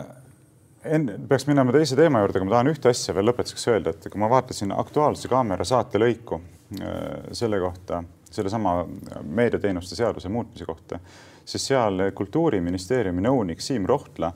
enne 0.84 1.18
peaks 1.28 1.46
minema 1.48 1.72
teise 1.74 1.96
teema 1.98 2.22
juurde, 2.22 2.40
aga 2.40 2.48
ma 2.48 2.56
tahan 2.56 2.72
ühte 2.72 2.90
asja 2.92 3.14
veel 3.16 3.28
lõpetuseks 3.30 3.68
öelda, 3.72 3.94
et 3.94 4.08
kui 4.10 4.20
ma 4.20 4.30
vaatasin 4.32 4.74
Aktuaalse 4.76 5.30
Kaamera 5.32 5.66
saatelõiku 5.68 6.40
äh, 6.40 6.96
selle 7.36 7.60
kohta, 7.62 8.02
sellesama 8.34 8.80
meediateenuste 9.22 9.96
seaduse 9.98 10.32
muutmise 10.32 10.66
kohta, 10.68 10.98
siis 11.44 11.68
seal 11.70 12.08
kultuuriministeeriumi 12.16 13.24
nõunik 13.24 13.62
Siim 13.62 13.86
Rohtla 13.88 14.32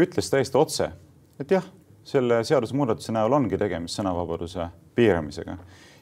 ütles 0.00 0.30
täiesti 0.32 0.58
otse, 0.58 0.88
et 1.40 1.50
jah, 1.52 1.66
selle 2.06 2.40
seadusemuudatuse 2.46 3.12
näol 3.12 3.34
ongi 3.36 3.58
tegemist 3.60 3.98
sõnavabaduse 3.98 4.66
piiramisega. 4.96 5.56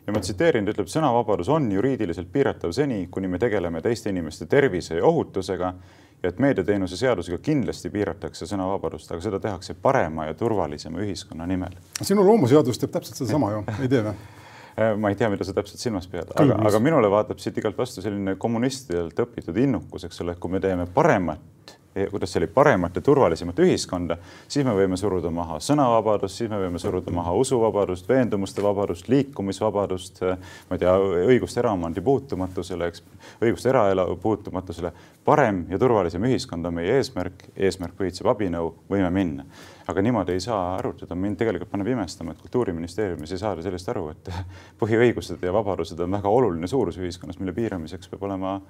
Ja 0.07 0.12
ma 0.14 0.23
tsiteerin, 0.25 0.64
ta 0.64 0.73
ütleb, 0.73 0.88
sõnavabadus 0.88 1.51
on 1.53 1.66
juriidiliselt 1.73 2.31
piiratav 2.33 2.73
seni, 2.73 3.03
kuni 3.12 3.29
me 3.29 3.40
tegeleme 3.40 3.83
teiste 3.85 4.09
inimeste 4.09 4.47
tervise 4.49 4.97
ja 4.97 5.05
ohutusega 5.05 5.75
ja 6.23 6.33
et 6.33 6.41
meediateenuse 6.43 6.97
seadusega 6.99 7.39
kindlasti 7.43 7.91
piiratakse 7.95 8.47
sõnavabadust, 8.51 9.13
aga 9.13 9.23
seda 9.23 9.41
tehakse 9.43 9.77
parema 9.83 10.27
ja 10.29 10.35
turvalisema 10.35 11.03
ühiskonna 11.05 11.47
nimel. 11.47 11.77
sinu 12.03 12.27
loomuseadus 12.27 12.81
teeb 12.81 12.93
täpselt 12.97 13.21
sedasama 13.23 13.53
ju, 13.53 13.63
ei 13.79 13.89
tee 13.89 14.03
või? 14.09 14.19
Äh, 14.79 14.93
ma 14.95 15.11
ei 15.11 15.17
tea, 15.19 15.27
mida 15.27 15.43
sa 15.43 15.51
täpselt 15.51 15.81
silmas 15.83 16.05
pead, 16.07 16.29
aga, 16.39 16.55
aga 16.69 16.79
minule 16.79 17.09
vaatab 17.11 17.41
siit 17.43 17.57
igalt 17.59 17.75
vastu 17.75 17.99
selline 17.99 18.37
kommunistidelt 18.39 19.19
õpitud 19.25 19.57
innukus, 19.59 20.05
eks 20.07 20.23
ole, 20.23 20.37
kui 20.39 20.53
me 20.53 20.61
teeme 20.63 20.85
paremat 20.95 21.73
kuidas 22.11 22.33
see 22.33 22.40
oli, 22.40 22.46
paremat 22.53 22.96
ja 22.96 23.03
turvalisemat 23.03 23.59
ühiskonda, 23.64 24.18
siis 24.48 24.66
me 24.66 24.74
võime 24.77 24.96
suruda 25.01 25.31
maha 25.35 25.59
sõnavabadust, 25.62 26.37
siis 26.38 26.51
me 26.51 26.61
võime 26.61 26.79
suruda 26.79 27.12
maha 27.14 27.33
usuvabadust, 27.40 28.09
veendumuste 28.09 28.62
vabadust, 28.62 29.09
liikumisvabadust, 29.09 30.20
ma 30.68 30.77
ei 30.77 30.83
tea, 30.83 30.94
õigust 31.33 31.59
eraomandi 31.59 32.05
puutumatusele, 32.05 32.90
eks, 32.92 33.03
õigust 33.42 33.66
eraelu 33.70 34.16
puutumatusele. 34.22 34.92
parem 35.24 35.64
ja 35.68 35.79
turvalisem 35.79 36.24
ühiskond 36.24 36.66
on 36.66 36.74
meie 36.74 36.94
eesmärk, 36.96 37.48
eesmärk 37.57 37.96
pühitseb 37.96 38.29
abinõu, 38.31 38.74
võime 38.90 39.11
minna. 39.11 39.44
aga 39.88 40.03
niimoodi 40.03 40.33
ei 40.37 40.40
saa 40.40 40.77
arutada, 40.77 41.14
mind 41.14 41.38
tegelikult 41.40 41.70
paneb 41.70 41.88
imestama, 41.88 42.33
et 42.33 42.40
kultuuriministeeriumis 42.44 43.33
ei 43.33 43.38
saada 43.40 43.62
sellest 43.62 43.88
aru, 43.88 44.11
et 44.11 44.31
põhiõigused 44.81 45.42
ja 45.42 45.53
vabadused 45.53 46.01
on 46.01 46.11
väga 46.12 46.29
oluline 46.29 46.68
suurus 46.68 46.98
ühiskonnas, 47.01 47.38
mille 47.40 47.57
piiramiseks 47.57 48.09
peab 48.09 48.29
olema 48.29 48.61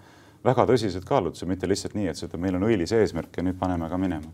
väga 0.44 0.66
tõsised 0.70 1.07
kaalutlused, 1.09 1.48
mitte 1.51 1.68
lihtsalt 1.68 1.96
nii, 1.98 2.11
et 2.12 2.20
seda, 2.20 2.38
meil 2.40 2.59
on 2.59 2.68
õilis 2.68 2.94
eesmärk 2.94 3.40
ja 3.40 3.44
nüüd 3.46 3.59
paneme 3.59 3.88
ka 3.90 3.98
minema. 4.01 4.31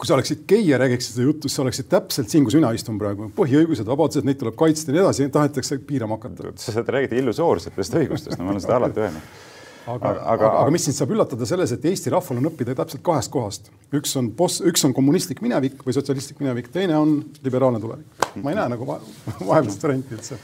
kui 0.00 0.08
sa 0.08 0.14
oleksid 0.14 0.46
gei 0.48 0.62
ja 0.64 0.78
räägiksid 0.80 1.16
seda 1.16 1.26
juttu, 1.26 1.48
siis 1.48 1.58
sa 1.58 1.62
oleksid 1.62 1.88
täpselt 1.92 2.30
siin, 2.32 2.44
kus 2.46 2.54
mina 2.56 2.70
istun 2.72 2.98
praegu. 2.98 3.30
põhiõigused, 3.36 3.86
vabadused, 3.86 4.24
neid 4.24 4.38
tuleb 4.40 4.56
kaitsta 4.56 4.90
ja 4.90 4.96
nii 4.96 5.04
edasi, 5.04 5.28
tahetakse 5.28 5.78
piirama 5.86 6.16
hakata. 6.16 6.52
sa 6.56 6.84
räägid 6.86 7.18
illusoorsetest 7.20 7.98
õigustest, 8.00 8.38
no 8.38 8.46
ma 8.46 8.54
olen 8.54 8.64
seda 8.64 8.78
alati 8.80 9.06
öelnud 9.06 9.48
aga, 9.86 10.10
aga, 10.10 10.24
aga, 10.32 10.50
aga 10.62 10.74
mis 10.74 10.84
sind 10.86 10.96
saab 10.96 11.12
üllatada 11.14 11.46
selles, 11.48 11.72
et 11.74 11.86
Eesti 11.90 12.12
rahval 12.12 12.40
on 12.40 12.50
õppida 12.50 12.74
täpselt 12.78 13.02
kahest 13.06 13.32
kohast. 13.32 13.70
üks 13.96 14.12
on 14.20 14.30
boss, 14.36 14.60
üks 14.66 14.84
on 14.86 14.94
kommunistlik 14.96 15.40
minevik 15.44 15.82
või 15.86 15.96
sotsialistlik 15.96 16.42
minevik, 16.42 16.70
teine 16.74 16.98
on 16.98 17.16
liberaalne 17.44 17.80
tulevik. 17.82 18.28
ma 18.42 18.52
ei 18.52 18.60
näe 18.60 18.74
nagu 18.74 18.86
vahepealset 18.90 19.88
varianti 19.88 20.16
üldse. 20.18 20.38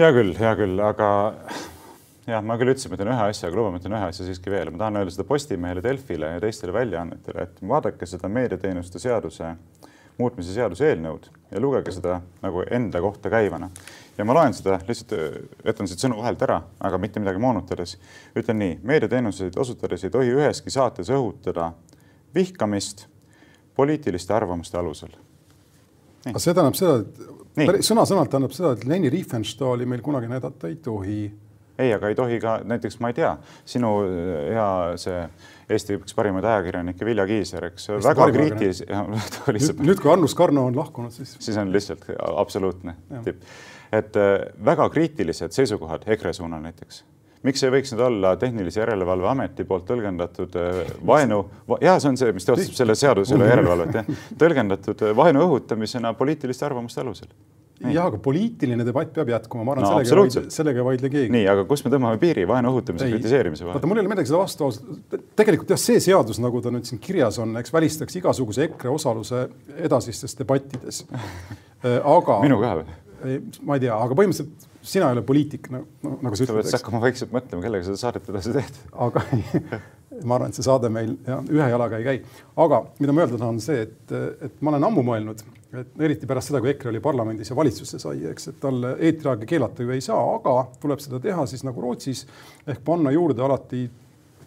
hea 0.00 0.10
küll, 0.16 0.34
hea 0.40 0.54
küll, 0.60 0.80
aga 0.84 1.10
jah, 2.26 2.44
ma 2.44 2.56
küll 2.60 2.72
ütlesin, 2.72 2.92
ma 2.92 2.98
ütlen 2.98 3.12
ühe 3.12 3.26
asja, 3.30 3.48
aga 3.48 3.58
luba, 3.58 3.72
ma 3.74 3.80
ütlen 3.80 3.96
ühe 3.96 4.10
asja 4.10 4.26
siiski 4.26 4.52
veel. 4.52 4.70
ma 4.72 4.80
tahan 4.84 5.00
öelda 5.00 5.14
seda 5.14 5.26
Postimehele, 5.28 5.82
Delfile 5.84 6.34
ja 6.36 6.42
teistele 6.42 6.74
väljaannetele, 6.76 7.48
et 7.48 7.64
vaadake 7.74 8.08
seda 8.08 8.30
meediateenuste 8.32 9.02
seaduse 9.02 9.54
muutmise 10.18 10.54
seaduse 10.54 10.86
eelnõud 10.92 11.26
ja 11.50 11.60
lugege 11.62 11.92
seda 11.94 12.20
nagu 12.42 12.62
enda 12.70 13.00
kohta 13.02 13.30
käivana. 13.32 13.70
ja 14.18 14.24
ma 14.24 14.34
loen 14.34 14.54
seda 14.54 14.78
lihtsalt, 14.88 15.14
jätan 15.66 15.90
siit 15.90 16.04
sõnu 16.04 16.20
vahelt 16.20 16.42
ära, 16.46 16.60
aga 16.80 16.98
mitte 16.98 17.20
midagi 17.20 17.42
moonutades. 17.42 17.96
ütlen 18.36 18.58
nii, 18.58 18.78
meediateenuseid 18.82 19.58
osutades 19.58 20.04
ei 20.04 20.10
tohi 20.10 20.30
üheski 20.36 20.70
saates 20.70 21.10
õhutada 21.10 21.72
vihkamist 22.34 23.06
poliitiliste 23.76 24.34
arvamuste 24.34 24.78
alusel. 24.78 25.10
aga 26.26 26.38
see 26.38 26.54
tähendab 26.54 26.78
seda, 26.78 27.00
et 27.56 27.86
sõna-sõnalt 27.86 28.30
tähendab 28.30 28.54
seda, 28.54 28.72
et 28.72 28.84
Leni 28.84 29.10
Riefenstahli 29.10 29.86
meil 29.86 30.02
kunagi 30.02 30.30
näidata 30.30 30.70
ei 30.70 30.76
tohi 30.76 31.24
ei, 31.78 31.92
aga 31.94 32.10
ei 32.10 32.16
tohi 32.18 32.38
ka 32.42 32.58
näiteks, 32.64 32.98
ma 33.02 33.10
ei 33.10 33.18
tea, 33.18 33.34
sinu 33.68 33.96
äh, 34.04 34.32
hea 34.54 34.70
see 35.00 35.26
Eesti 35.74 35.96
üks 35.96 36.12
parimaid 36.12 36.44
ajakirjanikke 36.44 37.06
Vilja 37.08 37.24
Kiisler, 37.28 37.70
eks 37.70 37.88
väga 38.04 38.26
kriitilise. 38.34 38.84
nüüd, 39.56 39.80
nüüd, 39.80 40.02
kui 40.02 40.12
Annus 40.12 40.36
Karno 40.36 40.66
on 40.68 40.76
lahkunud, 40.76 41.14
siis. 41.14 41.38
siis 41.40 41.56
on 41.60 41.72
lihtsalt 41.72 42.04
absoluutne 42.34 42.98
tipp. 43.24 43.42
et 43.94 44.20
äh, 44.20 44.36
väga 44.64 44.88
kriitilised 44.92 45.56
seisukohad 45.56 46.04
EKRE 46.16 46.34
suunal 46.36 46.62
näiteks 46.64 47.04
miks 47.44 47.64
ei 47.64 47.72
võiks 47.72 47.92
need 47.92 48.00
olla 48.00 48.34
Tehnilise 48.40 48.80
Järelevalve 48.80 49.28
Ameti 49.28 49.66
poolt 49.68 49.88
tõlgendatud 49.88 50.56
äh, 50.60 50.94
vaenu 51.06 51.42
va,, 51.68 51.80
ja 51.84 51.98
see 52.00 52.12
on 52.12 52.20
see, 52.20 52.32
mis 52.36 52.48
teostab 52.48 52.76
selle 52.76 52.96
seaduse 52.98 53.36
üle 53.36 53.48
järelevalvet, 53.50 54.00
jah, 54.00 54.24
tõlgendatud 54.40 55.08
vaenu 55.16 55.44
õhutamisena 55.48 56.14
poliitiliste 56.18 56.68
arvamuste 56.68 57.04
alusel 57.04 57.32
jah, 57.82 58.06
aga 58.06 58.18
poliitiline 58.22 58.86
debatt 58.86 59.12
peab 59.14 59.30
jätkuma, 59.32 59.64
ma 59.66 59.74
arvan 59.74 59.86
no,, 59.86 60.00
sellega, 60.06 60.20
vaidle, 60.22 60.42
sellega 60.54 60.82
ei 60.82 60.86
vaidle 60.88 61.10
keegi. 61.12 61.32
nii, 61.34 61.46
aga 61.50 61.64
kus 61.70 61.84
me 61.84 61.92
tõmbame 61.94 62.20
piiri 62.22 62.44
vaenu 62.48 62.70
õhutamise 62.74 63.08
ja 63.08 63.16
kritiseerimise 63.16 63.66
vahel? 63.66 63.78
vaata, 63.78 63.90
mul 63.90 64.00
ei 64.00 64.04
ole 64.04 64.12
midagi 64.14 64.30
seda 64.30 64.42
vastu, 64.42 64.68
tegelikult 65.38 65.74
jah, 65.74 65.80
see 65.82 66.02
seadus, 66.04 66.40
nagu 66.42 66.62
ta 66.64 66.72
nüüd 66.74 66.86
siin 66.88 67.02
kirjas 67.02 67.40
on, 67.42 67.56
eks 67.60 67.74
välistaks 67.74 68.20
igasuguse 68.20 68.68
EKRE 68.68 68.92
osaluse 68.94 69.46
edasistes 69.74 70.38
debattides 70.38 71.02
äh, 71.10 71.98
aga. 71.98 72.38
minu 72.46 72.60
ka 72.62 72.76
või? 72.80 73.00
ma 73.64 73.78
ei 73.78 73.84
tea, 73.86 73.96
aga 73.96 74.16
põhimõtteliselt 74.18 74.70
sina 74.84 75.08
ei 75.08 75.16
ole 75.16 75.24
poliitik 75.26 75.70
no,, 75.72 75.84
nagu 76.04 76.36
sa 76.36 76.44
ütled. 76.44 76.60
sa 76.60 76.60
pead 76.60 76.78
hakkama 76.78 77.00
vaikselt 77.04 77.32
mõtlema, 77.34 77.64
kellega 77.64 77.86
seda 77.86 78.00
saadet 78.00 78.28
edasi 78.30 78.52
teed. 78.54 78.80
aga 79.06 79.24
ma 80.22 80.38
arvan, 80.38 80.52
et 80.52 80.58
see 80.58 80.66
saade 80.66 80.90
meil 80.92 81.16
ja, 81.26 81.40
ühe 81.50 81.68
jalaga 81.74 81.98
ei 82.00 82.06
käi. 82.06 82.22
aga 82.64 82.84
mida 83.00 83.16
ma 83.16 83.24
öelda 83.24 83.40
tahan, 83.40 83.58
on 83.58 83.64
see, 83.64 83.82
et, 83.88 84.14
et 84.48 84.62
ma 84.62 84.74
olen 84.74 84.88
ammu 84.90 85.04
mõelnud, 85.06 85.42
et 85.80 86.00
eriti 86.06 86.28
pärast 86.30 86.52
seda, 86.52 86.60
kui 86.62 86.70
EKRE 86.74 86.92
oli 86.92 87.02
parlamendis 87.04 87.50
ja 87.50 87.58
valitsusse 87.58 87.98
sai, 88.02 88.22
eks, 88.30 88.52
et 88.52 88.62
talle 88.62 88.94
eetriaega 89.00 89.48
keelata 89.50 89.84
ju 89.84 89.94
ei 89.94 90.04
saa, 90.04 90.22
aga 90.36 90.56
tuleb 90.82 91.02
seda 91.02 91.20
teha 91.22 91.46
siis 91.50 91.66
nagu 91.66 91.82
Rootsis 91.82 92.24
ehk 92.66 92.82
panna 92.86 93.12
juurde 93.14 93.44
alati 93.44 93.84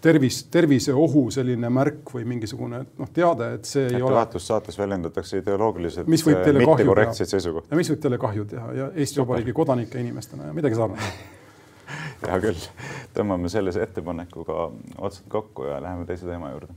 tervis, 0.01 0.41
terviseohu 0.53 1.27
selline 1.33 1.69
märk 1.73 2.13
või 2.13 2.25
mingisugune 2.29 2.83
noh, 2.85 3.09
teade, 3.13 3.49
et 3.57 3.69
see 3.69 3.87
ei 3.89 4.03
ole. 4.03 4.25
saates 4.39 4.77
väljendatakse 4.79 5.41
ideoloogiliselt 5.41 6.07
mittekorrektseid 6.11 7.33
seisukohti. 7.33 7.71
ja 7.71 7.79
mis 7.79 7.91
võib 7.91 8.03
teile 8.05 8.21
kahju 8.21 8.45
teha 8.53 8.69
ja 8.77 8.91
Eesti 8.95 9.23
Vabariigi 9.23 9.57
kodanike 9.57 9.99
inimestena 10.03 10.51
ja 10.51 10.55
midagi 10.57 10.79
sarnast 10.79 11.25
hea 12.25 12.39
küll, 12.41 12.67
tõmbame 13.15 13.51
sellise 13.51 13.83
ettepanekuga 13.85 14.69
otsad 14.97 15.29
kokku 15.31 15.69
ja 15.69 15.81
läheme 15.83 16.05
teise 16.09 16.25
teema 16.29 16.51
juurde. 16.55 16.73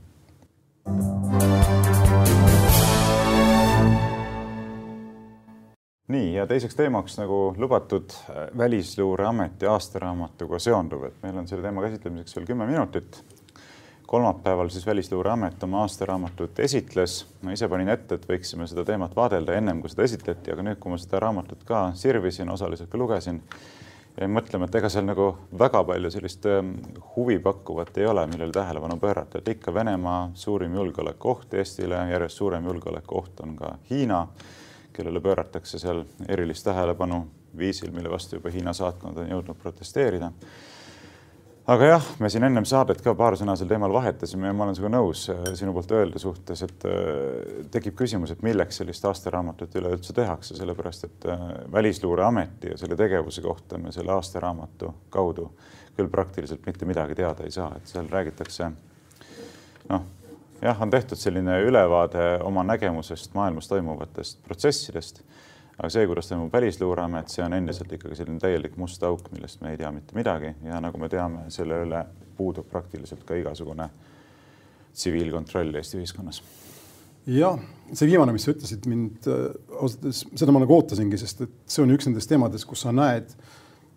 nii 6.11 6.33
ja 6.33 6.47
teiseks 6.47 6.75
teemaks 6.75 7.17
nagu 7.19 7.53
lubatud 7.57 8.11
Välisluureameti 8.57 9.65
aastaraamatuga 9.65 10.59
seonduv, 10.59 11.05
et 11.07 11.21
meil 11.23 11.37
on 11.39 11.47
selle 11.47 11.63
teema 11.63 11.85
käsitlemiseks 11.85 12.35
veel 12.35 12.47
kümme 12.49 12.67
minutit. 12.67 13.23
kolmapäeval 14.11 14.69
siis 14.69 14.85
Välisluureamet 14.85 15.63
oma 15.63 15.81
aastaraamatut 15.81 16.59
esitles. 16.59 17.25
ma 17.41 17.51
ise 17.51 17.67
panin 17.67 17.89
ette, 17.89 18.15
et 18.15 18.27
võiksime 18.29 18.67
seda 18.67 18.85
teemat 18.85 19.15
vaadelda 19.15 19.55
ennem 19.55 19.81
kui 19.81 19.89
seda 19.89 20.03
esitleti, 20.03 20.51
aga 20.51 20.65
nüüd, 20.67 20.79
kui 20.79 20.91
ma 20.91 20.97
seda 20.97 21.19
raamatut 21.19 21.63
ka 21.63 21.91
sirvisin, 21.95 22.49
osaliselt 22.49 22.89
ka 22.89 22.97
lugesin 22.97 23.41
jäin 24.19 24.31
mõtlema, 24.33 24.67
et 24.67 24.75
ega 24.75 24.89
seal 24.91 25.05
nagu 25.07 25.27
väga 25.59 25.83
palju 25.87 26.11
sellist 26.13 26.45
ähm, 26.49 26.73
huvipakkuvat 27.15 27.97
ei 27.97 28.07
ole, 28.09 28.25
millele 28.27 28.51
tähelepanu 28.55 28.97
pöörata, 28.99 29.39
et 29.39 29.47
ikka 29.55 29.73
Venemaa 29.73 30.31
suurim 30.33 30.75
julgeolekuoht 30.75 31.53
Eestile, 31.53 32.01
järjest 32.11 32.41
suurem 32.41 32.65
julgeolekuoht 32.67 33.39
on 33.45 33.55
ka 33.59 33.75
Hiina, 33.89 34.25
kellele 34.93 35.21
pööratakse 35.23 35.79
seal 35.79 36.03
erilist 36.27 36.67
tähelepanu 36.67 37.23
viisil, 37.57 37.91
mille 37.95 38.11
vastu 38.11 38.37
juba 38.37 38.51
Hiina 38.51 38.73
saatkond 38.73 39.17
on 39.23 39.31
jõudnud 39.31 39.59
protesteerida 39.59 40.31
aga 41.69 41.85
jah, 41.85 42.05
me 42.19 42.29
siin 42.31 42.45
ennem 42.47 42.65
saadet 42.65 43.01
ka 43.05 43.13
paar 43.17 43.35
sõna 43.37 43.53
sel 43.57 43.69
teemal 43.69 43.93
vahetasime 43.93 44.49
ja 44.49 44.53
ma 44.55 44.65
olen 44.65 44.77
sinuga 44.77 44.93
nõus 44.95 45.27
äh, 45.29 45.43
sinu 45.57 45.73
poolt 45.75 45.91
öelda 45.93 46.21
suhtes, 46.21 46.63
et 46.65 46.85
äh, 46.89 47.65
tekib 47.73 47.95
küsimus, 47.99 48.33
et 48.33 48.41
milleks 48.45 48.81
sellist 48.81 49.05
aastaraamatut 49.05 49.75
üleüldse 49.81 50.15
tehakse, 50.17 50.55
sellepärast 50.57 51.05
et 51.07 51.27
äh, 51.29 51.43
Välisluureameti 51.73 52.73
ja 52.73 52.79
selle 52.81 52.97
tegevuse 52.97 53.43
kohta 53.45 53.77
me 53.81 53.93
selle 53.93 54.15
aastaraamatu 54.15 54.93
kaudu 55.13 55.51
küll 55.97 56.09
praktiliselt 56.09 56.65
mitte 56.65 56.87
midagi 56.89 57.15
teada 57.19 57.45
ei 57.45 57.53
saa, 57.53 57.69
et 57.77 57.87
seal 57.91 58.09
räägitakse 58.09 58.71
noh, 59.91 60.07
jah, 60.61 60.81
on 60.81 60.89
tehtud 60.89 61.19
selline 61.19 61.59
ülevaade 61.67 62.39
oma 62.47 62.63
nägemusest 62.65 63.35
maailmas 63.37 63.69
toimuvatest 63.69 64.41
protsessidest 64.47 65.21
aga 65.81 65.89
see, 65.89 66.05
kuidas 66.05 66.29
toimub 66.29 66.53
Välisluureamet, 66.53 67.31
see 67.33 67.41
on 67.41 67.55
endiselt 67.57 67.93
ikkagi 67.95 68.17
selline 68.19 68.41
täielik 68.41 68.75
must 68.77 69.01
auk, 69.07 69.31
millest 69.33 69.63
me 69.65 69.73
ei 69.73 69.79
tea 69.79 69.89
mitte 69.93 70.13
midagi 70.17 70.53
ja 70.67 70.81
nagu 70.83 70.99
me 71.01 71.09
teame, 71.09 71.47
selle 71.53 71.79
üle 71.87 72.03
puudub 72.37 72.67
praktiliselt 72.69 73.23
ka 73.25 73.37
igasugune 73.39 73.87
tsiviilkontroll 74.93 75.73
Eesti 75.79 75.97
ühiskonnas. 75.97 76.41
jah, 77.25 77.57
see 77.93 78.11
viimane, 78.11 78.35
mis 78.35 78.45
sa 78.45 78.53
ütlesid, 78.53 78.85
mind 78.89 79.25
äh, 79.29 79.49
ausalt 79.79 80.05
öeldes, 80.05 80.21
seda 80.37 80.53
ma 80.53 80.61
nagu 80.61 80.77
ootasingi, 80.77 81.17
sest 81.21 81.45
et 81.47 81.57
see 81.65 81.81
on 81.81 81.97
üks 81.97 82.09
nendest 82.09 82.29
teemadest, 82.29 82.69
kus 82.69 82.85
sa 82.85 82.93
näed 82.93 83.33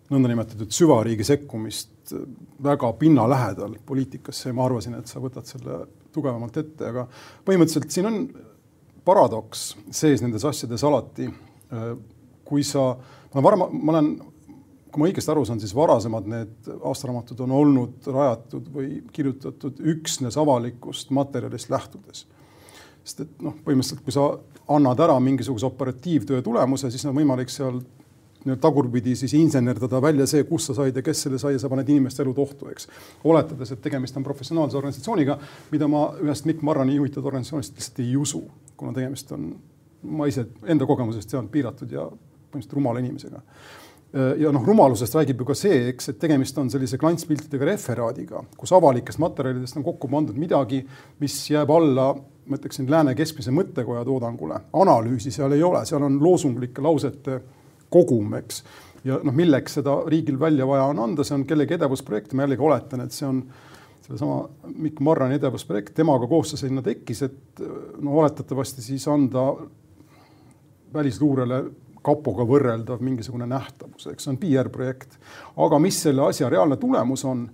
nõndanimetatud 0.09 0.73
süvariigi 0.73 1.25
sekkumist 1.27 2.13
äh, 2.17 2.25
väga 2.65 2.95
pinnalähedal 2.97 3.77
poliitikasse 3.85 4.49
ja 4.49 4.57
ma 4.57 4.65
arvasin, 4.65 4.97
et 4.97 5.09
sa 5.11 5.21
võtad 5.21 5.45
selle 5.49 5.83
tugevamalt 6.17 6.61
ette, 6.61 6.89
aga 6.89 7.05
põhimõtteliselt 7.45 7.93
siin 7.93 8.09
on 8.09 8.21
paradoks 9.05 9.73
sees 9.93 10.25
nendes 10.25 10.45
asjades 10.49 10.81
alati 10.85 11.29
kui 12.45 12.63
sa, 12.63 12.93
ma 13.33 13.39
olen 13.39 13.45
varem, 13.47 13.65
ma 13.81 13.95
olen, 13.95 14.09
kui 14.91 15.01
ma 15.01 15.09
õigesti 15.09 15.33
aru 15.33 15.45
saan, 15.47 15.59
siis 15.63 15.75
varasemad 15.75 16.29
need 16.29 16.69
aastaraamatud 16.75 17.41
on 17.45 17.55
olnud 17.59 18.09
rajatud 18.13 18.69
või 18.73 19.01
kirjutatud 19.15 19.81
üksnes 19.95 20.37
avalikust 20.41 21.13
materjalist 21.15 21.73
lähtudes. 21.73 22.25
sest 23.05 23.19
et 23.21 23.41
noh, 23.45 23.53
põhimõtteliselt 23.65 24.05
kui 24.05 24.13
sa 24.13 24.29
annad 24.75 24.99
ära 24.99 25.19
mingisuguse 25.19 25.65
operatiivtöö 25.65 26.41
tulemuse, 26.41 26.89
siis 26.91 27.05
on 27.05 27.15
võimalik 27.15 27.51
seal 27.53 27.81
tagurpidi 28.61 29.15
siis 29.15 29.33
insenerdada 29.33 30.01
välja 30.01 30.27
see, 30.29 30.43
kust 30.45 30.69
sa 30.69 30.75
said 30.77 30.95
ja 30.95 31.01
kes 31.05 31.23
selle 31.25 31.39
sai 31.41 31.55
ja 31.55 31.61
sa 31.61 31.69
paned 31.69 31.89
inimeste 31.89 32.21
elud 32.23 32.37
ohtu, 32.41 32.69
eks. 32.69 32.87
oletades, 33.25 33.71
et 33.73 33.81
tegemist 33.81 34.17
on 34.17 34.25
professionaalse 34.25 34.77
organisatsiooniga, 34.77 35.37
mida 35.71 35.89
ma 35.89 36.07
ühest 36.21 36.45
Mikk 36.45 36.61
Marrani 36.65 36.99
juhitud 36.99 37.25
organisatsioonist 37.25 37.79
lihtsalt 37.79 38.03
ei 38.05 38.13
usu, 38.17 38.43
kuna 38.77 38.93
tegemist 38.93 39.31
on 39.33 39.49
ma 40.05 40.27
ise 40.29 40.45
enda 40.69 40.87
kogemusest 40.89 41.31
tean 41.31 41.49
piiratud 41.51 41.91
ja 41.91 42.05
põhimõtteliselt 42.05 42.77
rumala 42.77 43.01
inimesega. 43.03 43.41
ja 44.39 44.51
noh, 44.53 44.63
rumalusest 44.63 45.17
räägib 45.17 45.41
ju 45.41 45.47
ka 45.49 45.55
see, 45.57 45.89
eks, 45.91 46.13
et 46.13 46.19
tegemist 46.21 46.57
on 46.61 46.69
sellise 46.71 46.95
klantspiltidega 47.01 47.67
referaadiga, 47.67 48.45
kus 48.55 48.71
avalikest 48.71 49.19
materjalidest 49.19 49.75
on 49.75 49.83
kokku 49.83 50.07
pandud 50.07 50.37
midagi, 50.39 50.85
mis 51.19 51.35
jääb 51.51 51.73
alla, 51.75 52.13
ma 52.45 52.59
ütleksin, 52.59 52.87
lääne 52.91 53.15
keskmise 53.17 53.51
mõttekoja 53.51 54.05
toodangule. 54.07 54.61
analüüsi 54.71 55.33
seal 55.35 55.51
ei 55.51 55.63
ole, 55.63 55.83
seal 55.89 56.05
on 56.07 56.21
loosunglike 56.23 56.81
lausete 56.85 57.41
kogum, 57.91 58.37
eks. 58.39 58.63
ja 59.03 59.19
noh, 59.23 59.35
milleks 59.35 59.81
seda 59.81 59.97
riigil 60.07 60.39
välja 60.39 60.67
vaja 60.69 60.87
on 60.93 61.01
anda, 61.09 61.25
see 61.27 61.35
on 61.35 61.47
kellegi 61.49 61.75
edevusprojekt, 61.75 62.33
ma 62.33 62.45
jällegi 62.45 62.69
oletan, 62.69 63.03
et 63.03 63.15
see 63.15 63.27
on 63.27 63.43
sellesama 64.05 64.43
Mikk 64.77 65.01
Marrani 65.03 65.39
edevusprojekt, 65.39 65.95
temaga 65.97 66.27
koos 66.29 66.53
see 66.53 66.67
sinna 66.67 66.83
tekkis, 66.85 67.23
et 67.25 67.63
no 67.99 68.19
oletatavasti 68.21 68.85
siis 68.85 69.07
anda 69.11 69.49
välisluurele 70.95 71.63
kapoga 72.05 72.45
võrreldav 72.45 73.01
mingisugune 73.01 73.47
nähtavus, 73.49 74.07
eks 74.11 74.27
see 74.27 74.33
on 74.33 74.39
PR-projekt. 74.41 75.17
aga 75.57 75.79
mis 75.81 76.01
selle 76.05 76.27
asja 76.27 76.49
reaalne 76.49 76.77
tulemus 76.77 77.25
on 77.25 77.47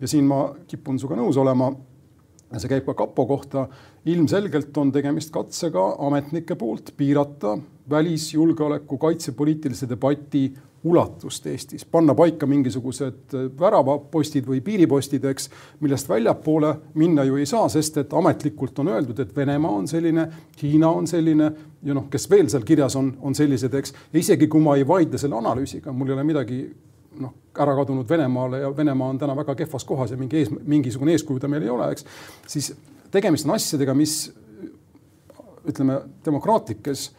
ja 0.00 0.08
siin 0.08 0.26
ma 0.28 0.54
kipun 0.68 0.98
sinuga 0.98 1.18
nõus 1.18 1.38
olema, 1.40 1.72
ja 2.56 2.62
see 2.62 2.72
käib 2.72 2.86
ka 2.88 2.96
kapo 2.96 3.26
kohta, 3.28 3.66
ilmselgelt 4.08 4.76
on 4.80 4.92
tegemist 4.94 5.32
katsega 5.34 5.90
ametnike 6.08 6.56
poolt 6.56 6.94
piirata 6.96 7.58
välisjulgeoleku 7.90 8.98
kaitsepoliitilise 8.98 9.88
debati 9.88 10.48
ulatust 10.86 11.46
Eestis, 11.50 11.84
panna 11.84 12.14
paika 12.14 12.46
mingisugused 12.46 13.34
väravapostid 13.58 14.46
või 14.46 14.60
piiripostid, 14.64 15.24
eks, 15.26 15.48
millest 15.82 16.08
väljapoole 16.08 16.72
minna 16.94 17.24
ju 17.26 17.40
ei 17.40 17.46
saa, 17.48 17.66
sest 17.72 17.98
et 18.02 18.14
ametlikult 18.14 18.78
on 18.84 18.92
öeldud, 18.94 19.18
et 19.20 19.34
Venemaa 19.36 19.72
on 19.80 19.88
selline, 19.90 20.28
Hiina 20.62 20.92
on 20.94 21.08
selline 21.10 21.50
ja 21.82 21.96
noh, 21.96 22.06
kes 22.12 22.28
veel 22.30 22.50
seal 22.52 22.66
kirjas 22.66 22.96
on, 22.96 23.10
on 23.20 23.34
sellised, 23.34 23.74
eks. 23.74 23.94
ja 24.12 24.20
isegi 24.22 24.48
kui 24.52 24.62
ma 24.62 24.76
ei 24.78 24.86
vaidle 24.86 25.18
selle 25.18 25.38
analüüsiga, 25.40 25.92
mul 25.92 26.12
ei 26.12 26.18
ole 26.18 26.28
midagi 26.28 26.60
noh, 27.20 27.34
ära 27.58 27.74
kadunud 27.78 28.08
Venemaale 28.08 28.62
ja 28.64 28.72
Venemaa 28.76 29.12
on 29.14 29.18
täna 29.18 29.36
väga 29.36 29.54
kehvas 29.58 29.84
kohas 29.84 30.12
ja 30.12 30.18
mingi 30.20 30.42
ees, 30.42 30.50
mingisugune 30.50 31.14
eeskuju 31.16 31.40
ta 31.40 31.48
meil 31.48 31.64
ei 31.64 31.72
ole, 31.72 31.90
eks, 31.94 32.06
siis 32.48 32.72
tegemist 33.14 33.48
on 33.48 33.54
asjadega, 33.56 33.94
mis 33.96 34.18
ütleme, 35.66 36.00
demokraatlikes 36.24 37.10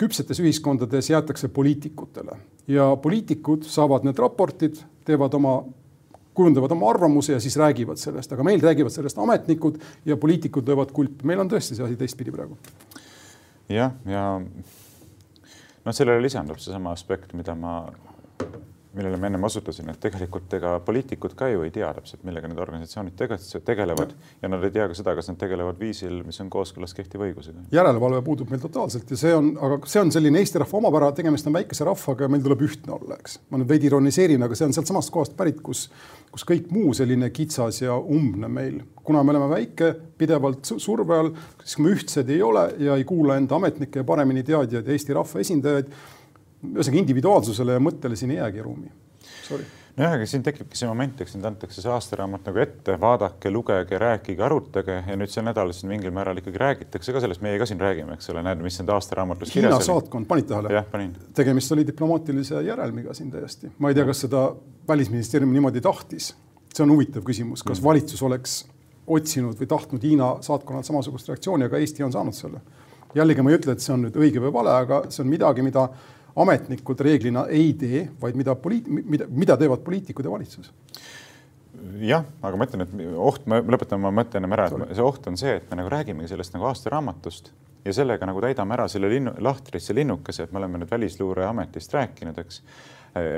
küpsetes 0.00 0.40
ühiskondades 0.42 1.10
jäetakse 1.10 1.48
poliitikutele. 1.48 2.36
Ja 2.68 2.90
poliitikud 3.02 3.64
saavad 3.70 4.04
need 4.04 4.18
raportid, 4.20 4.80
teevad 5.06 5.34
oma, 5.38 5.60
kujundavad 6.36 6.74
oma 6.74 6.90
arvamuse 6.90 7.32
ja 7.32 7.40
siis 7.40 7.56
räägivad 7.56 8.00
sellest, 8.00 8.32
aga 8.32 8.44
meil 8.44 8.60
räägivad 8.60 8.92
sellest 8.92 9.18
ametnikud 9.22 9.78
ja 10.04 10.16
poliitikud 10.20 10.68
löövad 10.68 10.92
kulpi, 10.92 11.24
meil 11.28 11.40
on 11.40 11.50
tõesti 11.50 11.78
see 11.78 11.86
asi 11.86 11.96
teistpidi 11.96 12.34
praegu. 12.34 12.58
jah, 13.72 13.94
ja 14.06 14.26
noh, 15.86 15.94
sellele 15.94 16.22
lisandub 16.22 16.60
seesama 16.60 16.92
aspekt, 16.92 17.32
mida 17.38 17.54
ma 17.54 17.78
millele 18.96 19.18
ma 19.20 19.28
ennem 19.28 19.44
osutasin, 19.46 19.90
et 19.92 19.98
tegelikult 20.00 20.52
ega 20.56 20.76
poliitikud 20.84 21.34
ka 21.36 21.48
ju 21.52 21.64
ei 21.66 21.72
tea 21.74 21.88
täpselt, 21.96 22.22
millega 22.26 22.48
need 22.48 22.60
organisatsioonid 22.62 23.62
tegelevad 23.66 24.14
ja 24.42 24.50
nad 24.50 24.64
ei 24.64 24.72
tea 24.74 24.86
ka 24.88 24.96
seda, 24.96 25.14
kas 25.18 25.28
nad 25.30 25.38
tegelevad 25.40 25.78
viisil, 25.80 26.22
mis 26.26 26.40
on 26.42 26.50
kooskõlas 26.52 26.96
kehtiva 26.96 27.28
õigusega. 27.28 27.66
järelevalve 27.74 28.22
puudub 28.26 28.52
meil 28.52 28.62
totaalselt 28.62 29.10
ja 29.12 29.20
see 29.20 29.34
on, 29.36 29.52
aga 29.60 29.80
see 29.90 30.02
on 30.02 30.12
selline 30.14 30.40
Eesti 30.40 30.62
rahva 30.62 30.80
omapära, 30.80 31.12
tegemist 31.16 31.48
on 31.50 31.56
väikese 31.58 31.86
rahvaga 31.88 32.26
ja 32.26 32.32
meil 32.32 32.44
tuleb 32.46 32.64
ühtne 32.66 32.96
olla, 32.96 33.20
eks. 33.20 33.38
ma 33.50 33.60
nüüd 33.60 33.70
veidi 33.70 33.90
ironiseerin, 33.90 34.46
aga 34.46 34.58
see 34.58 34.68
on 34.68 34.76
sealtsamast 34.76 35.12
kohast 35.14 35.36
pärit, 35.36 35.60
kus, 35.64 35.86
kus 36.32 36.46
kõik 36.48 36.72
muu 36.72 36.96
selline 36.96 37.30
kitsas 37.36 37.82
ja 37.84 37.96
umbne 38.00 38.48
meil, 38.48 38.80
kuna 39.06 39.22
me 39.22 39.36
oleme 39.36 39.52
väike, 39.52 39.92
pidevalt 40.18 40.72
surve 40.72 41.20
all, 41.20 41.32
siis 41.62 41.78
me 41.84 41.92
ühtsed 41.94 42.32
ei 42.32 42.42
ole 42.42 42.68
ja 42.82 42.96
ei 42.96 43.04
kuula 43.08 43.36
enda 43.36 43.60
ametnikke 43.60 44.00
ja 44.00 44.08
paremini 44.08 44.44
teadjaid 44.46 44.88
ja 44.88 44.96
Eesti 44.96 45.16
rahva 45.16 45.44
esindajaid 45.44 45.92
ühesõnaga 46.74 47.02
individuaalsusele 47.02 47.76
ja 47.76 47.82
mõttele 47.82 48.18
siin 48.18 48.34
ei 48.34 48.40
jäägi 48.40 48.64
ruumi. 48.64 48.90
nojah, 49.96 50.12
aga 50.18 50.26
siin 50.28 50.44
tekibki 50.44 50.78
see 50.78 50.88
moment, 50.88 51.20
eks 51.22 51.36
nüüd 51.36 51.48
antakse 51.48 51.82
see 51.82 51.92
aastaraamat 51.92 52.48
nagu 52.50 52.60
ette, 52.62 52.96
vaadake, 53.00 53.50
lugege, 53.50 53.98
rääkige, 54.02 54.42
arutage 54.44 54.98
ja 55.06 55.16
nüüd 55.16 55.32
sel 55.32 55.46
nädalal 55.46 55.72
siin 55.76 55.92
mingil 55.94 56.12
määral 56.14 56.42
ikkagi 56.42 56.60
räägitakse 56.60 57.14
ka 57.16 57.22
sellest, 57.24 57.42
meie 57.44 57.58
ka 57.62 57.68
siin 57.68 57.80
räägime, 57.80 58.18
eks 58.18 58.30
ole, 58.34 58.44
näed, 58.46 58.60
mis 58.64 58.78
nende 58.80 58.94
aastaraamatus 58.96 59.54
kirjas 59.54 59.72
oli. 59.72 59.80
Hiina 59.80 59.88
saatkond, 59.88 60.28
panid 60.28 60.50
tähele? 60.50 61.10
tegemist 61.34 61.72
oli 61.72 61.86
diplomaatilise 61.88 62.62
järelmiga 62.66 63.16
siin 63.16 63.32
täiesti, 63.32 63.72
ma 63.78 63.92
ei 63.92 63.98
tea, 63.98 64.06
kas 64.08 64.24
seda 64.26 64.48
välisministeerium 64.88 65.52
niimoodi 65.52 65.80
tahtis. 65.80 66.34
see 66.76 66.84
on 66.84 66.90
huvitav 66.92 67.22
küsimus, 67.24 67.62
kas 67.64 67.80
mm. 67.80 67.84
valitsus 67.84 68.22
oleks 68.22 68.64
otsinud 69.06 69.58
või 69.60 69.68
tahtnud 69.70 70.02
Hiina 70.02 70.34
saatkonnalt 70.44 70.86
samasugust 70.86 71.30
reaktsiooni, 71.30 71.68
aga 71.68 71.78
Eesti 71.78 72.04
on 72.06 72.12
saanud 72.12 72.34
selle. 72.34 72.60
jällegi 73.14 73.42
ma 73.42 73.50
ei 73.50 73.56
ütle, 73.56 73.72
et 73.72 73.80
see 73.80 73.94
on 73.94 74.02
nüüd 74.04 74.16
õige 74.18 74.42
või 74.42 74.52
vale, 74.52 74.72
aga 74.82 75.02
see 75.08 75.22
on 75.22 75.30
midagi, 75.30 75.62
mida 75.64 75.86
ametnikud 76.36 77.00
reeglina 77.00 77.46
ei 77.52 77.72
tee, 77.78 78.06
vaid 78.20 78.36
mida 78.38 78.56
poliit-, 78.60 78.88
mida, 78.88 79.28
mida 79.30 79.56
teevad 79.60 79.84
poliitikud 79.86 80.26
ja 80.26 80.32
valitsus. 80.32 80.72
Jah, 82.00 82.24
aga 82.42 82.58
ma 82.58 82.66
ütlen, 82.66 82.84
et 82.86 83.16
oht, 83.20 83.44
ma 83.48 83.60
lõpetan 83.60 84.00
oma 84.00 84.12
mõtte 84.22 84.40
ennem 84.40 84.54
ära, 84.56 84.68
et 84.72 84.96
see 84.96 85.04
oht 85.04 85.26
on 85.30 85.36
see, 85.40 85.58
et 85.60 85.70
me 85.70 85.80
nagu 85.80 85.92
räägimegi 85.92 86.32
sellest 86.32 86.56
nagu 86.56 86.68
aastaraamatust 86.70 87.52
ja 87.86 87.94
sellega 87.94 88.26
nagu 88.26 88.40
täidame 88.42 88.74
ära 88.74 88.88
selle 88.90 89.10
linnu, 89.12 89.36
lahtrisse 89.44 89.94
linnukese, 89.94 90.46
et 90.46 90.52
me 90.52 90.60
oleme 90.60 90.80
nüüd 90.82 90.90
Välisluureametist 90.90 91.94
rääkinud, 91.94 92.38
eks 92.42 92.62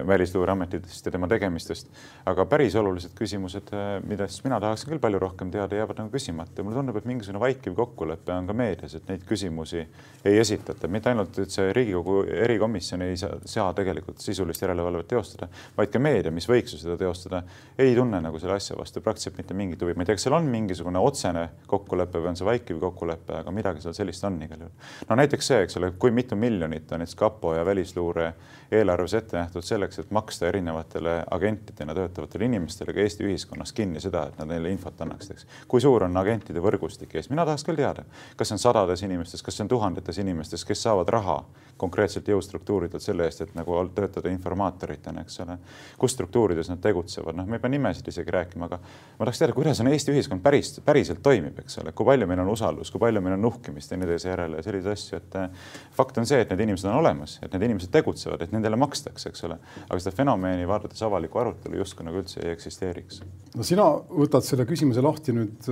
Välisluureametitest 0.06 1.06
ja 1.06 1.12
tema 1.12 1.28
tegemistest. 1.28 1.88
aga 2.26 2.44
päris 2.46 2.74
olulised 2.76 3.10
küsimused, 3.14 3.70
äh, 3.72 4.02
millest 4.04 4.44
mina 4.44 4.60
tahaksin 4.60 4.90
küll 4.90 5.00
palju 5.00 5.18
rohkem 5.18 5.50
teada, 5.50 5.76
jäävad 5.76 6.02
nagu 6.02 6.10
küsimata. 6.10 6.62
mulle 6.62 6.76
tundub, 6.76 6.96
et 6.96 7.04
mingisugune 7.04 7.40
vaikiv 7.40 7.74
kokkulepe 7.74 8.32
on 8.32 8.46
ka 8.46 8.52
meedias, 8.52 8.94
et 8.94 9.08
neid 9.08 9.22
küsimusi 9.28 9.86
ei 10.24 10.38
esitata, 10.38 10.88
mitte 10.88 11.10
ainult, 11.10 11.38
et 11.38 11.50
see 11.50 11.72
Riigikogu 11.72 12.24
erikomisjon 12.26 13.02
ei 13.02 13.16
saa, 13.16 13.38
saa 13.44 13.72
tegelikult 13.74 14.18
sisulist 14.20 14.62
järelevalvet 14.62 15.08
teostada, 15.08 15.48
vaid 15.76 15.92
ka 15.94 16.02
meedia, 16.02 16.32
mis 16.34 16.48
võiks 16.48 16.74
ju 16.74 16.80
seda 16.82 16.96
teostada, 16.98 17.42
ei 17.78 17.94
tunne 17.96 18.20
nagu 18.20 18.38
selle 18.38 18.58
asja 18.58 18.76
vastu 18.78 19.00
praktiliselt 19.00 19.38
mitte 19.38 19.54
mingit 19.54 19.82
huvi. 19.82 19.94
ma 19.94 20.02
ei 20.02 20.10
tea, 20.10 20.18
kas 20.18 20.26
seal 20.26 20.38
on 20.38 20.50
mingisugune 20.50 20.98
otsene 20.98 21.48
kokkulepe 21.66 22.18
või 22.18 22.32
on 22.32 22.40
see 22.40 22.48
vaikiv 22.48 22.80
kokkulepe, 22.82 23.40
aga 23.42 23.54
midagi 23.54 23.84
seal 23.84 23.94
sellist 23.94 24.24
on 24.24 24.42
igal 24.42 24.66
juhul. 24.66 24.92
no 25.08 25.20
näiteks 25.22 25.52
see, 25.52 25.62
eks 25.62 25.78
ole, 25.80 25.92
kui 25.98 26.10
mitu 26.10 26.36
miljonit 26.36 26.92
on 26.92 27.04
näiteks 27.04 27.18
kapo 27.18 27.54
ja 27.54 27.64
välisluure 27.64 28.32
eelarves 28.70 29.14
ette 29.14 29.36
nähtud 29.38 29.64
selleks, 29.68 30.00
et 30.02 30.10
maksta 30.14 30.48
erinevatele 30.48 31.18
agentidena 31.30 31.94
töötavatele 31.96 32.48
inimestele 32.48 32.94
ka 32.96 33.04
Eesti 33.04 33.26
ühiskonnas 33.28 33.72
kinni 33.76 34.00
seda, 34.02 34.26
et 34.28 34.40
nad 34.40 34.50
neile 34.52 34.72
infot 34.72 35.00
annaksid, 35.04 35.36
eks. 35.36 35.48
kui 35.68 35.84
suur 35.84 36.06
on 36.08 36.16
agentide 36.20 36.62
võrgustik 36.64 37.14
Eestis, 37.14 37.30
mina 37.32 37.46
tahaks 37.48 37.66
küll 37.68 37.78
teada, 37.78 38.04
kas 38.36 38.50
see 38.50 38.58
on 38.58 38.64
sadades 38.64 39.04
inimestes, 39.06 39.44
kas 39.44 39.58
see 39.58 39.66
on 39.66 39.72
tuhandetes 39.72 40.20
inimestes, 40.24 40.64
kes 40.68 40.86
saavad 40.88 41.10
raha 41.12 41.40
konkreetselt 41.78 42.28
jõustruktuuridelt 42.28 43.02
selle 43.02 43.26
eest, 43.28 43.44
et 43.44 43.54
nagu 43.56 43.76
töötada 43.94 44.30
informaatoritena, 44.32 45.22
eks 45.22 45.40
ole. 45.44 45.58
kus 45.98 46.14
struktuurides 46.16 46.70
nad 46.72 46.80
tegutsevad, 46.82 47.36
noh, 47.38 47.46
me 47.46 47.58
ei 47.58 47.62
pea 47.62 47.70
nimesid 47.70 48.08
isegi 48.10 48.34
rääkima, 48.34 48.66
aga 48.66 48.80
ma 48.80 49.26
tahaks 49.26 49.42
teada, 49.42 49.54
kuidas 49.56 49.80
on 49.82 49.90
Eesti 49.92 50.12
ühiskond 50.14 50.42
päris, 50.42 50.72
päriselt 50.84 51.22
toimib, 51.22 51.58
eks 51.62 51.78
ole, 51.82 51.92
kui 51.96 52.06
palju 52.08 52.26
meil 52.26 52.42
on 52.42 52.50
usaldus, 52.52 52.90
kui 52.90 53.02
palju 53.02 53.22
meil 53.22 53.36
on 53.38 53.44
nuhkimist 53.46 53.92
teineteise 53.92 54.32
järele 54.32 54.58
ja 54.58 54.66
selliseid 54.66 54.92
asju, 54.92 55.20
et 55.22 55.38
eh, 55.38 55.70
fakt 55.96 56.18
on 56.18 56.26
see, 56.26 56.40
et 56.42 56.50
need 56.52 56.66
inimesed 56.66 56.90
on 56.90 56.98
olemas, 56.98 57.38
et 57.42 57.54
need 57.54 57.68
inimesed 57.70 57.94
tegutsevad, 57.94 58.42
et 58.42 58.54
nendele 58.54 58.78
makstakse, 58.80 59.30
eks 59.30 59.46
ole. 59.46 59.47
Aga 59.57 60.01
seda 60.03 60.14
fenomeni 60.16 60.66
vaadates 60.68 61.03
avalikku 61.07 61.40
arutelu 61.40 61.80
justkui 61.80 62.07
nagu 62.07 62.20
üldse 62.22 62.42
ei 62.42 62.53
eksisteeriks. 62.53 63.22
no 63.57 63.66
sina 63.66 63.86
võtad 64.09 64.46
selle 64.46 64.66
küsimuse 64.68 65.05
lahti 65.05 65.34
nüüd 65.36 65.70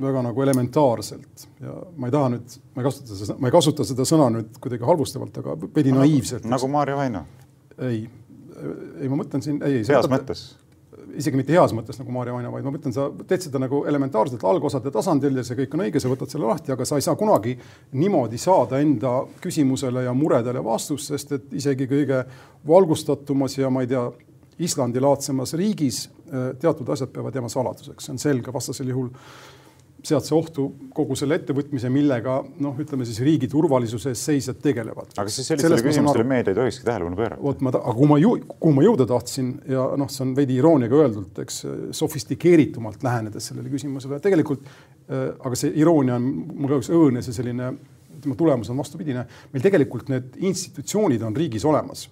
väga 0.00 0.22
nagu 0.24 0.42
elementaarselt 0.42 1.46
ja 1.60 1.74
ma 1.96 2.08
ei 2.08 2.14
taha 2.14 2.32
nüüd, 2.36 2.56
ma 2.76 2.82
ei 2.82 2.88
kasuta 2.88 3.18
seda, 3.18 3.36
ma 3.40 3.50
ei 3.50 3.56
kasuta 3.56 3.86
seda 3.88 4.06
sõna 4.08 4.30
nüüd 4.36 4.56
kuidagi 4.62 4.86
halvustavalt, 4.86 5.42
aga 5.42 5.56
veidi 5.66 5.94
naiivselt. 5.94 6.48
nagu 6.48 6.70
Maarja 6.70 6.96
Vaino. 6.96 7.24
ei, 7.78 8.04
ei, 9.00 9.08
ma 9.08 9.20
mõtlen 9.20 9.44
siin, 9.44 9.60
ei, 9.66 9.80
ei. 9.80 9.88
heas 9.90 10.08
mõttes 10.10 10.46
isegi 11.18 11.38
mitte 11.38 11.54
heas 11.54 11.72
mõttes 11.76 11.98
nagu 12.00 12.12
Maarja 12.14 12.34
Vaino, 12.34 12.52
vaid 12.54 12.66
ma 12.66 12.72
mõtlen, 12.74 12.94
sa 12.94 13.08
teed 13.26 13.46
seda 13.46 13.60
nagu 13.62 13.82
elementaarselt 13.88 14.44
algosade 14.46 14.92
tasandil 14.94 15.40
ja 15.40 15.44
see 15.46 15.58
kõik 15.58 15.76
on 15.76 15.84
õige, 15.86 16.02
sa 16.02 16.10
võtad 16.12 16.32
selle 16.32 16.48
lahti, 16.48 16.72
aga 16.74 16.86
sa 16.88 16.98
ei 17.00 17.06
saa 17.06 17.18
kunagi 17.18 17.56
niimoodi 17.98 18.40
saada 18.40 18.80
enda 18.82 19.14
küsimusele 19.42 20.04
ja 20.06 20.14
muredele 20.16 20.62
vastust, 20.64 21.10
sest 21.12 21.36
et 21.36 21.54
isegi 21.60 21.88
kõige 21.90 22.24
valgustatumas 22.68 23.58
ja 23.58 23.70
ma 23.72 23.84
ei 23.86 23.92
tea, 23.92 24.08
Islandi-laadsemas 24.60 25.54
riigis 25.56 26.02
äh, 26.04 26.50
teatud 26.60 26.88
asjad 26.92 27.08
peavad 27.14 27.34
jääma 27.34 27.48
saladuseks, 27.48 28.04
see 28.04 28.12
on 28.12 28.20
selge, 28.20 28.52
vastasel 28.52 28.90
juhul 28.92 29.08
sead 30.06 30.24
sa 30.24 30.36
ohtu 30.36 30.66
kogu 30.96 31.16
selle 31.18 31.36
ettevõtmise, 31.40 31.90
millega 31.92 32.38
noh, 32.64 32.78
ütleme 32.80 33.06
siis 33.08 33.20
riigi 33.24 33.48
turvalisuse 33.50 34.12
eest 34.14 34.28
seisjad 34.30 34.60
tegelevad. 34.62 35.12
aga 35.20 35.32
siis 35.32 35.50
sellistele 35.50 35.80
küsimustele 35.84 36.26
meedia 36.28 36.54
ei 36.54 36.58
tohikski 36.58 36.86
tähelepanu 36.88 37.18
pöörata. 37.18 37.42
vot 37.42 37.64
ma, 37.64 37.72
aga 37.74 37.94
kuhu 37.98 38.10
ma 38.10 38.20
ju-, 38.20 38.36
kuhu 38.52 38.74
ma 38.76 38.84
jõuda 38.86 39.06
tahtsin 39.10 39.52
ja 39.68 39.86
noh, 40.00 40.10
see 40.12 40.24
on 40.26 40.34
veidi 40.36 40.56
irooniaga 40.60 41.00
öeldult, 41.04 41.42
eks 41.44 41.62
sofistikeeritumalt 41.96 43.04
lähenedes 43.06 43.50
sellele 43.52 43.72
küsimusele, 43.72 44.20
tegelikult 44.24 44.64
äh, 44.68 45.30
aga 45.38 45.58
see 45.58 45.74
iroonia 45.82 46.16
on 46.20 46.30
mul 46.54 46.74
kahjuks 46.74 46.92
õõnes 46.96 47.30
ja 47.30 47.36
selline 47.36 47.74
ütleme, 48.20 48.36
tulemus 48.36 48.70
on 48.72 48.80
vastupidine. 48.80 49.26
meil 49.52 49.64
tegelikult 49.64 50.08
need 50.12 50.40
institutsioonid 50.50 51.22
on 51.26 51.36
riigis 51.36 51.64
olemas 51.68 52.08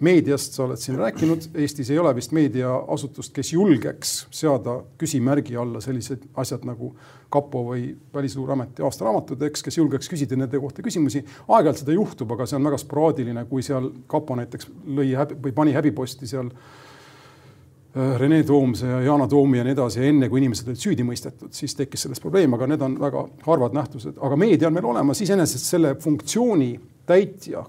meediast 0.00 0.52
sa 0.52 0.64
oled 0.66 0.80
siin 0.80 0.98
rääkinud, 1.00 1.48
Eestis 1.56 1.90
ei 1.90 1.98
ole 1.98 2.12
vist 2.16 2.32
meediaasutust, 2.36 3.32
kes 3.32 3.52
julgeks 3.54 4.14
seada 4.34 4.76
küsimärgi 5.00 5.56
alla 5.56 5.80
sellised 5.80 6.26
asjad 6.36 6.66
nagu 6.68 6.90
kapo 7.32 7.62
või 7.70 7.88
Välisluureameti 8.14 8.84
aastaraamatud, 8.84 9.40
eks, 9.48 9.64
kes 9.64 9.78
julgeks 9.78 10.10
küsida 10.12 10.36
nende 10.36 10.60
kohta 10.60 10.84
küsimusi. 10.84 11.24
aeg-ajalt 11.48 11.80
seda 11.80 11.96
juhtub, 11.96 12.34
aga 12.36 12.46
see 12.46 12.58
on 12.58 12.68
väga 12.68 12.80
sporaadiline, 12.82 13.44
kui 13.48 13.64
seal 13.64 13.88
kapo 14.06 14.36
näiteks 14.36 14.68
lõi 14.98 15.14
häbi 15.16 15.38
või 15.46 15.56
pani 15.56 15.72
häbiposti 15.76 16.28
seal 16.28 16.52
äh, 16.52 18.18
Rene 18.20 18.42
Toomse 18.44 18.86
ja 18.92 19.00
Yana 19.00 19.28
Toomi 19.32 19.58
ja 19.58 19.64
nii 19.64 19.76
edasi, 19.78 20.04
enne 20.10 20.28
kui 20.28 20.42
inimesed 20.44 20.68
olid 20.68 20.82
süüdi 20.82 21.08
mõistetud, 21.08 21.54
siis 21.56 21.72
tekkis 21.78 22.04
sellest 22.04 22.24
probleem, 22.24 22.52
aga 22.52 22.68
need 22.68 22.84
on 22.84 23.00
väga 23.00 23.24
harvad 23.48 23.80
nähtused, 23.80 24.20
aga 24.20 24.36
meedia 24.36 24.68
on 24.68 24.76
meil 24.76 24.92
olemas, 24.92 25.24
iseenesest 25.24 25.72
selle 25.72 25.96
funktsiooni 26.04 26.74
täitja 27.08 27.64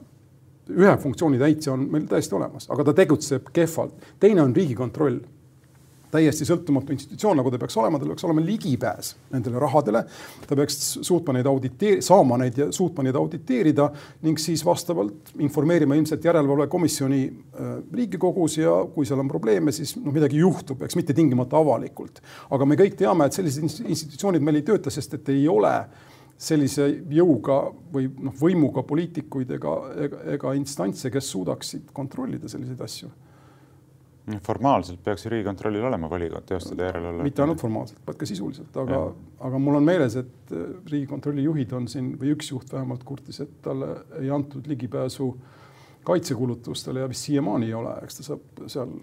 ühe 0.70 0.97
funktsiooni 1.01 1.39
täitja 1.41 1.74
on 1.74 1.88
meil 1.91 2.05
täiesti 2.09 2.36
olemas, 2.36 2.70
aga 2.74 2.89
ta 2.89 2.93
tegutseb 2.97 3.49
kehvalt. 3.53 4.07
teine 4.20 4.41
on 4.41 4.55
Riigikontroll, 4.55 5.20
täiesti 6.11 6.45
sõltumatu 6.47 6.93
institutsioon, 6.95 7.38
nagu 7.39 7.51
ta 7.51 7.59
peaks 7.59 7.76
olema, 7.80 7.99
tal 7.99 8.11
peaks 8.13 8.26
olema 8.28 8.43
ligipääs 8.45 9.09
nendele 9.34 9.59
rahadele. 9.59 10.03
ta 10.47 10.55
peaks 10.55 10.78
suutma 11.01 11.36
neid 11.36 11.49
auditeerida, 11.51 12.01
saama 12.05 12.38
neid 12.39 12.57
ja 12.57 12.70
suutma 12.72 13.03
neid 13.03 13.15
auditeerida 13.20 13.89
ning 14.24 14.39
siis 14.39 14.63
vastavalt 14.65 15.34
informeerima 15.43 15.95
ilmselt 15.95 16.24
järelevalvekomisjoni 16.24 17.22
äh, 17.28 17.74
Riigikogus 17.93 18.57
ja 18.57 18.80
kui 18.93 19.05
seal 19.05 19.20
on 19.20 19.28
probleeme, 19.28 19.72
siis 19.72 19.97
noh, 19.99 20.13
midagi 20.15 20.39
juhtub, 20.39 20.84
eks 20.88 20.95
mitte 20.95 21.15
tingimata 21.18 21.59
avalikult. 21.59 22.22
aga 22.49 22.65
me 22.65 22.80
kõik 22.80 22.95
teame, 22.99 23.28
et 23.28 23.34
sellised 23.34 23.84
institutsioonid 23.88 24.43
meil 24.43 24.61
ei 24.61 24.68
tööta, 24.68 24.93
sest 24.93 25.20
et 25.20 25.36
ei 25.36 25.47
ole 25.51 25.76
sellise 26.38 26.88
jõuga 27.09 27.61
või 27.93 28.09
noh, 28.21 28.33
võimuga 28.38 28.83
poliitikuid 28.85 29.55
ega, 29.57 29.73
ega, 30.05 30.19
ega 30.35 30.53
instantse, 30.57 31.09
kes 31.13 31.31
suudaksid 31.33 31.89
kontrollida 31.93 32.49
selliseid 32.51 32.83
asju. 32.85 33.09
formaalselt 34.43 34.99
peaks 35.03 35.23
ju 35.25 35.29
Riigikontrollil 35.31 35.85
olema 35.88 36.09
voli 36.09 36.29
teostada 36.45 36.89
järelevalvet. 36.89 37.23
mitte 37.23 37.41
ainult 37.41 37.61
formaalselt, 37.61 38.01
vaid 38.05 38.17
ka 38.17 38.25
sisuliselt, 38.29 38.77
aga, 38.77 39.01
aga 39.49 39.59
mul 39.59 39.79
on 39.79 39.88
meeles, 39.88 40.15
et 40.15 40.51
äh, 40.51 40.65
Riigikontrolli 40.91 41.43
juhid 41.43 41.73
on 41.73 41.88
siin 41.88 42.13
või 42.19 42.35
üks 42.35 42.51
juht 42.51 42.73
vähemalt 42.73 43.03
kurtis, 43.03 43.39
et 43.41 43.61
talle 43.61 43.95
ei 44.19 44.29
antud 44.29 44.67
ligipääsu 44.67 45.31
kaitsekulutustele 46.07 47.01
ja 47.01 47.09
vist 47.09 47.25
siiamaani 47.27 47.71
ei 47.71 47.73
ole, 47.73 47.95
eks 48.03 48.19
ta 48.19 48.27
saab 48.29 48.67
seal 48.67 48.93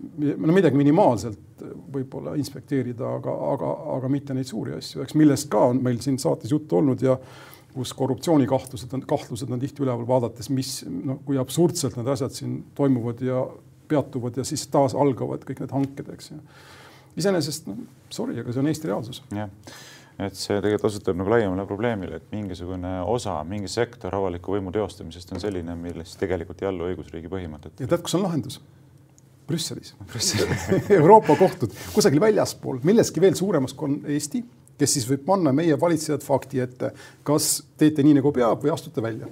no 0.00 0.54
midagi 0.54 0.78
minimaalselt 0.78 1.64
võib-olla 1.92 2.34
inspekteerida, 2.40 3.14
aga, 3.20 3.34
aga, 3.52 3.70
aga 3.96 4.10
mitte 4.12 4.36
neid 4.36 4.48
suuri 4.48 4.76
asju, 4.78 5.04
eks 5.04 5.16
millest 5.18 5.50
ka 5.52 5.66
on 5.72 5.82
meil 5.84 6.00
siin 6.04 6.18
saates 6.20 6.52
juttu 6.52 6.80
olnud 6.80 7.02
ja 7.04 7.18
kus 7.74 7.92
korruptsioonikahtlused 7.94 8.92
on, 8.96 9.04
kahtlused 9.06 9.50
on 9.52 9.60
tihti 9.62 9.84
üleval, 9.84 10.06
vaadates, 10.08 10.50
mis 10.50 10.80
noh, 10.90 11.20
kui 11.26 11.38
absurdselt 11.38 11.98
need 11.98 12.10
asjad 12.10 12.34
siin 12.34 12.56
toimuvad 12.74 13.22
ja 13.22 13.44
peatuvad 13.90 14.40
ja 14.40 14.46
siis 14.46 14.66
taas 14.72 14.96
algavad 14.98 15.44
kõik 15.46 15.62
need 15.62 15.74
hanked, 15.74 16.10
eks 16.16 16.32
ju. 16.32 16.40
iseenesest 17.20 17.70
noh, 17.70 17.84
sorry, 18.10 18.38
aga 18.42 18.54
see 18.54 18.62
on 18.62 18.70
Eesti 18.72 18.90
reaalsus. 18.90 19.22
jah, 19.36 19.52
et 20.18 20.36
see 20.38 20.58
tegelikult 20.58 20.90
osutab 20.90 21.18
nagu 21.20 21.32
laiemale 21.32 21.66
probleemile, 21.68 22.20
et 22.20 22.34
mingisugune 22.34 22.96
osa, 23.06 23.38
mingi 23.46 23.70
sektor 23.70 24.14
avaliku 24.18 24.56
võimu 24.56 24.74
teostamisest 24.74 25.34
on 25.36 25.42
selline, 25.42 25.76
milles 25.78 26.16
tegelikult 26.20 26.62
ei 26.62 26.70
allu 26.72 26.90
õigusriigi 26.90 27.30
põhimõtetele. 27.30 27.86
ja 27.86 27.94
tead, 27.94 28.06
kus 28.06 28.18
on 28.18 28.26
lahendus? 28.26 28.60
Brüsselis. 29.50 29.94
Euroopa 31.00 31.36
kohtud. 31.40 31.74
Kusagil 31.94 32.22
väljaspool, 32.22 32.80
milleski 32.86 33.22
veel 33.22 33.36
suuremas 33.38 33.74
kui 33.74 33.90
on 33.90 33.98
Eesti, 34.10 34.44
kes 34.80 34.96
siis 34.96 35.08
võib 35.08 35.26
panna 35.26 35.52
meie 35.56 35.76
valitsejad 35.80 36.22
fakti 36.24 36.62
ette, 36.62 36.94
kas 37.26 37.58
teete 37.80 38.06
nii 38.06 38.20
nagu 38.20 38.32
peab 38.36 38.62
või 38.64 38.72
astute 38.74 39.04
välja. 39.04 39.28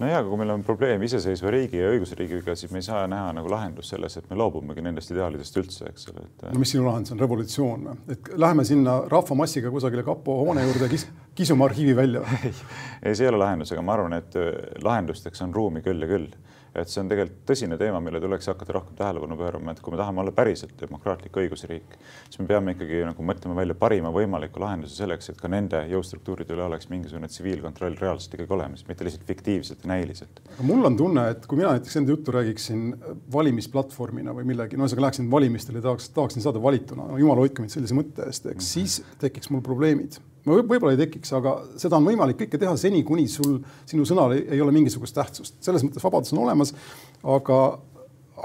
No 0.00 0.08
ja, 0.08 0.22
kui 0.24 0.38
meil 0.40 0.50
on 0.54 0.62
probleem 0.64 1.02
iseseisva 1.04 1.50
riigi 1.52 1.76
ja 1.76 1.90
õigusriigiga, 1.92 2.54
siis 2.56 2.72
me 2.72 2.80
ei 2.80 2.86
saa 2.86 3.02
näha 3.10 3.34
nagu 3.36 3.50
lahendust 3.52 3.92
selles, 3.92 4.16
et 4.16 4.30
me 4.30 4.38
loobumegi 4.40 4.84
nendest 4.84 5.12
ideaalidest 5.12 5.58
üldse, 5.60 5.90
eks 5.90 6.08
ole, 6.10 6.24
et. 6.24 6.46
no 6.48 6.62
mis 6.62 6.72
sinu 6.72 6.86
lahendus 6.86 7.12
on, 7.12 7.20
revolutsioon 7.20 7.84
või? 7.90 7.98
et 8.14 8.30
läheme 8.40 8.64
sinna 8.64 8.96
rahvamassiga 9.12 9.70
kusagile 9.74 10.04
kapo 10.06 10.38
hoone 10.40 10.64
juurde 10.64 10.88
kis, 10.90 11.04
kisume 11.36 11.68
arhiivi 11.68 11.94
välja 11.98 12.24
ei, 12.40 12.54
ei, 13.04 13.12
see 13.12 13.26
ei 13.26 13.30
ole 13.34 13.42
lahendus, 13.44 13.74
aga 13.76 13.84
ma 13.84 13.98
arvan, 13.98 14.16
et 14.16 14.38
lahendusteks 14.82 15.44
on 15.44 15.52
ruumi 15.54 15.84
küll 15.84 16.00
ja 16.02 16.08
küll 16.08 16.30
et 16.74 16.88
see 16.88 17.02
on 17.02 17.08
tegelikult 17.10 17.42
tõsine 17.48 17.76
teema, 17.80 18.00
mille 18.00 18.20
tuleks 18.22 18.48
hakata 18.48 18.76
rohkem 18.78 18.96
tähelepanu 18.96 19.36
pöörama, 19.36 19.74
et 19.74 19.82
kui 19.84 19.92
me 19.92 19.98
tahame 20.00 20.22
olla 20.22 20.32
päriselt 20.36 20.72
demokraatlik 20.80 21.36
õigusriik, 21.42 21.96
siis 22.24 22.40
me 22.40 22.48
peame 22.48 22.74
ikkagi 22.76 23.02
nagu 23.04 23.26
mõtlema 23.28 23.56
välja 23.58 23.76
parima 23.78 24.12
võimaliku 24.14 24.62
lahenduse 24.62 24.96
selleks, 24.96 25.28
et 25.32 25.40
ka 25.40 25.50
nende 25.52 25.82
jõustruktuuride 25.92 26.56
üle 26.56 26.64
oleks 26.68 26.88
mingisugune 26.92 27.28
tsiviilkontroll 27.28 27.98
reaalselt 28.00 28.38
ikkagi 28.38 28.56
olemas, 28.56 28.86
mitte 28.88 29.06
lihtsalt 29.06 29.28
fiktiivselt 29.28 29.84
ja 29.84 29.92
näiliselt. 29.92 30.42
mul 30.64 30.88
on 30.88 30.96
tunne, 30.96 31.28
et 31.36 31.46
kui 31.46 31.60
mina 31.60 31.76
näiteks 31.76 32.00
enda 32.00 32.16
juttu 32.16 32.32
räägiksin 32.32 32.88
valimisplatvormina 33.32 34.32
või 34.36 34.48
millegi, 34.48 34.80
no 34.80 34.88
ühesõnaga 34.88 35.08
läheksin 35.08 35.30
valimistele, 35.30 35.84
tahaks, 35.84 36.08
tahaksin 36.16 36.44
saada 36.44 36.62
valituna 36.62 37.10
no,, 37.12 37.20
jumal 37.20 37.44
hoidku 37.44 37.64
mind 37.64 37.76
sellise 37.76 37.96
mõtte 37.96 38.28
eest, 38.28 38.46
eks 38.46 38.52
mm 38.52 38.58
-hmm. 38.58 38.72
siis 38.72 39.18
tekiks 39.20 39.52
mul 39.52 39.60
probleemid 39.60 40.20
võib-olla 40.46 40.92
ei 40.94 41.00
tekiks, 41.04 41.32
aga 41.38 41.54
seda 41.80 41.98
on 41.98 42.08
võimalik 42.08 42.40
kõike 42.42 42.58
teha 42.60 42.74
seni, 42.80 43.02
kuni 43.06 43.28
sul, 43.30 43.60
sinu 43.88 44.06
sõnal 44.08 44.34
ei, 44.36 44.44
ei 44.56 44.60
ole 44.64 44.74
mingisugust 44.74 45.14
tähtsust. 45.16 45.58
selles 45.62 45.84
mõttes 45.86 46.02
vabadus 46.02 46.34
on 46.34 46.42
olemas, 46.42 46.74
aga, 47.22 47.58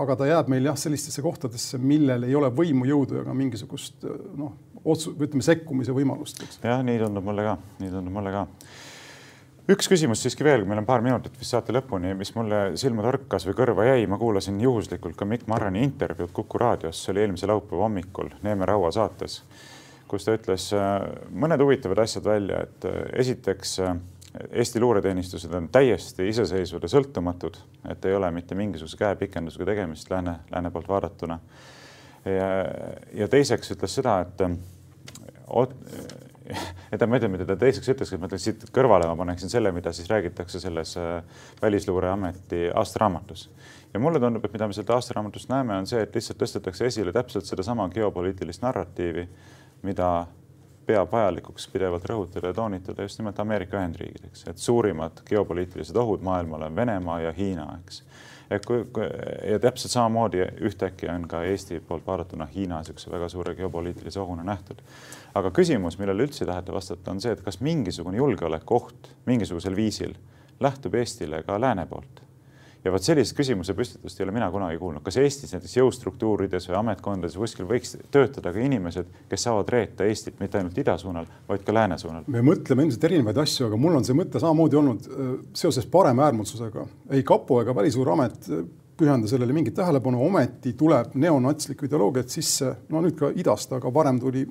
aga 0.03 0.17
ta 0.19 0.29
jääb 0.29 0.51
meil 0.53 0.69
jah, 0.69 0.77
sellistesse 0.77 1.25
kohtadesse, 1.25 1.81
millel 1.81 2.27
ei 2.27 2.35
ole 2.37 2.51
võimu, 2.53 2.85
jõudu 2.89 3.21
ega 3.23 3.33
mingisugust 3.37 4.05
noh, 4.37 4.53
otsu-, 4.85 5.15
ütleme 5.17 5.45
sekkumise 5.45 5.95
võimalust. 5.95 6.43
jah, 6.63 6.83
nii 6.85 7.01
tundub 7.01 7.25
mulle 7.25 7.47
ka, 7.49 7.57
nii 7.81 7.95
tundub 7.95 8.19
mulle 8.19 8.35
ka. 8.35 8.45
Üks 9.67 9.89
küsimus 9.91 10.21
siiski 10.23 10.45
veel, 10.47 10.61
meil 10.63 10.79
on 10.79 10.85
paar 10.87 11.01
minutit 11.03 11.33
vist 11.35 11.51
saate 11.51 11.73
lõpuni, 11.75 12.13
mis 12.15 12.29
mulle 12.37 12.77
silma 12.79 13.03
torkas 13.03 13.43
või 13.49 13.57
kõrva 13.57 13.89
jäi, 13.89 14.05
ma 14.07 14.15
kuulasin 14.21 14.61
juhuslikult 14.63 15.17
ka 15.19 15.27
Mikk 15.27 15.49
Marrani 15.51 15.81
intervjuud 15.83 16.31
Kuku 16.31 16.61
raadios, 16.61 17.01
see 17.01 17.11
oli 17.11 17.25
eelmise 17.25 17.49
laupäeva 17.51 17.83
hommikul. 17.83 18.31
Neeme 18.47 18.69
Raua 18.69 18.93
saates 18.95 19.41
kus 20.07 20.27
ta 20.27 20.35
ütles 20.37 20.69
äh, 20.75 20.93
mõned 21.35 21.61
huvitavad 21.63 22.03
asjad 22.03 22.27
välja, 22.27 22.61
et 22.67 22.87
äh, 22.87 23.01
esiteks 23.23 23.79
äh, 23.83 23.97
Eesti 24.51 24.79
luureteenistused 24.83 25.53
on 25.57 25.69
täiesti 25.73 26.27
iseseisvad 26.29 26.83
ja 26.85 26.89
sõltumatud, 26.91 27.55
et 27.89 28.03
ei 28.05 28.13
ole 28.13 28.27
mitte 28.35 28.53
mingisuguse 28.59 28.99
käepikendusega 28.99 29.65
tegemist 29.65 30.11
lääne, 30.11 30.35
lääne 30.51 30.69
poolt 30.71 30.89
vaadatuna. 30.91 31.39
ja, 33.17 33.27
teiseks 33.31 33.71
ütles 33.73 33.95
seda, 33.97 34.19
et 34.21 34.43
et 36.91 37.07
ma 37.07 37.17
ei 37.17 37.23
tea, 37.23 37.31
mida 37.33 37.47
ta 37.47 37.55
teiseks 37.57 37.89
ütles, 37.95 38.11
et 38.13 38.21
ma 38.21 38.29
ütlen 38.29 38.43
siit 38.43 38.67
kõrvale, 38.75 39.07
ma 39.09 39.17
paneksin 39.23 39.49
selle, 39.49 39.71
mida 39.73 39.95
siis 39.95 40.11
räägitakse 40.11 40.61
selles 40.61 40.93
Välisluureameti 41.61 42.67
aastaraamatus. 42.75 43.49
ja 43.93 43.99
mulle 43.99 44.19
tundub, 44.19 44.45
et 44.45 44.53
mida 44.53 44.67
me 44.67 44.73
sealt 44.75 44.91
aastaraamatust 44.93 45.49
näeme, 45.49 45.79
on 45.81 45.87
see, 45.89 46.03
et 46.03 46.13
lihtsalt 46.13 46.37
tõstetakse 46.43 46.91
esile 46.91 47.15
täpselt 47.15 47.49
sedasama 47.49 47.89
geopoliitilist 47.89 48.61
narratiivi 48.61 49.25
mida 49.83 50.27
peab 50.87 51.11
vajalikuks 51.11 51.67
pidevalt 51.73 52.05
rõhutada 52.07 52.51
ja 52.51 52.55
toonitada 52.55 53.03
just 53.03 53.19
nimelt 53.19 53.39
Ameerika 53.43 53.77
Ühendriigid, 53.79 54.29
eks, 54.29 54.45
et 54.47 54.61
suurimad 54.61 55.19
geopoliitilised 55.27 55.95
ohud 55.99 56.23
maailmale 56.23 56.69
on 56.69 56.75
Venemaa 56.75 57.19
ja 57.25 57.33
Hiina, 57.35 57.67
eks. 57.81 58.03
et 58.51 58.65
kui, 58.65 58.85
kui 58.95 59.07
ja 59.51 59.59
täpselt 59.59 59.91
samamoodi 59.91 60.45
ühtäkki 60.69 61.09
on 61.11 61.27
ka 61.27 61.43
Eesti 61.43 61.81
poolt 61.87 62.07
vaadatuna 62.07 62.47
Hiina 62.53 62.79
niisuguse 62.79 63.11
väga 63.11 63.29
suure 63.29 63.55
geopoliitilise 63.55 64.19
ohuna 64.19 64.43
nähtud. 64.47 64.79
aga 65.35 65.51
küsimus, 65.51 65.99
millele 65.99 66.23
üldse 66.23 66.45
ei 66.45 66.53
taheta 66.53 66.73
vastata, 66.73 67.11
on 67.11 67.21
see, 67.21 67.35
et 67.35 67.43
kas 67.43 67.59
mingisugune 67.59 68.17
julgeolekuoht 68.17 69.11
mingisugusel 69.25 69.75
viisil 69.75 70.15
lähtub 70.59 70.95
Eestile 70.95 71.43
ka 71.43 71.59
lääne 71.61 71.85
poolt 71.85 72.26
ja 72.87 72.93
vot 72.93 73.03
sellist 73.03 73.35
küsimuse 73.37 73.75
püstitust 73.77 74.19
ei 74.19 74.25
ole 74.25 74.33
mina 74.35 74.47
kunagi 74.53 74.79
kuulnud, 74.79 75.03
kas 75.05 75.19
Eestis 75.21 75.53
näiteks 75.55 75.75
jõustruktuurides 75.77 76.69
või 76.71 76.79
ametkondades 76.79 77.37
kuskil 77.39 77.67
võiks 77.69 77.97
töötada 78.13 78.53
ka 78.55 78.63
inimesed, 78.63 79.09
kes 79.29 79.47
saavad 79.47 79.71
reeta 79.73 80.07
Eestit 80.07 80.39
mitte 80.41 80.61
ainult 80.61 80.77
ida 80.79 80.97
suunal, 81.01 81.27
vaid 81.49 81.65
ka 81.67 81.75
lääne 81.75 81.99
suunal? 82.01 82.25
me 82.31 82.43
mõtleme 82.45 82.87
ilmselt 82.87 83.07
erinevaid 83.09 83.41
asju, 83.43 83.67
aga 83.67 83.79
mul 83.81 83.99
on 83.99 84.07
see 84.07 84.17
mõte 84.17 84.41
samamoodi 84.41 84.79
olnud 84.79 85.09
äh, 85.09 85.33
seoses 85.57 85.87
paremäärmuslusega. 85.91 86.85
ei 87.17 87.25
kapo 87.27 87.61
ega 87.63 87.75
Välisluureamet 87.75 88.49
äh, 88.51 88.63
pühenda 88.97 89.29
sellele 89.29 89.53
mingit 89.53 89.75
tähelepanu, 89.77 90.23
ometi 90.25 90.73
tuleb 90.77 91.13
neonatslikku 91.19 91.85
ideoloogiat 91.85 92.33
sisse, 92.33 92.73
no 92.89 93.03
nüüd 93.03 93.17
ka 93.19 93.29
idast, 93.35 93.75
aga 93.77 93.91
varem 93.93 94.21
tuli 94.23 94.47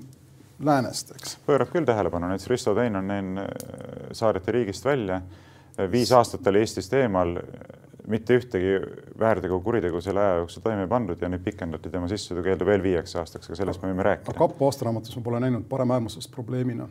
läänest, 0.66 1.16
eks. 1.16 1.38
pöörab 1.48 1.72
küll 1.72 1.88
tähelepanu, 1.88 2.30
näiteks 2.30 2.52
Risto 2.52 2.74
Teinonen 2.76 3.40
saadeti 4.16 4.54
riigist 4.54 4.86
välja, 4.86 5.20
viis 5.92 6.12
aastat 6.14 6.46
oli 6.46 6.62
Eestist 6.62 6.94
eemal, 6.96 7.34
mitte 8.06 8.36
ühtegi 8.38 8.76
väärtegu 9.18 9.58
kuritegu 9.64 10.00
selle 10.04 10.22
aja 10.22 10.38
jooksul 10.42 10.62
toime 10.62 10.86
pandud 10.90 11.22
ja 11.22 11.30
nüüd 11.32 11.42
pikendati 11.44 11.90
tema 11.90 12.08
sissetulekeeldu 12.10 12.68
veel 12.68 12.84
viieks 12.84 13.16
aastaks, 13.18 13.50
aga 13.50 13.58
sellest 13.58 13.82
me 13.82 13.90
võime 13.90 14.06
rääkida. 14.06 14.38
kapo 14.38 14.70
aastaraamatus 14.70 15.18
ma 15.18 15.26
pole 15.26 15.42
näinud 15.42 15.66
paremäärmuslust 15.70 16.30
probleemina 16.34 16.88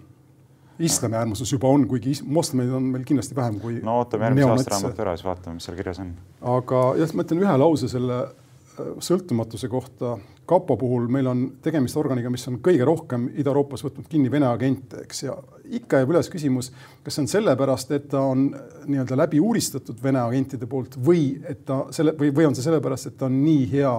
islami 0.79 1.15
äärmuslus 1.15 1.51
juba 1.51 1.67
on, 1.67 1.87
kuigi 1.87 2.13
moslemeid 2.25 2.71
on 2.75 2.89
meil 2.91 3.03
kindlasti 3.07 3.35
vähem 3.35 3.59
kui. 3.59 3.79
no 3.83 3.99
ootame 4.01 4.27
järgmise 4.27 4.49
aastaraamatu 4.49 5.05
ära, 5.05 5.15
siis 5.15 5.27
vaatame, 5.27 5.59
mis 5.59 5.67
seal 5.69 5.77
kirjas 5.77 6.01
on. 6.03 6.11
aga 6.55 6.81
jah, 6.99 7.13
ma 7.15 7.25
ütlen 7.27 7.43
ühe 7.45 7.57
lause 7.61 7.89
selle 7.91 8.17
äh, 8.23 8.89
sõltumatuse 9.09 9.69
kohta. 9.71 10.17
kapo 10.45 10.77
puhul 10.77 11.07
meil 11.11 11.31
on 11.31 11.45
tegemist 11.63 11.97
organiga, 11.97 12.29
mis 12.33 12.47
on 12.51 12.59
kõige 12.65 12.87
rohkem 12.87 13.29
Ida-Euroopas 13.33 13.85
võtnud 13.87 14.09
kinni 14.11 14.31
Vene 14.31 14.49
agente, 14.51 15.05
eks, 15.07 15.23
ja 15.23 15.37
ikka 15.79 16.01
jääb 16.01 16.13
üles 16.13 16.29
küsimus, 16.31 16.71
kas 17.03 17.17
see 17.17 17.25
on 17.25 17.31
sellepärast, 17.31 17.91
et 17.95 18.07
ta 18.11 18.21
on 18.21 18.47
nii-öelda 18.85 19.17
läbi 19.17 19.41
uuristatud 19.43 20.01
Vene 20.03 20.21
agentide 20.21 20.69
poolt 20.69 20.97
või 20.97 21.27
et 21.47 21.65
ta 21.65 21.85
selle 21.95 22.15
või, 22.19 22.31
või 22.35 22.49
on 22.49 22.55
see 22.57 22.65
sellepärast, 22.65 23.11
et 23.11 23.17
ta 23.19 23.29
on 23.29 23.37
nii 23.43 23.67
hea 23.71 23.93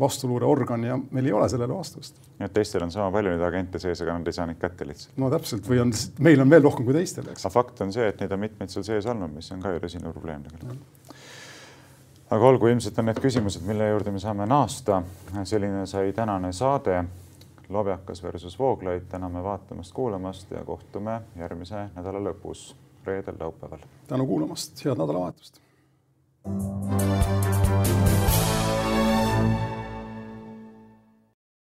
vastuluureorgan 0.00 0.84
ja 0.84 0.98
meil 1.10 1.28
ei 1.28 1.32
ole 1.32 1.48
sellele 1.48 1.74
vastust. 1.74 2.16
nii 2.38 2.46
et 2.48 2.52
teistel 2.52 2.82
on 2.82 2.90
sama 2.90 3.10
palju 3.14 3.34
neid 3.34 3.44
agente 3.46 3.78
sees, 3.82 4.00
aga 4.02 4.16
nad 4.18 4.26
ei 4.26 4.36
saa 4.36 4.46
neid 4.48 4.58
kätte 4.60 4.86
lihtsalt. 4.88 5.16
no 5.20 5.30
täpselt 5.30 5.68
või 5.68 5.82
on, 5.84 5.92
meil 6.18 6.42
on 6.42 6.50
veel 6.50 6.64
rohkem 6.64 6.88
kui 6.88 6.96
teistel, 6.96 7.28
eks. 7.32 7.46
aga 7.46 7.54
fakt 7.54 7.82
on 7.84 7.92
see, 7.94 8.08
et 8.08 8.20
neid 8.22 8.32
on 8.32 8.42
mitmeid 8.42 8.72
seal 8.72 8.86
sees 8.86 9.08
olnud, 9.10 9.34
mis 9.36 9.50
on 9.54 9.62
ka 9.62 9.74
ju 9.74 9.82
tõsine 9.84 10.12
probleem 10.12 10.44
tegelikult. 10.48 11.16
aga 12.30 12.52
olgu, 12.52 12.72
ilmselt 12.72 12.98
on 12.98 13.10
need 13.10 13.20
küsimused, 13.22 13.66
mille 13.68 13.90
juurde 13.92 14.14
me 14.14 14.22
saame 14.22 14.48
naasta. 14.48 15.02
selline 15.44 15.86
sai 15.86 16.12
tänane 16.16 16.52
saade 16.52 17.04
Lobjakas 17.68 18.22
versus 18.22 18.58
Vooglaid. 18.58 19.02
täname 19.08 19.42
vaatamast-kuulamast 19.42 20.50
ja 20.50 20.64
kohtume 20.64 21.20
järgmise 21.36 21.88
nädala 21.94 22.18
lõpus, 22.18 22.76
reedel, 23.04 23.34
laupäeval. 23.40 23.78
tänu 24.06 24.26
kuulamast, 24.26 24.84
head 24.84 24.98
nädalavahetust. 24.98 25.60
thank 26.44 27.86
you 27.86 28.01